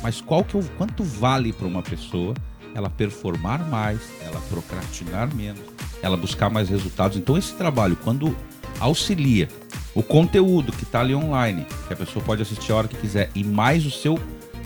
mas 0.02 0.22
qual 0.22 0.44
que 0.44 0.58
o, 0.58 0.64
quanto 0.78 1.04
vale 1.04 1.52
para 1.52 1.68
uma 1.68 1.82
pessoa 1.82 2.34
ela 2.74 2.90
performar 2.90 3.68
mais, 3.68 4.00
ela 4.22 4.40
procrastinar 4.42 5.34
menos, 5.34 5.62
ela 6.02 6.16
buscar 6.16 6.50
mais 6.50 6.70
resultados? 6.70 7.18
Então 7.18 7.38
esse 7.38 7.54
trabalho, 7.54 7.98
quando 8.04 8.36
auxilia 8.80 9.48
o 10.00 10.04
conteúdo 10.04 10.72
que 10.72 10.84
está 10.84 11.02
ali 11.02 11.14
online, 11.14 11.66
que 11.88 11.94
a 11.94 11.96
pessoa 11.96 12.24
pode 12.24 12.42
assistir 12.42 12.72
a 12.72 12.76
hora 12.76 12.88
que 12.88 12.96
quiser, 12.96 13.30
e 13.36 13.44
mais 13.44 13.86
o 13.86 13.92
seu 13.92 14.18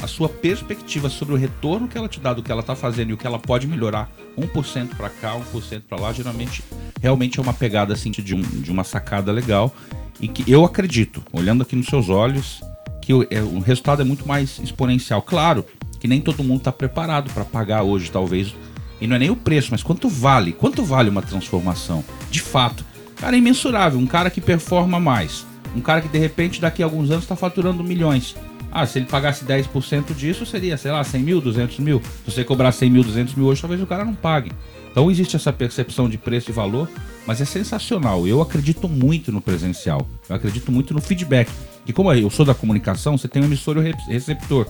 a 0.01 0.07
sua 0.07 0.27
perspectiva 0.27 1.09
sobre 1.09 1.33
o 1.33 1.37
retorno 1.37 1.87
que 1.87 1.97
ela 1.97 2.09
te 2.09 2.19
dá 2.19 2.33
do 2.33 2.43
que 2.43 2.51
ela 2.51 2.59
está 2.59 2.75
fazendo 2.75 3.11
e 3.11 3.13
o 3.13 3.17
que 3.17 3.25
ela 3.25 3.39
pode 3.39 3.65
melhorar 3.65 4.11
1% 4.37 4.95
para 4.97 5.09
cá, 5.09 5.33
1% 5.33 5.83
para 5.87 5.97
lá, 5.97 6.11
geralmente 6.11 6.61
realmente 7.01 7.39
é 7.39 7.41
uma 7.41 7.53
pegada 7.53 7.93
assim 7.93 8.11
de, 8.11 8.35
um, 8.35 8.41
de 8.41 8.69
uma 8.69 8.83
sacada 8.83 9.31
legal 9.31 9.73
e 10.19 10.27
que 10.27 10.51
eu 10.51 10.65
acredito, 10.65 11.23
olhando 11.31 11.63
aqui 11.63 11.73
nos 11.73 11.85
seus 11.85 12.09
olhos, 12.09 12.61
que 13.01 13.13
o, 13.13 13.23
é, 13.29 13.41
o 13.41 13.59
resultado 13.59 14.01
é 14.01 14.05
muito 14.05 14.27
mais 14.27 14.59
exponencial. 14.59 15.21
Claro 15.21 15.65
que 15.99 16.07
nem 16.07 16.19
todo 16.19 16.43
mundo 16.43 16.59
está 16.59 16.71
preparado 16.71 17.31
para 17.33 17.45
pagar 17.45 17.83
hoje, 17.83 18.11
talvez. 18.11 18.53
E 18.99 19.07
não 19.07 19.15
é 19.15 19.19
nem 19.19 19.29
o 19.29 19.37
preço, 19.37 19.69
mas 19.71 19.81
quanto 19.81 20.09
vale? 20.09 20.51
Quanto 20.51 20.83
vale 20.83 21.09
uma 21.09 21.21
transformação? 21.21 22.03
De 22.29 22.41
fato. 22.41 22.85
Cara, 23.23 23.37
é 23.37 23.39
imensurável. 23.39 23.97
Um 24.01 24.05
cara 24.05 24.29
que 24.29 24.41
performa 24.41 24.99
mais. 24.99 25.45
Um 25.73 25.79
cara 25.79 26.01
que 26.01 26.09
de 26.09 26.17
repente 26.17 26.59
daqui 26.59 26.83
a 26.83 26.85
alguns 26.85 27.09
anos 27.09 27.23
está 27.23 27.37
faturando 27.37 27.81
milhões. 27.81 28.35
Ah, 28.69 28.85
se 28.85 28.99
ele 28.99 29.05
pagasse 29.05 29.45
10% 29.45 30.13
disso, 30.13 30.45
seria, 30.45 30.75
sei 30.75 30.91
lá, 30.91 31.01
100 31.05 31.21
mil, 31.21 31.39
200 31.39 31.79
mil. 31.79 32.01
Se 32.25 32.31
você 32.33 32.43
cobrar 32.43 32.73
100 32.73 32.89
mil, 32.89 33.01
200 33.01 33.33
mil 33.35 33.45
hoje, 33.45 33.61
talvez 33.61 33.81
o 33.81 33.87
cara 33.87 34.03
não 34.03 34.13
pague. 34.13 34.51
Então 34.91 35.09
existe 35.09 35.37
essa 35.37 35.53
percepção 35.53 36.09
de 36.09 36.17
preço 36.17 36.49
e 36.49 36.53
valor, 36.53 36.89
mas 37.25 37.39
é 37.39 37.45
sensacional. 37.45 38.27
Eu 38.27 38.41
acredito 38.41 38.89
muito 38.89 39.31
no 39.31 39.39
presencial. 39.39 40.05
Eu 40.27 40.35
acredito 40.35 40.69
muito 40.69 40.93
no 40.93 40.99
feedback. 40.99 41.49
E 41.87 41.93
como 41.93 42.11
eu 42.11 42.29
sou 42.29 42.45
da 42.45 42.53
comunicação, 42.53 43.17
você 43.17 43.29
tem 43.29 43.41
um 43.41 43.45
emissor 43.45 43.77
e 43.77 43.79
um 43.79 43.93
receptor. 44.09 44.67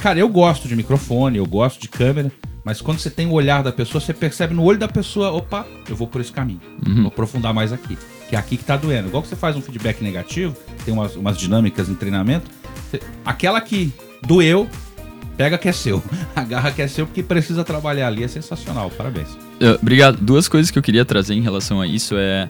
Cara, 0.00 0.18
eu 0.18 0.28
gosto 0.28 0.68
de 0.68 0.76
microfone, 0.76 1.38
eu 1.38 1.46
gosto 1.46 1.80
de 1.80 1.88
câmera, 1.88 2.30
mas 2.64 2.80
quando 2.80 2.98
você 2.98 3.10
tem 3.10 3.26
o 3.26 3.32
olhar 3.32 3.62
da 3.62 3.72
pessoa, 3.72 4.00
você 4.00 4.12
percebe 4.12 4.54
no 4.54 4.62
olho 4.62 4.78
da 4.78 4.88
pessoa, 4.88 5.32
opa, 5.32 5.66
eu 5.88 5.96
vou 5.96 6.06
por 6.06 6.20
esse 6.20 6.32
caminho. 6.32 6.60
Uhum. 6.86 6.96
Vou 6.96 7.06
aprofundar 7.08 7.54
mais 7.54 7.72
aqui. 7.72 7.96
Que 8.28 8.36
é 8.36 8.38
aqui 8.38 8.56
que 8.56 8.64
tá 8.64 8.76
doendo. 8.76 9.08
Igual 9.08 9.22
que 9.22 9.28
você 9.28 9.36
faz 9.36 9.56
um 9.56 9.62
feedback 9.62 10.02
negativo, 10.02 10.56
tem 10.84 10.92
umas, 10.92 11.16
umas 11.16 11.36
dinâmicas 11.38 11.88
em 11.88 11.94
treinamento. 11.94 12.50
Você, 12.90 13.00
aquela 13.24 13.60
que 13.60 13.92
doeu, 14.22 14.68
pega 15.36 15.56
que 15.56 15.68
é 15.68 15.72
seu. 15.72 16.02
Agarra 16.36 16.70
que 16.70 16.82
é 16.82 16.86
seu 16.86 17.06
porque 17.06 17.22
precisa 17.22 17.64
trabalhar 17.64 18.08
ali. 18.08 18.22
É 18.22 18.28
sensacional. 18.28 18.90
Parabéns. 18.90 19.30
Uh, 19.30 19.78
obrigado. 19.80 20.18
Duas 20.18 20.46
coisas 20.46 20.70
que 20.70 20.78
eu 20.78 20.82
queria 20.82 21.04
trazer 21.04 21.34
em 21.34 21.40
relação 21.40 21.80
a 21.80 21.86
isso 21.86 22.14
é 22.16 22.48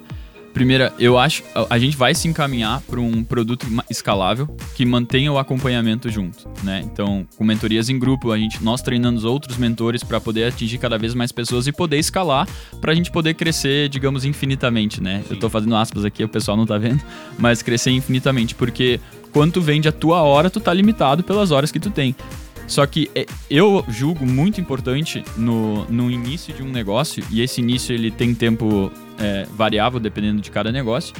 Primeira, 0.52 0.92
eu 0.98 1.16
acho 1.16 1.42
a 1.68 1.78
gente 1.78 1.96
vai 1.96 2.14
se 2.14 2.26
encaminhar 2.26 2.80
para 2.82 3.00
um 3.00 3.22
produto 3.22 3.66
escalável 3.88 4.48
que 4.74 4.84
mantenha 4.84 5.32
o 5.32 5.38
acompanhamento 5.38 6.08
junto, 6.10 6.48
né? 6.62 6.82
Então, 6.84 7.26
com 7.36 7.44
mentorias 7.44 7.88
em 7.88 7.98
grupo, 7.98 8.32
a 8.32 8.38
gente 8.38 8.62
nós 8.62 8.82
treinando 8.82 9.18
os 9.18 9.24
outros 9.24 9.56
mentores 9.56 10.02
para 10.02 10.20
poder 10.20 10.44
atingir 10.44 10.78
cada 10.78 10.98
vez 10.98 11.14
mais 11.14 11.30
pessoas 11.32 11.66
e 11.66 11.72
poder 11.72 11.98
escalar 11.98 12.48
para 12.80 12.92
a 12.92 12.94
gente 12.94 13.10
poder 13.10 13.34
crescer, 13.34 13.88
digamos, 13.88 14.24
infinitamente, 14.24 15.00
né? 15.00 15.20
Sim. 15.20 15.26
Eu 15.30 15.34
estou 15.34 15.48
fazendo 15.48 15.76
aspas 15.76 16.04
aqui, 16.04 16.24
o 16.24 16.28
pessoal 16.28 16.56
não 16.56 16.64
está 16.64 16.76
vendo, 16.76 17.00
mas 17.38 17.62
crescer 17.62 17.90
infinitamente, 17.90 18.54
porque 18.54 19.00
Quando 19.32 19.52
tu 19.52 19.60
vende 19.60 19.88
a 19.88 19.92
tua 19.92 20.22
hora, 20.22 20.50
tu 20.50 20.60
tá 20.60 20.74
limitado 20.74 21.22
pelas 21.22 21.50
horas 21.50 21.70
que 21.70 21.78
tu 21.78 21.90
tem. 21.90 22.14
Só 22.70 22.86
que 22.86 23.10
é, 23.16 23.26
eu 23.50 23.84
julgo 23.88 24.24
muito 24.24 24.60
importante 24.60 25.24
no, 25.36 25.84
no 25.86 26.08
início 26.08 26.54
de 26.54 26.62
um 26.62 26.70
negócio, 26.70 27.24
e 27.28 27.42
esse 27.42 27.60
início 27.60 27.92
ele 27.92 28.12
tem 28.12 28.32
tempo 28.32 28.92
é, 29.18 29.44
variável 29.56 29.98
dependendo 29.98 30.40
de 30.40 30.52
cada 30.52 30.70
negócio, 30.70 31.12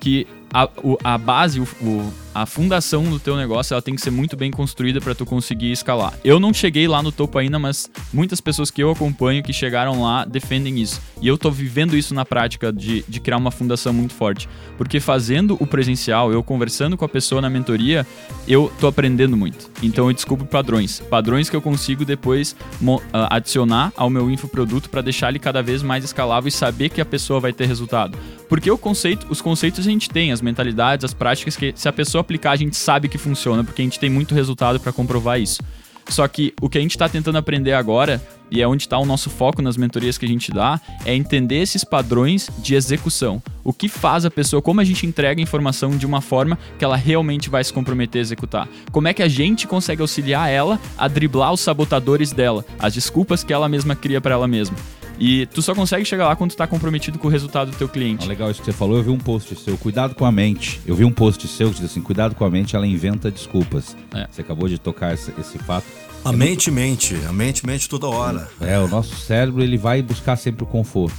que 0.00 0.26
a, 0.52 0.68
o, 0.82 0.98
a 1.04 1.16
base, 1.16 1.60
o, 1.60 1.64
o, 1.80 2.12
a 2.42 2.44
fundação 2.44 3.02
do 3.04 3.18
teu 3.18 3.34
negócio, 3.34 3.72
ela 3.72 3.80
tem 3.80 3.94
que 3.94 4.00
ser 4.02 4.10
muito 4.10 4.36
bem 4.36 4.50
construída 4.50 5.00
para 5.00 5.14
tu 5.14 5.24
conseguir 5.24 5.72
escalar. 5.72 6.12
Eu 6.22 6.38
não 6.38 6.52
cheguei 6.52 6.86
lá 6.86 7.02
no 7.02 7.10
topo 7.10 7.38
ainda, 7.38 7.58
mas 7.58 7.90
muitas 8.12 8.42
pessoas 8.42 8.70
que 8.70 8.82
eu 8.82 8.90
acompanho 8.90 9.42
que 9.42 9.54
chegaram 9.54 10.02
lá 10.02 10.22
defendem 10.26 10.78
isso. 10.78 11.00
E 11.22 11.26
eu 11.26 11.38
tô 11.38 11.50
vivendo 11.50 11.96
isso 11.96 12.14
na 12.14 12.26
prática 12.26 12.70
de, 12.70 13.02
de 13.08 13.20
criar 13.20 13.38
uma 13.38 13.50
fundação 13.50 13.90
muito 13.90 14.12
forte. 14.12 14.46
Porque 14.76 15.00
fazendo 15.00 15.56
o 15.58 15.66
presencial, 15.66 16.30
eu 16.30 16.42
conversando 16.42 16.94
com 16.94 17.06
a 17.06 17.08
pessoa 17.08 17.40
na 17.40 17.48
mentoria, 17.48 18.06
eu 18.46 18.70
tô 18.78 18.86
aprendendo 18.86 19.34
muito. 19.34 19.70
Então 19.82 20.06
eu 20.08 20.12
descubro 20.12 20.44
padrões. 20.44 21.00
Padrões 21.00 21.48
que 21.48 21.56
eu 21.56 21.62
consigo 21.62 22.04
depois 22.04 22.54
uh, 22.82 23.00
adicionar 23.30 23.94
ao 23.96 24.10
meu 24.10 24.30
infoproduto 24.30 24.90
para 24.90 25.00
deixar 25.00 25.30
ele 25.30 25.38
cada 25.38 25.62
vez 25.62 25.82
mais 25.82 26.04
escalável 26.04 26.48
e 26.48 26.52
saber 26.52 26.90
que 26.90 27.00
a 27.00 27.04
pessoa 27.06 27.40
vai 27.40 27.54
ter 27.54 27.66
resultado. 27.66 28.18
Porque 28.46 28.70
o 28.70 28.76
conceito, 28.76 29.26
os 29.30 29.40
conceitos 29.40 29.80
a 29.80 29.90
gente 29.90 30.10
tem, 30.10 30.32
as 30.32 30.42
mentalidades, 30.42 31.04
as 31.04 31.14
práticas 31.14 31.56
que 31.56 31.72
se 31.74 31.88
a 31.88 31.92
pessoa 31.92 32.25
aplicar, 32.26 32.50
a 32.50 32.56
gente 32.56 32.76
sabe 32.76 33.08
que 33.08 33.16
funciona, 33.16 33.64
porque 33.64 33.80
a 33.80 33.84
gente 33.84 33.98
tem 33.98 34.10
muito 34.10 34.34
resultado 34.34 34.78
para 34.78 34.92
comprovar 34.92 35.40
isso. 35.40 35.62
Só 36.08 36.26
que 36.28 36.54
o 36.60 36.68
que 36.68 36.78
a 36.78 36.80
gente 36.80 36.92
está 36.92 37.08
tentando 37.08 37.36
aprender 37.36 37.72
agora, 37.72 38.22
e 38.48 38.62
é 38.62 38.68
onde 38.68 38.84
está 38.84 38.96
o 38.96 39.04
nosso 39.04 39.28
foco 39.28 39.60
nas 39.60 39.76
mentorias 39.76 40.16
que 40.16 40.24
a 40.24 40.28
gente 40.28 40.52
dá, 40.52 40.80
é 41.04 41.14
entender 41.14 41.56
esses 41.56 41.82
padrões 41.82 42.48
de 42.58 42.76
execução. 42.76 43.42
O 43.64 43.72
que 43.72 43.88
faz 43.88 44.24
a 44.24 44.30
pessoa, 44.30 44.62
como 44.62 44.80
a 44.80 44.84
gente 44.84 45.04
entrega 45.04 45.40
a 45.40 45.42
informação 45.42 45.96
de 45.96 46.06
uma 46.06 46.20
forma 46.20 46.56
que 46.78 46.84
ela 46.84 46.96
realmente 46.96 47.50
vai 47.50 47.64
se 47.64 47.72
comprometer 47.72 48.20
a 48.20 48.22
executar. 48.22 48.68
Como 48.92 49.08
é 49.08 49.14
que 49.14 49.22
a 49.22 49.28
gente 49.28 49.66
consegue 49.66 50.00
auxiliar 50.00 50.48
ela 50.48 50.78
a 50.96 51.08
driblar 51.08 51.52
os 51.52 51.60
sabotadores 51.60 52.30
dela, 52.30 52.64
as 52.78 52.94
desculpas 52.94 53.42
que 53.42 53.52
ela 53.52 53.68
mesma 53.68 53.96
cria 53.96 54.20
para 54.20 54.34
ela 54.34 54.46
mesma. 54.46 54.76
E 55.18 55.46
tu 55.46 55.62
só 55.62 55.74
consegue 55.74 56.04
chegar 56.04 56.26
lá 56.26 56.36
quando 56.36 56.50
tu 56.50 56.56
tá 56.56 56.66
comprometido 56.66 57.18
com 57.18 57.28
o 57.28 57.30
resultado 57.30 57.70
do 57.70 57.76
teu 57.76 57.88
cliente. 57.88 58.24
Ah, 58.24 58.28
legal 58.28 58.50
isso 58.50 58.60
que 58.60 58.66
você 58.66 58.72
falou. 58.72 58.96
Eu 58.98 59.02
vi 59.02 59.10
um 59.10 59.18
post 59.18 59.54
seu, 59.56 59.76
cuidado 59.78 60.14
com 60.14 60.24
a 60.24 60.32
mente. 60.32 60.80
Eu 60.86 60.94
vi 60.94 61.04
um 61.04 61.12
post 61.12 61.46
seu 61.48 61.70
que 61.70 61.76
diz 61.76 61.90
assim, 61.90 62.02
cuidado 62.02 62.34
com 62.34 62.44
a 62.44 62.50
mente, 62.50 62.76
ela 62.76 62.86
inventa 62.86 63.30
desculpas. 63.30 63.96
É. 64.14 64.26
Você 64.30 64.42
acabou 64.42 64.68
de 64.68 64.78
tocar 64.78 65.14
esse, 65.14 65.32
esse 65.38 65.58
fato. 65.58 65.86
A 66.24 66.32
é 66.32 66.36
mente 66.36 66.70
muito... 66.70 66.84
mente, 66.84 67.14
a 67.26 67.32
mente 67.32 67.66
mente 67.66 67.88
toda 67.88 68.08
hora. 68.08 68.48
É, 68.60 68.78
o 68.78 68.88
nosso 68.88 69.16
cérebro 69.16 69.62
ele 69.62 69.78
vai 69.78 70.02
buscar 70.02 70.36
sempre 70.36 70.64
o 70.64 70.66
conforto. 70.66 71.16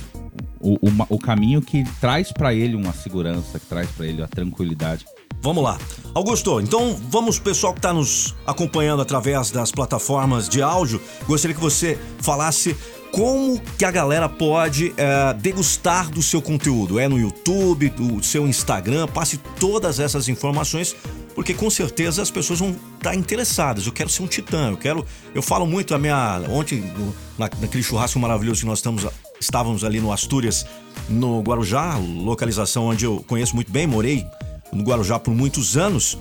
O, 0.59 0.73
o, 0.73 1.15
o 1.15 1.19
caminho 1.19 1.61
que 1.61 1.83
traz 2.01 2.31
para 2.31 2.53
ele 2.53 2.75
uma 2.75 2.91
segurança, 2.91 3.59
que 3.59 3.65
traz 3.65 3.89
para 3.91 4.05
ele 4.05 4.21
a 4.21 4.27
tranquilidade. 4.27 5.05
Vamos 5.41 5.63
lá. 5.63 5.77
Augusto, 6.13 6.59
então 6.59 6.99
vamos, 7.09 7.37
pessoal 7.37 7.71
que 7.71 7.79
está 7.79 7.93
nos 7.93 8.35
acompanhando 8.45 9.01
através 9.01 9.51
das 9.51 9.71
plataformas 9.71 10.49
de 10.49 10.61
áudio, 10.61 10.99
gostaria 11.27 11.55
que 11.55 11.61
você 11.61 11.97
falasse 12.19 12.75
como 13.17 13.59
que 13.79 13.83
a 13.83 13.89
galera 13.89 14.29
pode 14.29 14.93
é, 14.95 15.33
degustar 15.33 16.07
do 16.11 16.21
seu 16.21 16.39
conteúdo? 16.39 16.99
É 16.99 17.07
no 17.07 17.17
YouTube, 17.17 17.89
do 17.89 18.23
seu 18.23 18.47
Instagram? 18.47 19.07
Passe 19.07 19.37
todas 19.59 19.99
essas 19.99 20.29
informações, 20.29 20.95
porque 21.33 21.51
com 21.51 21.67
certeza 21.67 22.21
as 22.21 22.29
pessoas 22.29 22.59
vão 22.59 22.75
estar 22.95 23.15
interessadas. 23.15 23.87
Eu 23.87 23.91
quero 23.91 24.07
ser 24.07 24.21
um 24.21 24.27
titã, 24.27 24.69
eu 24.69 24.77
quero. 24.77 25.03
Eu 25.33 25.41
falo 25.41 25.65
muito 25.65 25.95
a 25.95 25.97
minha. 25.97 26.43
Ontem, 26.47 26.79
no, 26.95 27.07
na, 27.39 27.49
naquele 27.59 27.81
churrasco 27.81 28.19
maravilhoso 28.19 28.59
que 28.59 28.67
nós 28.67 28.77
estamos, 28.77 29.07
estávamos 29.39 29.83
ali 29.83 29.99
no 29.99 30.13
Astúrias, 30.13 30.63
no 31.09 31.41
Guarujá, 31.41 31.97
localização 31.97 32.85
onde 32.85 33.05
eu 33.05 33.25
conheço 33.27 33.55
muito 33.55 33.71
bem, 33.71 33.87
morei 33.87 34.27
no 34.71 34.83
Guarujá 34.83 35.17
por 35.17 35.33
muitos 35.33 35.75
anos. 35.75 36.19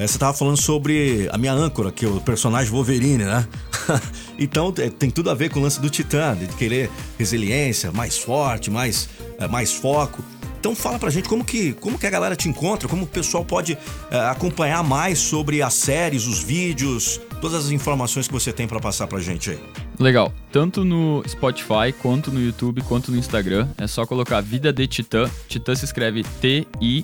É, 0.00 0.06
você 0.06 0.16
estava 0.16 0.32
falando 0.32 0.56
sobre 0.56 1.28
a 1.30 1.36
minha 1.36 1.52
âncora, 1.52 1.92
que 1.92 2.06
é 2.06 2.08
o 2.08 2.22
personagem 2.22 2.72
Wolverine, 2.72 3.22
né? 3.22 3.46
então 4.38 4.72
é, 4.78 4.88
tem 4.88 5.10
tudo 5.10 5.28
a 5.28 5.34
ver 5.34 5.50
com 5.50 5.60
o 5.60 5.62
lance 5.62 5.78
do 5.78 5.90
Titã, 5.90 6.34
de 6.34 6.46
querer 6.56 6.90
resiliência, 7.18 7.92
mais 7.92 8.16
forte, 8.16 8.70
mais, 8.70 9.10
é, 9.38 9.46
mais 9.46 9.74
foco. 9.74 10.24
Então 10.58 10.74
fala 10.74 10.98
pra 10.98 11.10
gente 11.10 11.28
como 11.28 11.44
que, 11.44 11.74
como 11.74 11.98
que 11.98 12.06
a 12.06 12.10
galera 12.10 12.34
te 12.34 12.48
encontra, 12.48 12.88
como 12.88 13.04
o 13.04 13.06
pessoal 13.06 13.44
pode 13.44 13.76
é, 14.10 14.18
acompanhar 14.20 14.82
mais 14.82 15.18
sobre 15.18 15.60
as 15.60 15.74
séries, 15.74 16.26
os 16.26 16.42
vídeos, 16.42 17.20
todas 17.42 17.66
as 17.66 17.70
informações 17.70 18.26
que 18.26 18.32
você 18.32 18.54
tem 18.54 18.66
para 18.66 18.80
passar 18.80 19.06
pra 19.06 19.20
gente 19.20 19.50
aí. 19.50 19.58
Legal. 19.98 20.32
Tanto 20.50 20.82
no 20.82 21.22
Spotify, 21.28 21.92
quanto 22.00 22.30
no 22.30 22.40
YouTube, 22.40 22.80
quanto 22.88 23.12
no 23.12 23.18
Instagram. 23.18 23.68
É 23.76 23.86
só 23.86 24.06
colocar 24.06 24.40
Vida 24.40 24.72
de 24.72 24.86
Titã. 24.86 25.30
Titã 25.46 25.74
se 25.74 25.84
escreve 25.84 26.24
T-I-T-A-Tio 26.40 26.98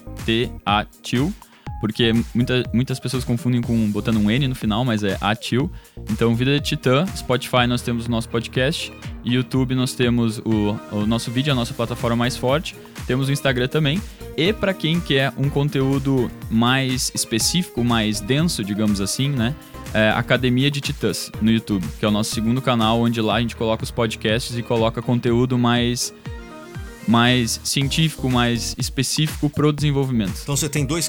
porque 1.80 2.12
muita, 2.34 2.62
muitas 2.72 2.98
pessoas 2.98 3.24
confundem 3.24 3.60
com 3.60 3.90
botando 3.90 4.18
um 4.18 4.30
N 4.30 4.48
no 4.48 4.54
final, 4.54 4.84
mas 4.84 5.02
é 5.02 5.16
Atil. 5.20 5.70
Então, 6.10 6.34
Vida 6.34 6.58
de 6.58 6.60
Titã, 6.60 7.06
Spotify 7.16 7.66
nós 7.68 7.82
temos 7.82 8.06
o 8.06 8.10
nosso 8.10 8.28
podcast, 8.28 8.92
YouTube 9.24 9.74
nós 9.74 9.94
temos 9.94 10.38
o, 10.38 10.76
o 10.92 11.06
nosso 11.06 11.30
vídeo, 11.30 11.52
a 11.52 11.56
nossa 11.56 11.74
plataforma 11.74 12.16
mais 12.16 12.36
forte, 12.36 12.74
temos 13.06 13.28
o 13.28 13.32
Instagram 13.32 13.68
também. 13.68 14.00
E 14.36 14.52
para 14.52 14.74
quem 14.74 15.00
quer 15.00 15.32
um 15.36 15.48
conteúdo 15.48 16.30
mais 16.50 17.10
específico, 17.14 17.82
mais 17.82 18.20
denso, 18.20 18.62
digamos 18.62 19.00
assim, 19.00 19.30
né? 19.30 19.54
É 19.94 20.10
Academia 20.10 20.70
de 20.70 20.80
Titãs 20.80 21.30
no 21.40 21.50
YouTube, 21.50 21.86
que 21.98 22.04
é 22.04 22.08
o 22.08 22.10
nosso 22.10 22.34
segundo 22.34 22.60
canal, 22.60 23.00
onde 23.00 23.20
lá 23.20 23.36
a 23.36 23.40
gente 23.40 23.56
coloca 23.56 23.82
os 23.82 23.90
podcasts 23.90 24.56
e 24.56 24.62
coloca 24.62 25.00
conteúdo 25.00 25.56
mais 25.56 26.12
mais 27.06 27.60
científico, 27.62 28.28
mais 28.28 28.74
específico 28.78 29.48
para 29.48 29.66
o 29.66 29.72
desenvolvimento. 29.72 30.40
Então 30.42 30.56
você 30.56 30.68
tem 30.68 30.84
dois 30.84 31.08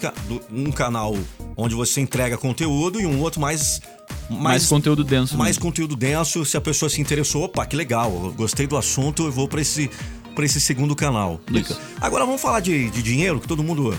um 0.52 0.72
canal 0.72 1.16
onde 1.56 1.74
você 1.74 2.02
entrega 2.02 2.38
conteúdo 2.38 3.02
e 3.02 3.06
um 3.06 3.20
outro 3.20 3.42
mais 3.42 3.82
mais, 4.30 4.42
mais 4.42 4.66
conteúdo 4.68 5.04
denso. 5.04 5.38
Mais 5.38 5.58
mesmo. 5.58 5.62
conteúdo 5.62 5.96
denso, 5.96 6.46
se 6.46 6.58
a 6.58 6.62
pessoa 6.62 6.90
se 6.90 7.02
interessou, 7.02 7.44
opa, 7.44 7.66
que 7.66 7.76
legal, 7.76 8.12
gostei 8.36 8.68
do 8.68 8.78
assunto, 8.78 9.24
eu 9.24 9.32
vou 9.32 9.48
para 9.48 9.62
esse 9.62 9.90
para 10.36 10.46
esse 10.46 10.62
segundo 10.62 10.96
canal. 10.96 11.42
Isso. 11.52 11.76
Agora 12.00 12.24
vamos 12.24 12.40
falar 12.40 12.60
de, 12.60 12.92
de 12.92 13.02
dinheiro, 13.02 13.40
que 13.40 13.48
todo 13.48 13.64
mundo 13.64 13.98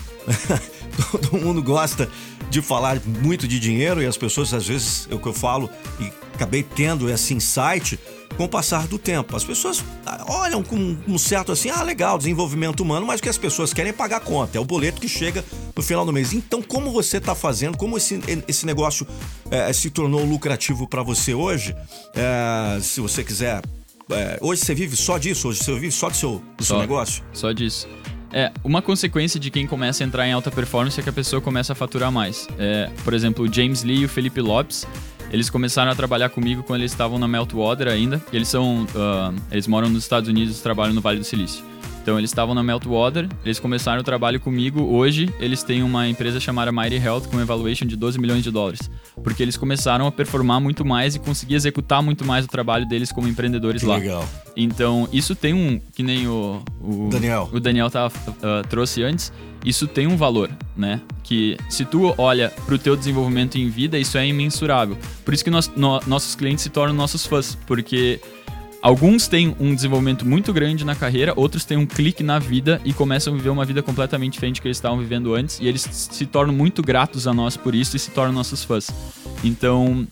todo 1.21 1.37
mundo 1.37 1.61
gosta 1.61 2.09
de 2.49 2.63
falar 2.63 3.01
muito 3.05 3.49
de 3.49 3.59
dinheiro 3.59 4.01
e 4.01 4.07
as 4.07 4.17
pessoas 4.17 4.55
às 4.55 4.67
vezes 4.67 5.09
é 5.11 5.15
o 5.15 5.19
que 5.19 5.27
eu 5.27 5.33
falo 5.33 5.69
e 6.01 6.13
acabei 6.39 6.63
tendo 6.63 7.11
esse 7.11 7.35
insight 7.35 7.99
com 8.37 8.45
o 8.45 8.49
passar 8.49 8.87
do 8.87 8.97
tempo. 8.97 9.35
As 9.37 9.43
pessoas 9.43 9.85
ah, 10.07 10.25
olham 10.29 10.63
com 10.63 10.97
um 11.07 11.19
certo 11.19 11.51
assim, 11.51 11.69
ah, 11.69 11.83
legal, 11.83 12.17
desenvolvimento 12.17 12.81
humano, 12.81 13.05
mas 13.05 13.19
o 13.19 13.23
que 13.23 13.29
as 13.29 13.37
pessoas 13.37 13.73
querem 13.73 13.91
é 13.91 13.93
pagar 13.93 14.19
a 14.19 14.21
conta, 14.21 14.57
é 14.57 14.61
o 14.61 14.65
boleto 14.65 15.01
que 15.01 15.09
chega 15.09 15.45
no 15.75 15.83
final 15.83 16.07
do 16.07 16.13
mês. 16.13 16.33
Então, 16.33 16.63
como 16.63 16.93
você 16.93 17.17
está 17.17 17.35
fazendo, 17.35 17.77
como 17.77 17.97
esse, 17.97 18.21
esse 18.47 18.65
negócio 18.65 19.07
é, 19.51 19.73
se 19.73 19.91
tornou 19.91 20.25
lucrativo 20.25 20.87
para 20.87 21.03
você 21.03 21.35
hoje, 21.35 21.75
é, 22.15 22.81
se 22.81 23.01
você 23.01 23.25
quiser. 23.25 23.61
É, 24.11 24.39
hoje 24.41 24.63
você 24.65 24.75
vive 24.75 24.97
só 24.97 25.19
disso? 25.19 25.49
Hoje 25.49 25.59
você 25.59 25.75
vive 25.75 25.93
só 25.93 26.09
do 26.09 26.17
seu, 26.17 26.43
do 26.57 26.65
só, 26.65 26.75
seu 26.75 26.79
negócio? 26.79 27.23
Só 27.33 27.53
disso. 27.53 27.89
É, 28.33 28.53
uma 28.63 28.81
consequência 28.81 29.41
de 29.41 29.51
quem 29.51 29.67
começa 29.67 30.05
a 30.05 30.07
entrar 30.07 30.27
em 30.27 30.33
alta 30.33 30.51
performance 30.51 30.99
é 31.01 31.03
que 31.03 31.09
a 31.09 31.13
pessoa 31.13 31.43
começa 31.43 31.73
a 31.73 31.77
faturar 31.77 32.13
mais. 32.13 32.47
É, 32.59 32.91
por 33.03 33.13
exemplo, 33.15 33.45
o 33.45 33.53
James 33.53 33.83
Lee 33.83 34.01
e 34.01 34.05
o 34.05 34.09
Felipe 34.09 34.41
Lopes, 34.41 34.87
eles 35.31 35.51
começaram 35.51 35.91
a 35.91 35.95
trabalhar 35.95 36.31
comigo 36.31 36.63
quando 36.63 36.81
eles 36.81 36.93
estavam 36.93 37.19
na 37.19 37.29
Meltwater 37.29 37.89
ainda. 37.89 38.21
Eles 38.33 38.49
são, 38.49 38.85
uh, 38.85 39.35
eles 39.51 39.67
moram 39.67 39.89
nos 39.89 40.03
Estados 40.03 40.29
Unidos 40.29 40.59
e 40.59 40.63
trabalham 40.63 40.95
no 40.95 41.01
Vale 41.01 41.19
do 41.19 41.25
Silício. 41.25 41.65
Então 42.09 42.19
eles 42.19 42.31
estavam 42.31 42.55
na 42.55 42.63
Meltwater, 42.63 43.29
eles 43.45 43.61
começaram 43.61 44.01
o 44.01 44.03
trabalho 44.03 44.41
comigo. 44.41 44.81
Hoje 44.81 45.29
eles 45.39 45.63
têm 45.63 45.83
uma 45.83 46.09
empresa 46.09 46.41
chamada 46.41 46.73
Mighty 46.73 46.97
Health 46.97 47.25
com 47.31 47.39
evaluation 47.39 47.85
de 47.85 47.97
12 47.97 48.19
milhões 48.19 48.43
de 48.43 48.51
dólares, 48.51 48.91
porque 49.23 49.43
eles 49.43 49.59
começaram 49.59 50.07
a 50.07 50.11
performar 50.11 50.59
muito 50.59 50.87
mais 50.87 51.17
e 51.17 51.19
conseguir 51.19 51.57
executar 51.57 52.03
muito 52.03 52.25
mais 52.25 52.47
o 52.47 52.49
trabalho 52.49 52.89
deles 52.89 53.13
como 53.13 53.29
empreendedores 53.29 53.83
que 53.83 53.89
lá. 53.89 53.99
Legal. 53.99 54.27
Então 54.57 55.07
isso 55.13 55.37
tem 55.37 55.53
um 55.53 55.79
que 55.93 56.03
nem 56.03 56.27
o, 56.27 56.63
o 56.81 57.11
Daniel, 57.11 57.51
o 57.53 57.61
Daniel 57.61 57.91
tava, 57.91 58.15
uh, 58.31 58.67
trouxe 58.67 59.03
antes 59.03 59.31
isso 59.65 59.87
tem 59.87 60.07
um 60.07 60.17
valor, 60.17 60.51
né? 60.77 61.01
Que 61.23 61.57
se 61.69 61.85
tu 61.85 62.15
olha 62.17 62.51
para 62.65 62.75
o 62.75 62.79
teu 62.79 62.97
desenvolvimento 62.97 63.57
em 63.59 63.69
vida, 63.69 63.99
isso 63.99 64.17
é 64.17 64.27
imensurável. 64.27 64.97
Por 65.25 65.35
isso 65.35 65.45
que 65.45 65.51
nós, 65.51 65.71
no, 65.77 66.01
nossos 66.07 66.35
clientes 66.35 66.63
se 66.63 66.71
tornam 66.71 66.95
nossos 66.95 67.27
fãs, 67.27 67.59
porque 67.67 68.21
alguns 68.83 69.29
têm 69.29 69.55
um 69.59 69.75
desenvolvimento 69.75 70.27
muito 70.27 70.53
grande 70.53 70.85
na 70.85 70.95
carreira, 70.95 71.33
outros 71.37 71.65
têm 71.65 71.77
um 71.77 71.87
clique 71.87 72.23
na 72.23 72.39
vida 72.39 72.81
e 72.85 72.93
começam 72.93 73.33
a 73.33 73.37
viver 73.37 73.51
uma 73.51 73.65
vida 73.65 73.83
completamente 73.83 74.35
diferente 74.35 74.61
que 74.61 74.69
eles 74.69 74.77
estavam 74.77 74.99
vivendo 74.99 75.35
antes, 75.35 75.59
e 75.61 75.67
eles 75.67 75.83
se 75.83 76.27
tornam 76.27 76.55
muito 76.55 76.83
gratos 76.83 77.27
a 77.27 77.35
nós 77.35 77.57
por 77.57 77.75
isso 77.75 77.97
e 77.97 77.99
se 77.99 78.11
tornam 78.11 78.33
nossos 78.33 78.65
fãs. 78.65 78.89
Então, 79.43 80.07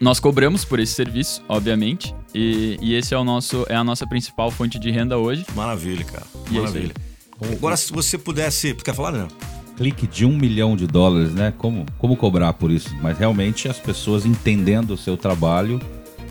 nós 0.00 0.18
cobramos 0.18 0.64
por 0.64 0.80
esse 0.80 0.94
serviço, 0.94 1.42
obviamente, 1.48 2.14
e, 2.34 2.78
e 2.80 2.94
esse 2.94 3.12
é 3.12 3.18
o 3.18 3.24
nosso 3.24 3.66
é 3.68 3.74
a 3.74 3.84
nossa 3.84 4.06
principal 4.06 4.50
fonte 4.50 4.78
de 4.78 4.90
renda 4.90 5.18
hoje. 5.18 5.44
Maravilha, 5.54 6.04
cara. 6.04 6.26
É 6.48 6.54
Maravilha. 6.54 6.94
É 7.42 7.52
Agora, 7.52 7.76
se 7.76 7.92
você 7.92 8.16
pudesse. 8.16 8.74
Quer 8.74 8.94
falar, 8.94 9.12
não? 9.12 9.28
Clique 9.76 10.06
de 10.06 10.24
um 10.24 10.36
milhão 10.36 10.76
de 10.76 10.86
dólares, 10.86 11.32
né? 11.32 11.52
Como, 11.56 11.86
como 11.98 12.16
cobrar 12.16 12.52
por 12.52 12.70
isso? 12.70 12.94
Mas 13.02 13.18
realmente 13.18 13.68
as 13.68 13.78
pessoas 13.78 14.26
entendendo 14.26 14.92
o 14.92 14.96
seu 14.96 15.16
trabalho 15.16 15.80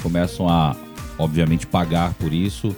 começam 0.01 0.47
a, 0.47 0.75
obviamente, 1.19 1.67
pagar 1.67 2.13
por 2.15 2.33
isso. 2.33 2.75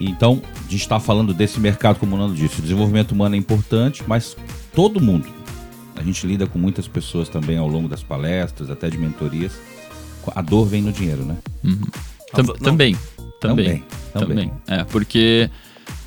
Então, 0.00 0.40
a 0.54 0.70
gente 0.70 0.80
está 0.80 0.98
falando 0.98 1.34
desse 1.34 1.60
mercado, 1.60 1.98
como 1.98 2.16
o 2.16 2.18
Nando 2.18 2.34
disse, 2.34 2.60
o 2.60 2.62
desenvolvimento 2.62 3.12
humano 3.12 3.34
é 3.34 3.38
importante, 3.38 4.02
mas 4.06 4.36
todo 4.74 5.00
mundo, 5.00 5.28
a 5.94 6.02
gente 6.02 6.26
lida 6.26 6.46
com 6.46 6.58
muitas 6.58 6.88
pessoas 6.88 7.28
também 7.28 7.58
ao 7.58 7.68
longo 7.68 7.88
das 7.88 8.02
palestras, 8.02 8.70
até 8.70 8.88
de 8.88 8.96
mentorias. 8.96 9.52
A 10.34 10.40
dor 10.40 10.66
vem 10.66 10.80
no 10.80 10.92
dinheiro, 10.92 11.24
né? 11.24 11.36
Uhum. 11.62 11.80
Tam, 12.32 12.44
também, 12.46 12.56
também. 12.56 12.96
Também. 13.40 13.84
Também. 14.12 14.48
também. 14.48 14.52
É, 14.68 14.84
porque 14.84 15.50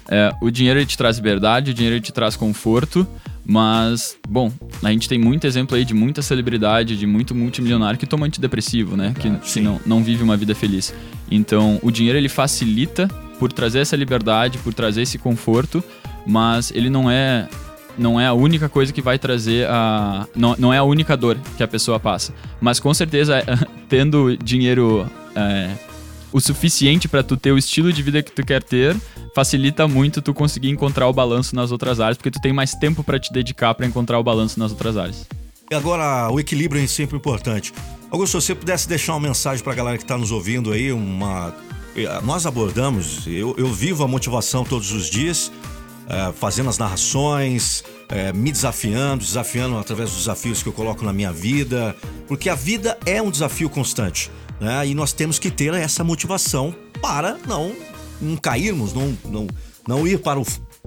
é, 0.07 0.33
o 0.41 0.49
dinheiro 0.49 0.83
te 0.85 0.97
traz 0.97 1.17
liberdade, 1.17 1.71
o 1.71 1.73
dinheiro 1.73 1.99
te 1.99 2.11
traz 2.11 2.35
conforto, 2.35 3.05
mas, 3.45 4.17
bom, 4.27 4.51
a 4.81 4.91
gente 4.91 5.07
tem 5.07 5.19
muito 5.19 5.45
exemplo 5.45 5.77
aí 5.77 5.85
de 5.85 5.93
muita 5.93 6.21
celebridade, 6.21 6.97
de 6.97 7.05
muito 7.05 7.35
multimilionário 7.35 7.99
que 7.99 8.07
toma 8.07 8.25
antidepressivo, 8.25 8.97
né? 8.97 9.13
que 9.19 9.31
sim. 9.47 9.61
não, 9.61 9.79
não 9.85 10.03
vive 10.03 10.23
uma 10.23 10.35
vida 10.35 10.55
feliz. 10.55 10.93
Então, 11.29 11.79
o 11.83 11.91
dinheiro 11.91 12.17
ele 12.17 12.29
facilita 12.29 13.07
por 13.39 13.51
trazer 13.51 13.79
essa 13.79 13.95
liberdade, 13.95 14.57
por 14.59 14.73
trazer 14.73 15.03
esse 15.03 15.17
conforto, 15.17 15.83
mas 16.25 16.71
ele 16.71 16.89
não 16.89 17.09
é 17.09 17.47
não 17.97 18.19
é 18.19 18.27
a 18.27 18.33
única 18.33 18.67
coisa 18.67 18.91
que 18.91 19.01
vai 19.01 19.17
trazer 19.17 19.67
a. 19.69 20.27
Não, 20.35 20.55
não 20.57 20.73
é 20.73 20.77
a 20.77 20.83
única 20.83 21.15
dor 21.15 21.37
que 21.55 21.63
a 21.63 21.67
pessoa 21.67 21.99
passa. 21.99 22.33
Mas 22.59 22.79
com 22.79 22.93
certeza, 22.93 23.41
tendo 23.87 24.35
dinheiro 24.37 25.09
é, 25.33 25.69
o 26.35 26.41
suficiente 26.41 27.07
para 27.07 27.23
tu 27.23 27.37
ter 27.37 27.53
o 27.53 27.57
estilo 27.57 27.93
de 27.93 28.03
vida 28.03 28.21
que 28.21 28.29
tu 28.29 28.45
quer 28.45 28.61
ter, 28.61 28.93
facilita 29.33 29.87
muito 29.87 30.21
tu 30.21 30.33
conseguir 30.33 30.69
encontrar 30.69 31.07
o 31.07 31.13
balanço 31.13 31.55
nas 31.55 31.71
outras 31.71 32.01
áreas, 32.01 32.17
porque 32.17 32.29
tu 32.29 32.41
tem 32.41 32.51
mais 32.51 32.73
tempo 32.73 33.05
para 33.05 33.17
te 33.17 33.31
dedicar 33.31 33.73
para 33.73 33.85
encontrar 33.85 34.19
o 34.19 34.23
balanço 34.23 34.59
nas 34.59 34.69
outras 34.71 34.97
áreas. 34.97 35.25
E 35.71 35.73
agora, 35.73 36.29
o 36.29 36.37
equilíbrio 36.37 36.83
é 36.83 36.87
sempre 36.87 37.15
importante. 37.15 37.73
Augusto, 38.11 38.41
se 38.41 38.47
você 38.47 38.53
pudesse 38.53 38.85
deixar 38.85 39.13
uma 39.13 39.29
mensagem 39.29 39.63
para 39.63 39.71
a 39.71 39.75
galera 39.77 39.97
que 39.97 40.03
está 40.03 40.17
nos 40.17 40.29
ouvindo 40.29 40.73
aí, 40.73 40.91
uma. 40.91 41.55
Eh, 41.95 42.21
nós 42.25 42.45
abordamos, 42.45 43.25
eu, 43.27 43.55
eu 43.57 43.71
vivo 43.71 44.03
a 44.03 44.07
motivação 44.07 44.65
todos 44.65 44.91
os 44.91 45.09
dias 45.09 45.49
é, 46.07 46.31
fazendo 46.33 46.69
as 46.69 46.77
narrações, 46.77 47.83
é, 48.09 48.31
me 48.31 48.51
desafiando, 48.51 49.23
desafiando 49.23 49.77
através 49.77 50.09
dos 50.11 50.19
desafios 50.19 50.61
que 50.61 50.69
eu 50.69 50.73
coloco 50.73 51.03
na 51.03 51.11
minha 51.11 51.31
vida, 51.31 51.95
porque 52.27 52.49
a 52.49 52.55
vida 52.55 52.97
é 53.05 53.21
um 53.21 53.31
desafio 53.31 53.69
constante, 53.69 54.31
né? 54.59 54.87
E 54.87 54.93
nós 54.93 55.13
temos 55.13 55.39
que 55.39 55.49
ter 55.49 55.73
essa 55.73 56.03
motivação 56.03 56.75
para 57.01 57.37
não, 57.47 57.75
não 58.21 58.37
cairmos, 58.37 58.93
não, 58.93 59.17
não, 59.25 59.47
não 59.87 60.07
ir 60.07 60.19
para 60.19 60.39
o 60.39 60.45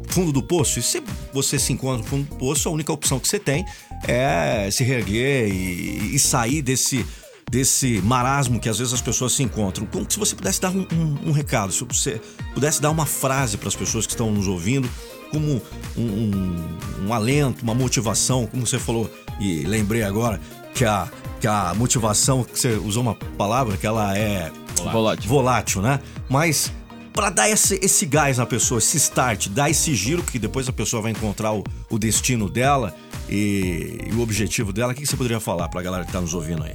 fundo 0.09 0.33
do 0.33 0.43
poço. 0.43 0.79
E 0.79 0.83
se 0.83 1.03
você 1.33 1.59
se 1.59 1.73
encontra 1.73 1.99
no 1.99 2.05
fundo 2.05 2.29
do 2.29 2.37
poço, 2.37 2.69
a 2.69 2.73
única 2.73 2.93
opção 2.93 3.19
que 3.19 3.29
você 3.29 3.39
tem 3.39 3.64
é 4.07 4.69
se 4.71 4.85
reerguer 4.85 5.49
e, 5.49 6.14
e 6.14 6.19
sair 6.19 6.62
desse 6.62 7.05
desse 7.51 8.01
marasmo 8.03 8.61
que 8.61 8.69
às 8.69 8.79
vezes 8.79 8.93
as 8.93 9.01
pessoas 9.01 9.33
se 9.33 9.43
encontram. 9.43 9.87
Como 9.87 10.07
se 10.11 10.19
você 10.19 10.35
pudesse 10.35 10.61
dar 10.61 10.71
um, 10.71 10.87
um, 10.93 11.29
um 11.29 11.33
recado, 11.33 11.73
se 11.73 11.85
você 11.85 12.21
pudesse 12.55 12.81
dar 12.81 12.91
uma 12.91 13.07
frase 13.07 13.57
para 13.57 13.69
as 13.69 13.77
pessoas 13.77 14.07
que 14.07 14.13
estão 14.13 14.31
nos 14.31 14.47
ouvindo, 14.47 14.89
como 15.31 15.63
um, 15.97 16.03
um, 16.03 16.79
um, 17.07 17.13
alento, 17.13 17.63
uma 17.63 17.75
motivação, 17.75 18.47
como 18.47 18.67
você 18.67 18.79
falou, 18.79 19.11
e 19.41 19.63
lembrei 19.63 20.03
agora 20.03 20.41
que 20.75 20.85
a, 20.85 21.09
que 21.41 21.47
a 21.47 21.75
motivação, 21.75 22.45
que 22.45 22.59
você 22.59 22.73
usou 22.73 23.03
uma 23.03 23.15
palavra 23.15 23.77
que 23.77 23.87
ela 23.87 24.17
é 24.17 24.51
volátil, 24.93 25.29
volátil 25.29 25.83
né? 25.83 26.01
Mas 26.29 26.73
para 27.13 27.31
dar 27.31 27.51
esse, 27.51 27.79
esse 27.83 28.07
gás 28.07 28.39
na 28.39 28.47
pessoa, 28.47 28.79
esse 28.79 28.97
start, 28.97 29.49
dar 29.49 29.69
esse 29.69 29.95
giro 29.95 30.23
que 30.23 30.39
depois 30.39 30.69
a 30.69 30.73
pessoa 30.73 31.03
vai 31.03 31.11
encontrar 31.11 31.53
o, 31.53 31.65
o 31.91 31.99
destino 31.99 32.49
dela 32.49 32.95
e, 33.29 33.99
e, 34.09 34.14
o 34.14 34.20
objetivo 34.20 34.72
dela, 34.72 34.93
o 34.93 34.95
que, 34.95 35.03
que 35.03 35.07
você 35.07 35.16
poderia 35.16 35.41
falar 35.41 35.68
para 35.68 35.81
a 35.81 35.83
galera 35.83 36.05
que 36.05 36.11
está 36.11 36.20
nos 36.20 36.35
ouvindo 36.35 36.64
aí? 36.64 36.74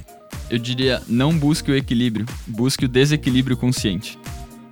eu 0.50 0.58
diria, 0.58 1.02
não 1.08 1.36
busque 1.36 1.70
o 1.70 1.76
equilíbrio, 1.76 2.26
busque 2.46 2.84
o 2.84 2.88
desequilíbrio 2.88 3.56
consciente. 3.56 4.18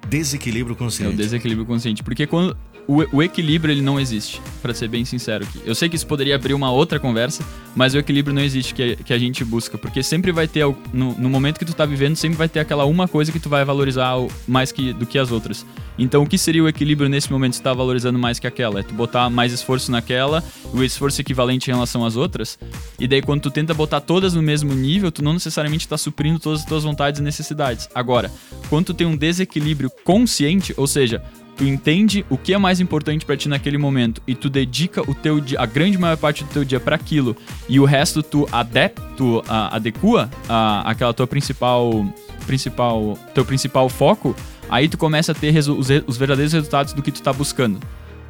Desequilíbrio 0.09 0.77
consciente. 0.77 1.13
É 1.13 1.15
o 1.15 1.17
desequilíbrio 1.17 1.67
consciente. 1.67 2.03
Porque 2.03 2.27
quando 2.27 2.57
o, 2.87 3.17
o 3.17 3.23
equilíbrio 3.23 3.73
ele 3.73 3.83
não 3.83 3.99
existe, 3.99 4.41
para 4.61 4.75
ser 4.75 4.89
bem 4.89 5.05
sincero 5.05 5.45
aqui. 5.45 5.61
Eu 5.65 5.75
sei 5.75 5.89
que 5.89 5.97
isso 5.97 6.07
poderia 6.07 6.35
abrir 6.35 6.55
uma 6.55 6.71
outra 6.71 6.99
conversa, 6.99 7.45
mas 7.75 7.95
o 7.95 7.99
equilíbrio 7.99 8.35
não 8.35 8.43
existe 8.43 8.75
que, 8.75 8.97
que 8.97 9.13
a 9.13 9.19
gente 9.19 9.45
busca, 9.45 9.79
porque 9.79 10.03
sempre 10.03 10.33
vai 10.33 10.49
ter 10.49 10.65
no, 10.93 11.15
no, 11.19 11.31
momento 11.31 11.59
que 11.59 11.65
tu 11.65 11.75
tá 11.75 11.87
vivendo, 11.87 12.17
sempre 12.17 12.37
vai 12.37 12.49
ter 12.49 12.61
aquela 12.61 12.85
uma 12.85 13.07
coisa 13.07 13.31
que 13.31 13.39
tu 13.39 13.49
vai 13.49 13.65
valorizar 13.65 14.15
mais 14.47 14.73
que, 14.73 14.93
do 14.93 15.07
que 15.07 15.19
as 15.19 15.31
outras. 15.31 15.65
Então, 15.99 16.23
o 16.23 16.27
que 16.27 16.39
seria 16.39 16.63
o 16.63 16.69
equilíbrio 16.69 17.09
nesse 17.09 17.31
momento 17.31 17.55
se 17.55 17.63
tá 17.63 17.73
valorizando 17.73 18.19
mais 18.19 18.39
que 18.39 18.47
aquela? 18.47 18.81
É 18.81 18.83
tu 18.83 18.95
botar 18.95 19.31
mais 19.31 19.53
esforço 19.53 19.91
naquela, 19.91 20.43
o 20.73 20.83
esforço 20.83 21.21
equivalente 21.21 21.71
em 21.71 21.75
relação 21.75 22.05
às 22.05 22.17
outras, 22.17 22.59
e 22.99 23.07
daí 23.07 23.23
quando 23.23 23.43
tu 23.43 23.51
tenta 23.51 23.75
botar 23.75 24.01
todas 24.01 24.35
no 24.35 24.43
mesmo 24.43 24.75
nível, 24.75 25.13
tu 25.13 25.23
não 25.23 25.35
necessariamente 25.35 25.87
tá 25.87 25.97
suprindo 25.97 26.39
todas 26.39 26.61
as 26.61 26.67
tuas 26.67 26.83
vontades 26.83 27.21
e 27.21 27.23
necessidades. 27.23 27.89
Agora, 27.95 28.31
quando 28.69 28.87
tu 28.87 28.95
tem 28.95 29.07
um 29.07 29.17
desequilíbrio 29.17 29.91
consciente, 30.05 30.75
ou 30.77 30.87
seja, 30.87 31.23
tu 31.57 31.65
entende 31.65 32.25
o 32.31 32.37
que 32.37 32.55
é 32.55 32.59
mais 32.59 32.81
importante 32.81 33.25
para 33.25 33.37
ti 33.37 33.49
naquele 33.49 33.79
momento 33.79 34.23
e 34.27 34.35
tu 34.35 34.49
dedica 34.49 35.03
o 35.03 35.15
teu 35.15 35.41
dia, 35.41 35.61
a 35.61 35.67
grande 35.67 35.99
maior 35.99 36.17
parte 36.17 36.45
do 36.45 36.51
teu 36.51 36.65
dia 36.65 36.81
para 36.81 36.97
aquilo 36.97 37.37
e 37.69 37.79
o 37.79 37.85
resto 37.85 38.23
tu 38.23 38.49
adepto, 38.51 39.03
tu 39.17 39.43
a, 39.49 39.77
adequa 39.77 40.31
a, 40.49 40.91
aquela 40.91 41.13
tua 41.13 41.27
principal 41.27 42.07
principal 42.47 43.19
teu 43.35 43.45
principal 43.45 43.89
foco, 43.89 44.35
aí 44.69 44.89
tu 44.89 44.99
começa 44.99 45.33
a 45.33 45.35
ter 45.35 45.57
os, 45.57 45.69
os 45.69 46.17
verdadeiros 46.17 46.53
resultados 46.53 46.93
do 46.93 47.03
que 47.03 47.13
tu 47.13 47.23
tá 47.23 47.33
buscando. 47.33 47.79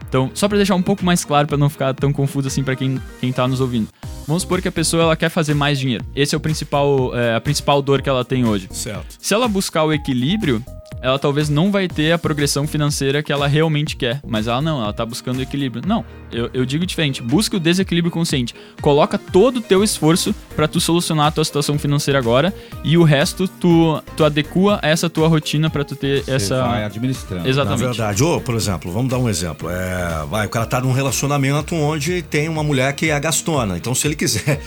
Então, 0.09 0.31
só 0.35 0.47
para 0.47 0.59
deixar 0.59 0.75
um 0.75 0.83
pouco 0.83 1.03
mais 1.03 1.25
claro 1.25 1.49
para 1.49 1.57
não 1.57 1.71
ficar 1.71 1.95
tão 1.95 2.13
confuso 2.13 2.47
assim 2.47 2.63
para 2.63 2.77
quem 2.77 3.01
quem 3.19 3.33
tá 3.33 3.49
nos 3.49 3.61
ouvindo. 3.61 3.89
Vamos 4.27 4.43
supor 4.43 4.61
que 4.61 4.69
a 4.69 4.73
pessoa 4.73 5.05
ela 5.05 5.17
quer 5.17 5.31
fazer 5.31 5.55
mais 5.55 5.79
dinheiro. 5.79 6.05
Esse 6.15 6.35
é 6.35 6.39
o 6.39 6.41
principal 6.41 7.17
é, 7.17 7.35
a 7.35 7.41
principal 7.41 7.81
dor 7.81 8.03
que 8.03 8.09
ela 8.09 8.25
tem 8.25 8.45
hoje. 8.45 8.69
Certo. 8.71 9.17
Se 9.19 9.33
ela 9.33 9.49
buscar 9.49 9.85
o 9.85 9.93
equilíbrio, 9.93 10.63
ela 11.03 11.19
talvez 11.19 11.49
não 11.49 11.71
vai 11.71 11.89
ter 11.89 12.13
a 12.13 12.19
progressão 12.19 12.67
financeira 12.67 13.23
que 13.23 13.33
ela 13.33 13.49
realmente 13.49 13.97
quer. 13.97 14.21
Mas 14.25 14.47
ela 14.47 14.63
não, 14.63 14.81
ela 14.81 14.93
tá 14.93 15.05
buscando 15.05 15.39
o 15.39 15.43
equilíbrio. 15.43 15.83
Não, 15.87 16.05
eu, 16.31 16.49
eu 16.55 16.65
digo 16.65 16.87
diferente. 16.87 17.21
Busca 17.21 17.57
o 17.57 17.61
desequilíbrio 17.61 18.13
consciente. 18.13 18.55
Coloca 18.81 19.19
todo 19.19 19.57
o 19.57 19.61
teu 19.61 19.83
esforço 19.83 20.33
para 20.55 20.69
tu 20.69 20.81
solucionar 20.81 21.27
a 21.27 21.31
tua 21.31 21.45
situação 21.45 21.77
financeira 21.79 22.19
agora 22.19 22.55
e 22.85 22.97
o 22.97 23.03
resto 23.03 23.49
tu, 23.49 24.01
tu 24.17 24.25
adequa 24.25 24.79
a 24.81 24.89
essa 24.89 25.11
tua 25.11 25.27
rotina 25.27 25.69
para 25.69 25.85
tu 25.85 25.97
ter 25.97 26.23
Você 26.23 26.31
essa. 26.31 26.63
Vai 26.63 26.85
administrando. 26.85 27.49
Exatamente. 27.49 27.83
Na 27.83 27.89
verdade, 27.89 28.23
ou, 28.23 28.41
por 28.41 28.55
exemplo, 28.55 28.93
vamos 28.93 29.11
dar 29.11 29.19
um 29.19 29.29
exemplo. 29.29 29.69
É, 29.69 30.25
vai, 30.31 30.47
o 30.47 30.51
cara 30.51 30.67
tá 30.67 30.81
num 30.81 30.93
relacionamento 30.93 31.75
onde 31.75 32.23
tem 32.23 32.49
uma 32.49 32.63
mulher 32.63 32.93
que 32.95 33.11
é 33.11 33.19
gastona. 33.19 33.77
Então, 33.77 33.93
se 33.95 34.07
ele 34.07 34.15
quiser 34.15 34.61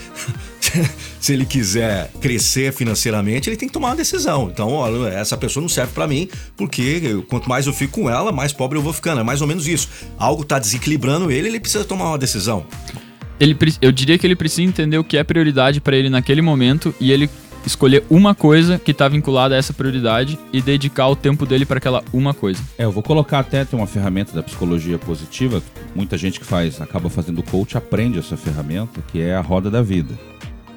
se 1.19 1.33
ele 1.33 1.45
quiser 1.45 2.11
crescer 2.19 2.73
financeiramente, 2.73 3.49
ele 3.49 3.57
tem 3.57 3.67
que 3.67 3.73
tomar 3.73 3.89
uma 3.89 3.95
decisão. 3.95 4.49
Então, 4.51 4.71
olha, 4.71 5.09
essa 5.09 5.37
pessoa 5.37 5.61
não 5.61 5.69
serve 5.69 5.93
para 5.93 6.07
mim, 6.07 6.24
porque 6.55 7.23
quanto 7.29 7.49
mais 7.49 7.67
eu 7.67 7.73
fico 7.73 8.01
com 8.01 8.09
ela, 8.09 8.31
mais 8.31 8.53
pobre 8.53 8.77
eu 8.77 8.81
vou 8.81 8.93
ficando. 8.93 9.21
É 9.21 9.23
mais 9.23 9.41
ou 9.41 9.47
menos 9.47 9.67
isso. 9.67 9.87
Algo 10.17 10.43
tá 10.43 10.59
desequilibrando 10.59 11.31
ele, 11.31 11.47
ele 11.47 11.59
precisa 11.59 11.83
tomar 11.83 12.09
uma 12.09 12.17
decisão. 12.17 12.65
Ele, 13.39 13.57
eu 13.81 13.91
diria 13.91 14.17
que 14.17 14.25
ele 14.25 14.35
precisa 14.35 14.61
entender 14.61 14.97
o 14.97 15.03
que 15.03 15.17
é 15.17 15.23
prioridade 15.23 15.81
para 15.81 15.95
ele 15.95 16.09
naquele 16.09 16.41
momento 16.41 16.95
e 17.01 17.11
ele 17.11 17.29
escolher 17.65 18.03
uma 18.09 18.35
coisa 18.35 18.77
que 18.77 18.91
está 18.91 19.07
vinculada 19.07 19.55
a 19.55 19.57
essa 19.57 19.73
prioridade 19.73 20.37
e 20.53 20.61
dedicar 20.61 21.07
o 21.07 21.15
tempo 21.15 21.45
dele 21.45 21.65
para 21.65 21.77
aquela 21.77 22.03
uma 22.13 22.33
coisa. 22.33 22.61
É, 22.77 22.85
eu 22.85 22.91
vou 22.91 23.03
colocar 23.03 23.39
até 23.39 23.65
tem 23.65 23.77
uma 23.77 23.87
ferramenta 23.87 24.33
da 24.33 24.43
psicologia 24.43 24.97
positiva. 24.97 25.61
Muita 25.93 26.17
gente 26.17 26.39
que 26.39 26.45
faz, 26.45 26.79
acaba 26.79 27.09
fazendo 27.09 27.41
coach, 27.43 27.77
aprende 27.77 28.19
essa 28.19 28.37
ferramenta, 28.37 29.01
que 29.11 29.19
é 29.19 29.35
a 29.35 29.41
roda 29.41 29.69
da 29.69 29.81
vida. 29.81 30.13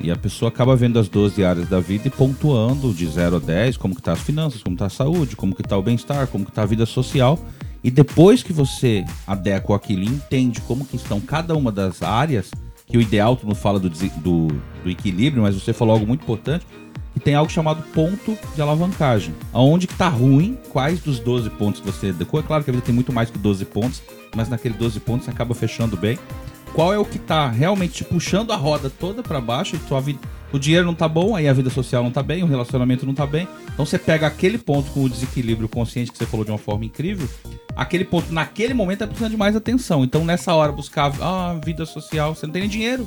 E 0.00 0.10
a 0.10 0.16
pessoa 0.16 0.48
acaba 0.48 0.76
vendo 0.76 0.98
as 0.98 1.08
12 1.08 1.44
áreas 1.44 1.68
da 1.68 1.80
vida 1.80 2.06
e 2.06 2.10
pontuando 2.10 2.92
de 2.92 3.06
0 3.06 3.36
a 3.36 3.38
10 3.38 3.76
como 3.76 3.94
que 3.94 4.02
tá 4.02 4.12
as 4.12 4.20
finanças, 4.20 4.62
como 4.62 4.74
está 4.74 4.86
a 4.86 4.90
saúde, 4.90 5.34
como 5.34 5.54
que 5.54 5.62
tá 5.62 5.76
o 5.76 5.82
bem-estar, 5.82 6.26
como 6.28 6.44
que 6.44 6.52
tá 6.52 6.62
a 6.62 6.66
vida 6.66 6.86
social. 6.86 7.38
E 7.82 7.90
depois 7.90 8.42
que 8.42 8.52
você 8.52 9.04
adequa 9.26 9.74
aquilo 9.74 10.04
entende 10.04 10.60
como 10.62 10.84
que 10.84 10.96
estão 10.96 11.20
cada 11.20 11.56
uma 11.56 11.72
das 11.72 12.02
áreas, 12.02 12.50
que 12.86 12.96
o 12.96 13.00
ideal 13.00 13.36
tu 13.36 13.46
não 13.46 13.54
fala 13.54 13.78
do, 13.78 13.88
do, 13.88 14.48
do 14.84 14.90
equilíbrio, 14.90 15.42
mas 15.42 15.54
você 15.54 15.72
falou 15.72 15.94
algo 15.94 16.06
muito 16.06 16.22
importante, 16.22 16.66
que 17.12 17.20
tem 17.20 17.34
algo 17.34 17.50
chamado 17.50 17.82
ponto 17.92 18.36
de 18.54 18.62
alavancagem. 18.62 19.34
Aonde 19.52 19.86
que 19.86 19.94
tá 19.94 20.08
ruim, 20.08 20.56
quais 20.70 21.00
dos 21.00 21.18
12 21.18 21.50
pontos 21.50 21.80
você 21.80 22.10
adequou. 22.10 22.40
É 22.40 22.42
claro 22.42 22.62
que 22.62 22.70
a 22.70 22.72
vida 22.72 22.84
tem 22.84 22.94
muito 22.94 23.12
mais 23.12 23.30
que 23.30 23.38
12 23.38 23.64
pontos, 23.64 24.02
mas 24.34 24.48
naquele 24.48 24.74
12 24.74 25.00
pontos 25.00 25.24
você 25.24 25.30
acaba 25.30 25.54
fechando 25.54 25.96
bem 25.96 26.18
qual 26.74 26.92
é 26.92 26.98
o 26.98 27.04
que 27.04 27.18
tá 27.18 27.48
realmente 27.48 27.94
te 27.94 28.04
puxando 28.04 28.52
a 28.52 28.56
roda 28.56 28.90
toda 28.90 29.22
para 29.22 29.40
baixo 29.40 29.76
e 29.76 29.78
tua 29.80 30.00
vida, 30.00 30.20
o 30.52 30.58
dinheiro 30.58 30.86
não 30.86 30.94
tá 30.94 31.06
bom, 31.06 31.36
aí 31.36 31.48
a 31.48 31.52
vida 31.52 31.68
social 31.68 32.02
não 32.02 32.10
tá 32.10 32.22
bem, 32.22 32.42
o 32.42 32.46
relacionamento 32.46 33.04
não 33.04 33.14
tá 33.14 33.26
bem. 33.26 33.46
Então 33.72 33.84
você 33.84 33.98
pega 33.98 34.26
aquele 34.26 34.56
ponto 34.56 34.90
com 34.92 35.04
o 35.04 35.08
desequilíbrio 35.08 35.68
consciente 35.68 36.10
que 36.10 36.16
você 36.16 36.26
falou 36.26 36.44
de 36.44 36.50
uma 36.50 36.58
forma 36.58 36.84
incrível, 36.84 37.28
aquele 37.76 38.04
ponto 38.04 38.32
naquele 38.32 38.72
momento 38.72 39.04
é 39.04 39.06
precisando 39.06 39.32
de 39.32 39.36
mais 39.36 39.54
atenção. 39.54 40.04
Então 40.04 40.24
nessa 40.24 40.54
hora 40.54 40.72
buscar 40.72 41.12
ah, 41.20 41.58
vida 41.64 41.84
social, 41.84 42.34
você 42.34 42.46
não 42.46 42.52
tem 42.52 42.62
nem 42.62 42.70
dinheiro. 42.70 43.06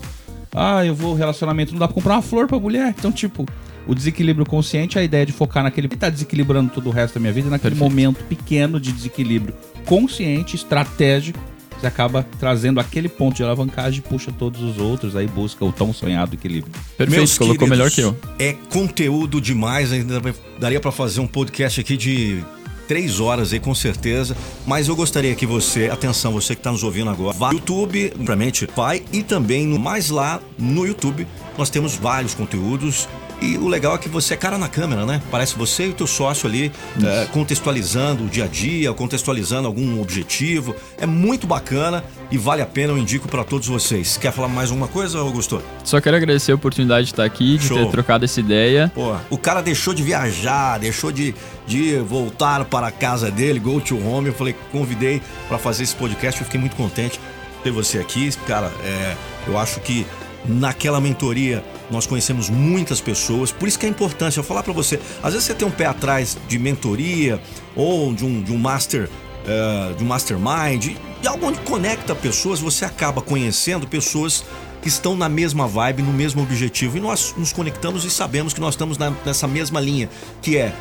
Ah, 0.53 0.85
eu 0.85 0.93
vou 0.93 1.15
relacionamento, 1.15 1.71
não 1.71 1.79
dá 1.79 1.87
pra 1.87 1.95
comprar 1.95 2.15
uma 2.15 2.21
flor 2.21 2.45
pra 2.45 2.59
mulher. 2.59 2.93
Então, 2.97 3.11
tipo, 3.11 3.45
o 3.87 3.95
desequilíbrio 3.95 4.45
consciente 4.45 4.97
é 4.97 5.01
a 5.01 5.03
ideia 5.03 5.25
de 5.25 5.31
focar 5.31 5.63
naquele 5.63 5.87
que 5.87 5.95
tá 5.95 6.09
desequilibrando 6.09 6.71
todo 6.73 6.87
o 6.87 6.91
resto 6.91 7.15
da 7.15 7.21
minha 7.21 7.31
vida, 7.31 7.49
naquele 7.49 7.75
Perfeito. 7.75 7.89
momento 7.89 8.23
pequeno 8.25 8.79
de 8.79 8.91
desequilíbrio 8.91 9.55
consciente, 9.85 10.55
estratégico 10.55 11.39
você 11.81 11.87
acaba 11.87 12.25
trazendo 12.39 12.79
aquele 12.79 13.09
ponto 13.09 13.37
de 13.37 13.43
alavancagem, 13.43 14.01
puxa 14.01 14.31
todos 14.31 14.61
os 14.61 14.77
outros, 14.77 15.15
aí 15.15 15.27
busca 15.27 15.65
o 15.65 15.71
tão 15.71 15.91
sonhado 15.91 16.35
equilíbrio. 16.35 16.71
Perfeito, 16.95 17.17
Meus 17.17 17.37
colocou 17.37 17.67
melhor 17.67 17.89
que 17.89 18.01
eu. 18.01 18.15
É 18.37 18.53
conteúdo 18.69 19.41
demais, 19.41 19.91
ainda 19.91 20.21
daria 20.59 20.79
para 20.79 20.91
fazer 20.91 21.19
um 21.21 21.27
podcast 21.27 21.81
aqui 21.81 21.97
de 21.97 22.43
três 22.87 23.19
horas 23.19 23.51
aí 23.51 23.59
com 23.59 23.73
certeza. 23.73 24.37
Mas 24.67 24.87
eu 24.87 24.95
gostaria 24.95 25.33
que 25.33 25.45
você, 25.45 25.89
atenção, 25.89 26.31
você 26.33 26.53
que 26.53 26.59
está 26.59 26.71
nos 26.71 26.83
ouvindo 26.83 27.09
agora, 27.09 27.35
vá 27.35 27.47
no 27.47 27.55
YouTube, 27.55 28.09
provavelmente 28.09 28.67
vai, 28.75 29.03
e 29.11 29.23
também 29.23 29.65
no 29.65 29.79
mais 29.79 30.09
lá 30.11 30.39
no 30.59 30.85
YouTube 30.85 31.27
nós 31.57 31.69
temos 31.69 31.95
vários 31.95 32.35
conteúdos 32.35 33.07
e 33.41 33.57
o 33.57 33.67
legal 33.67 33.95
é 33.95 33.97
que 33.97 34.07
você 34.07 34.35
é 34.35 34.37
cara 34.37 34.57
na 34.57 34.69
câmera, 34.69 35.05
né? 35.05 35.21
Parece 35.31 35.57
você 35.57 35.87
e 35.87 35.89
o 35.89 35.93
teu 35.93 36.05
sócio 36.05 36.47
ali 36.47 36.71
é, 37.03 37.25
contextualizando 37.25 38.23
o 38.23 38.27
dia 38.27 38.45
a 38.45 38.47
dia, 38.47 38.93
contextualizando 38.93 39.67
algum 39.67 39.99
objetivo. 39.99 40.75
É 40.99 41.07
muito 41.07 41.47
bacana 41.47 42.03
e 42.29 42.37
vale 42.37 42.61
a 42.61 42.65
pena, 42.67 42.93
eu 42.93 42.97
indico 42.97 43.27
para 43.27 43.43
todos 43.43 43.67
vocês. 43.67 44.15
Quer 44.15 44.31
falar 44.31 44.47
mais 44.47 44.69
alguma 44.69 44.87
coisa, 44.87 45.17
Augusto? 45.17 45.61
Só 45.83 45.99
quero 45.99 46.17
agradecer 46.17 46.51
a 46.51 46.55
oportunidade 46.55 47.07
de 47.07 47.13
estar 47.13 47.25
aqui, 47.25 47.57
de 47.57 47.65
Show. 47.65 47.77
ter 47.77 47.91
trocado 47.91 48.25
essa 48.25 48.39
ideia. 48.39 48.91
Pô, 48.93 49.15
o 49.29 49.37
cara 49.37 49.61
deixou 49.61 49.93
de 49.93 50.03
viajar, 50.03 50.77
deixou 50.77 51.11
de, 51.11 51.33
de 51.65 51.97
voltar 51.97 52.63
para 52.65 52.87
a 52.87 52.91
casa 52.91 53.31
dele, 53.31 53.59
go 53.59 53.81
to 53.81 53.97
home. 53.97 54.27
Eu 54.27 54.33
falei, 54.33 54.55
convidei 54.71 55.19
para 55.47 55.57
fazer 55.57 55.83
esse 55.83 55.95
podcast, 55.95 56.39
eu 56.39 56.45
fiquei 56.45 56.59
muito 56.59 56.75
contente 56.75 57.19
ter 57.63 57.71
você 57.71 57.97
aqui. 57.97 58.31
Cara, 58.47 58.71
é, 58.83 59.15
eu 59.47 59.57
acho 59.57 59.79
que 59.79 60.05
naquela 60.45 60.99
mentoria 60.99 61.63
nós 61.89 62.07
conhecemos 62.07 62.49
muitas 62.49 63.01
pessoas, 63.01 63.51
por 63.51 63.67
isso 63.67 63.77
que 63.77 63.85
é 63.85 63.89
importante 63.89 64.37
eu 64.37 64.43
falar 64.43 64.63
para 64.63 64.73
você. 64.73 64.99
Às 65.21 65.33
vezes 65.33 65.47
você 65.47 65.53
tem 65.53 65.67
um 65.67 65.71
pé 65.71 65.85
atrás 65.85 66.37
de 66.47 66.57
mentoria 66.57 67.41
ou 67.75 68.13
de 68.13 68.25
um, 68.25 68.41
de 68.41 68.51
um 68.51 68.57
master, 68.57 69.09
uh, 69.09 69.93
de 69.93 70.03
um 70.03 70.07
mastermind, 70.07 70.95
de 71.21 71.27
algo 71.27 71.47
onde 71.47 71.59
conecta 71.61 72.15
pessoas, 72.15 72.59
você 72.59 72.85
acaba 72.85 73.21
conhecendo 73.21 73.87
pessoas 73.87 74.45
que 74.81 74.87
estão 74.87 75.15
na 75.15 75.29
mesma 75.29 75.67
vibe, 75.67 76.01
no 76.01 76.13
mesmo 76.13 76.41
objetivo. 76.41 76.97
E 76.97 76.99
nós 76.99 77.35
nos 77.37 77.53
conectamos 77.53 78.03
e 78.03 78.09
sabemos 78.09 78.53
que 78.53 78.59
nós 78.59 78.73
estamos 78.73 78.97
na, 78.97 79.13
nessa 79.25 79.47
mesma 79.47 79.79
linha, 79.79 80.09
que 80.41 80.57
é 80.57 80.73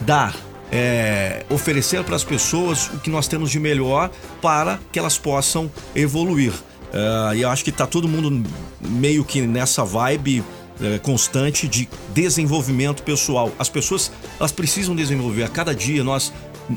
dar, 0.00 0.36
é, 0.70 1.44
oferecer 1.48 2.04
para 2.04 2.16
as 2.16 2.24
pessoas 2.24 2.88
o 2.88 2.98
que 2.98 3.08
nós 3.08 3.26
temos 3.26 3.50
de 3.50 3.58
melhor 3.58 4.10
para 4.42 4.78
que 4.92 4.98
elas 4.98 5.16
possam 5.16 5.70
evoluir. 5.94 6.52
Uh, 6.90 7.34
e 7.34 7.42
eu 7.42 7.48
acho 7.48 7.64
que 7.64 7.70
tá 7.70 7.86
todo 7.86 8.08
mundo 8.08 8.44
meio 8.80 9.24
que 9.24 9.42
nessa 9.42 9.84
vibe 9.84 10.40
uh, 10.40 11.00
constante 11.02 11.68
de 11.68 11.88
desenvolvimento 12.12 13.02
pessoal. 13.02 13.52
As 13.58 13.68
pessoas 13.68 14.10
elas 14.38 14.52
precisam 14.52 14.94
desenvolver. 14.94 15.44
A 15.44 15.48
cada 15.48 15.74
dia 15.74 16.02
nós 16.02 16.32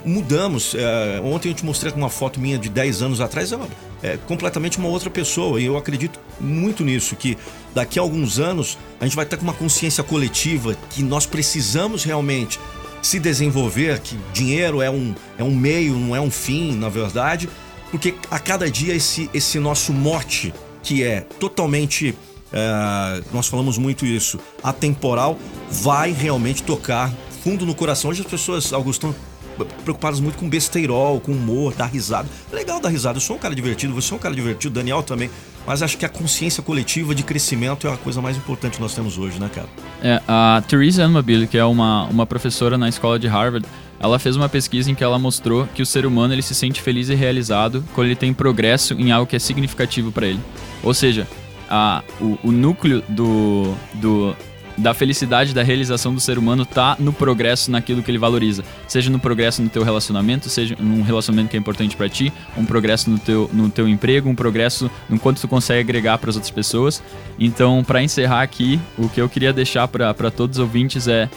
mudamos. 0.05 0.73
Uh, 0.73 0.77
ontem 1.23 1.49
eu 1.49 1.55
te 1.55 1.65
mostrei 1.65 1.91
uma 1.93 2.09
foto 2.09 2.39
minha 2.39 2.57
de 2.57 2.69
10 2.69 3.01
anos 3.01 3.21
atrás, 3.21 3.51
é, 3.51 3.57
é 4.03 4.17
completamente 4.27 4.77
uma 4.77 4.87
outra 4.87 5.09
pessoa. 5.09 5.59
E 5.59 5.65
eu 5.65 5.77
acredito 5.77 6.19
muito 6.39 6.83
nisso, 6.83 7.15
que 7.15 7.37
daqui 7.73 7.97
a 7.97 8.01
alguns 8.01 8.39
anos 8.39 8.77
a 8.99 9.05
gente 9.05 9.15
vai 9.15 9.25
estar 9.25 9.37
com 9.37 9.43
uma 9.43 9.53
consciência 9.53 10.03
coletiva 10.03 10.75
que 10.91 11.01
nós 11.01 11.25
precisamos 11.25 12.03
realmente 12.03 12.59
se 13.01 13.19
desenvolver, 13.19 13.99
que 13.99 14.17
dinheiro 14.31 14.81
é 14.81 14.89
um, 14.89 15.13
é 15.37 15.43
um 15.43 15.53
meio, 15.53 15.93
não 15.95 16.15
é 16.15 16.21
um 16.21 16.31
fim, 16.31 16.73
na 16.77 16.87
verdade 16.87 17.49
porque 17.93 18.15
a 18.31 18.39
cada 18.39 18.71
dia 18.71 18.95
esse, 18.95 19.29
esse 19.35 19.59
nosso 19.59 19.93
mote, 19.93 20.51
que 20.81 21.03
é 21.03 21.21
totalmente. 21.21 22.15
É, 22.51 23.21
nós 23.31 23.47
falamos 23.47 23.77
muito 23.77 24.03
isso, 24.03 24.39
atemporal, 24.63 25.37
vai 25.69 26.11
realmente 26.11 26.63
tocar 26.63 27.13
fundo 27.43 27.67
no 27.67 27.75
coração. 27.75 28.09
Hoje 28.09 28.21
as 28.21 28.27
pessoas, 28.27 28.73
Augusto, 28.73 29.15
preocupadas 29.83 30.19
muito 30.19 30.39
com 30.39 30.49
besteirol, 30.49 31.19
com 31.19 31.33
humor, 31.33 31.75
dar 31.75 31.85
risada. 31.85 32.27
Legal 32.51 32.79
dar 32.79 32.89
risada, 32.89 33.17
eu 33.17 33.21
sou 33.21 33.35
um 33.35 33.39
cara 33.39 33.53
divertido, 33.53 33.93
você 33.93 34.11
é 34.11 34.15
um 34.15 34.19
cara 34.19 34.33
divertido, 34.33 34.73
Daniel 34.73 35.03
também. 35.03 35.29
Mas 35.65 35.83
acho 35.83 35.95
que 35.95 36.05
a 36.05 36.09
consciência 36.09 36.63
coletiva 36.63 37.13
de 37.13 37.21
crescimento 37.21 37.87
é 37.87 37.93
a 37.93 37.97
coisa 37.97 38.21
mais 38.21 38.35
importante 38.35 38.77
que 38.77 38.81
nós 38.81 38.95
temos 38.95 39.19
hoje, 39.19 39.39
né, 39.39 39.51
cara? 39.53 39.67
É, 40.01 40.19
a 40.27 40.63
Theresa 40.67 41.05
Anmobile, 41.05 41.45
que 41.45 41.59
é 41.59 41.65
uma, 41.65 42.05
uma 42.05 42.25
professora 42.25 42.75
na 42.75 42.89
escola 42.89 43.19
de 43.19 43.27
Harvard, 43.27 43.67
ela 44.03 44.19
fez 44.19 44.35
uma 44.35 44.49
pesquisa 44.49 44.91
em 44.91 44.95
que 44.95 45.03
ela 45.03 45.17
mostrou 45.17 45.65
que 45.73 45.81
o 45.81 45.85
ser 45.85 46.05
humano 46.05 46.33
ele 46.33 46.41
se 46.41 46.53
sente 46.53 46.81
feliz 46.81 47.07
e 47.07 47.15
realizado 47.15 47.85
quando 47.95 48.07
ele 48.07 48.17
tem 48.17 48.33
progresso 48.33 48.93
em 48.95 49.13
algo 49.13 49.25
que 49.25 49.37
é 49.37 49.39
significativo 49.39 50.11
para 50.11 50.27
ele. 50.27 50.41
Ou 50.83 50.93
seja, 50.93 51.25
a, 51.69 52.03
o, 52.19 52.37
o 52.43 52.51
núcleo 52.51 53.01
do, 53.07 53.73
do, 53.93 54.35
da 54.77 54.93
felicidade, 54.93 55.53
da 55.53 55.63
realização 55.63 56.13
do 56.13 56.19
ser 56.19 56.37
humano 56.37 56.65
tá 56.65 56.97
no 56.99 57.13
progresso 57.13 57.71
naquilo 57.71 58.03
que 58.03 58.11
ele 58.11 58.17
valoriza. 58.17 58.65
Seja 58.89 59.09
no 59.09 59.19
progresso 59.19 59.61
no 59.61 59.69
teu 59.69 59.83
relacionamento, 59.83 60.49
seja 60.49 60.75
num 60.77 61.01
relacionamento 61.01 61.51
que 61.51 61.55
é 61.55 61.59
importante 61.59 61.95
para 61.95 62.09
ti, 62.09 62.33
um 62.57 62.65
progresso 62.65 63.09
no 63.09 63.17
teu, 63.17 63.49
no 63.53 63.69
teu 63.69 63.87
emprego, 63.87 64.27
um 64.27 64.35
progresso 64.35 64.91
no 65.09 65.17
quanto 65.17 65.39
tu 65.39 65.47
consegue 65.47 65.79
agregar 65.79 66.17
para 66.17 66.29
as 66.29 66.35
outras 66.35 66.51
pessoas. 66.51 67.01
Então, 67.39 67.81
para 67.85 68.03
encerrar 68.03 68.41
aqui, 68.41 68.81
o 68.97 69.07
que 69.07 69.21
eu 69.21 69.29
queria 69.29 69.53
deixar 69.53 69.87
para 69.87 70.29
todos 70.29 70.57
os 70.57 70.61
ouvintes 70.61 71.07
é 71.07 71.29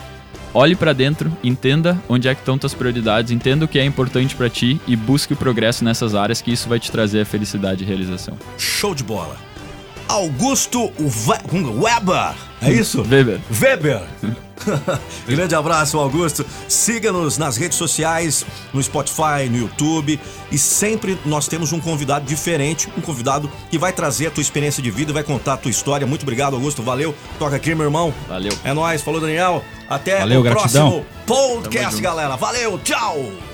Olhe 0.59 0.75
para 0.75 0.95
dentro, 0.95 1.31
entenda 1.45 2.03
onde 2.09 2.29
é 2.29 2.35
que 2.35 2.41
estão 2.41 2.57
tuas 2.57 2.73
prioridades, 2.73 3.31
entenda 3.31 3.67
o 3.67 3.69
que 3.69 3.79
é 3.79 3.85
importante 3.85 4.35
para 4.35 4.49
ti 4.49 4.81
e 4.87 4.97
busque 4.97 5.35
o 5.35 5.37
progresso 5.37 5.85
nessas 5.85 6.15
áreas 6.15 6.41
que 6.41 6.51
isso 6.51 6.67
vai 6.67 6.81
te 6.81 6.91
trazer 6.91 7.21
a 7.21 7.27
felicidade 7.27 7.85
e 7.85 7.87
realização. 7.87 8.39
Show 8.57 8.95
de 8.95 9.05
bola. 9.05 9.46
Augusto 10.09 10.93
Weber. 10.99 12.35
É 12.63 12.73
isso? 12.73 13.03
Weber. 13.03 13.41
Weber. 13.51 14.03
Grande 15.27 15.55
abraço, 15.55 15.99
Augusto. 15.99 16.45
Siga-nos 16.69 17.39
nas 17.39 17.57
redes 17.57 17.77
sociais, 17.77 18.45
no 18.73 18.83
Spotify, 18.83 19.49
no 19.51 19.59
YouTube. 19.59 20.19
E 20.51 20.59
sempre 20.59 21.19
nós 21.25 21.47
temos 21.49 21.73
um 21.73 21.81
convidado 21.81 22.25
diferente, 22.25 22.89
um 22.97 23.01
convidado 23.01 23.51
que 23.71 23.79
vai 23.79 23.93
trazer 23.93 24.29
a 24.29 24.31
tua 24.31 24.41
experiência 24.41 24.83
de 24.83 24.91
vida, 24.91 25.13
vai 25.13 25.23
contar 25.23 25.55
a 25.55 25.57
tua 25.57 25.71
história. 25.71 26.07
Muito 26.07 26.23
obrigado, 26.23 26.55
Augusto. 26.55 26.83
Valeu. 26.83 27.15
Toca 27.39 27.57
aqui, 27.57 27.75
meu 27.75 27.85
irmão. 27.87 28.13
Valeu. 28.29 28.53
É 28.65 28.73
nóis. 28.73 29.03
Falou, 29.03 29.21
Daniel. 29.21 29.63
Até 29.89 30.21
Valeu, 30.21 30.41
o 30.41 30.43
gratidão. 30.43 30.91
próximo 30.91 31.07
podcast, 31.27 32.01
galera. 32.01 32.37
Valeu, 32.37 32.79
tchau. 32.79 33.46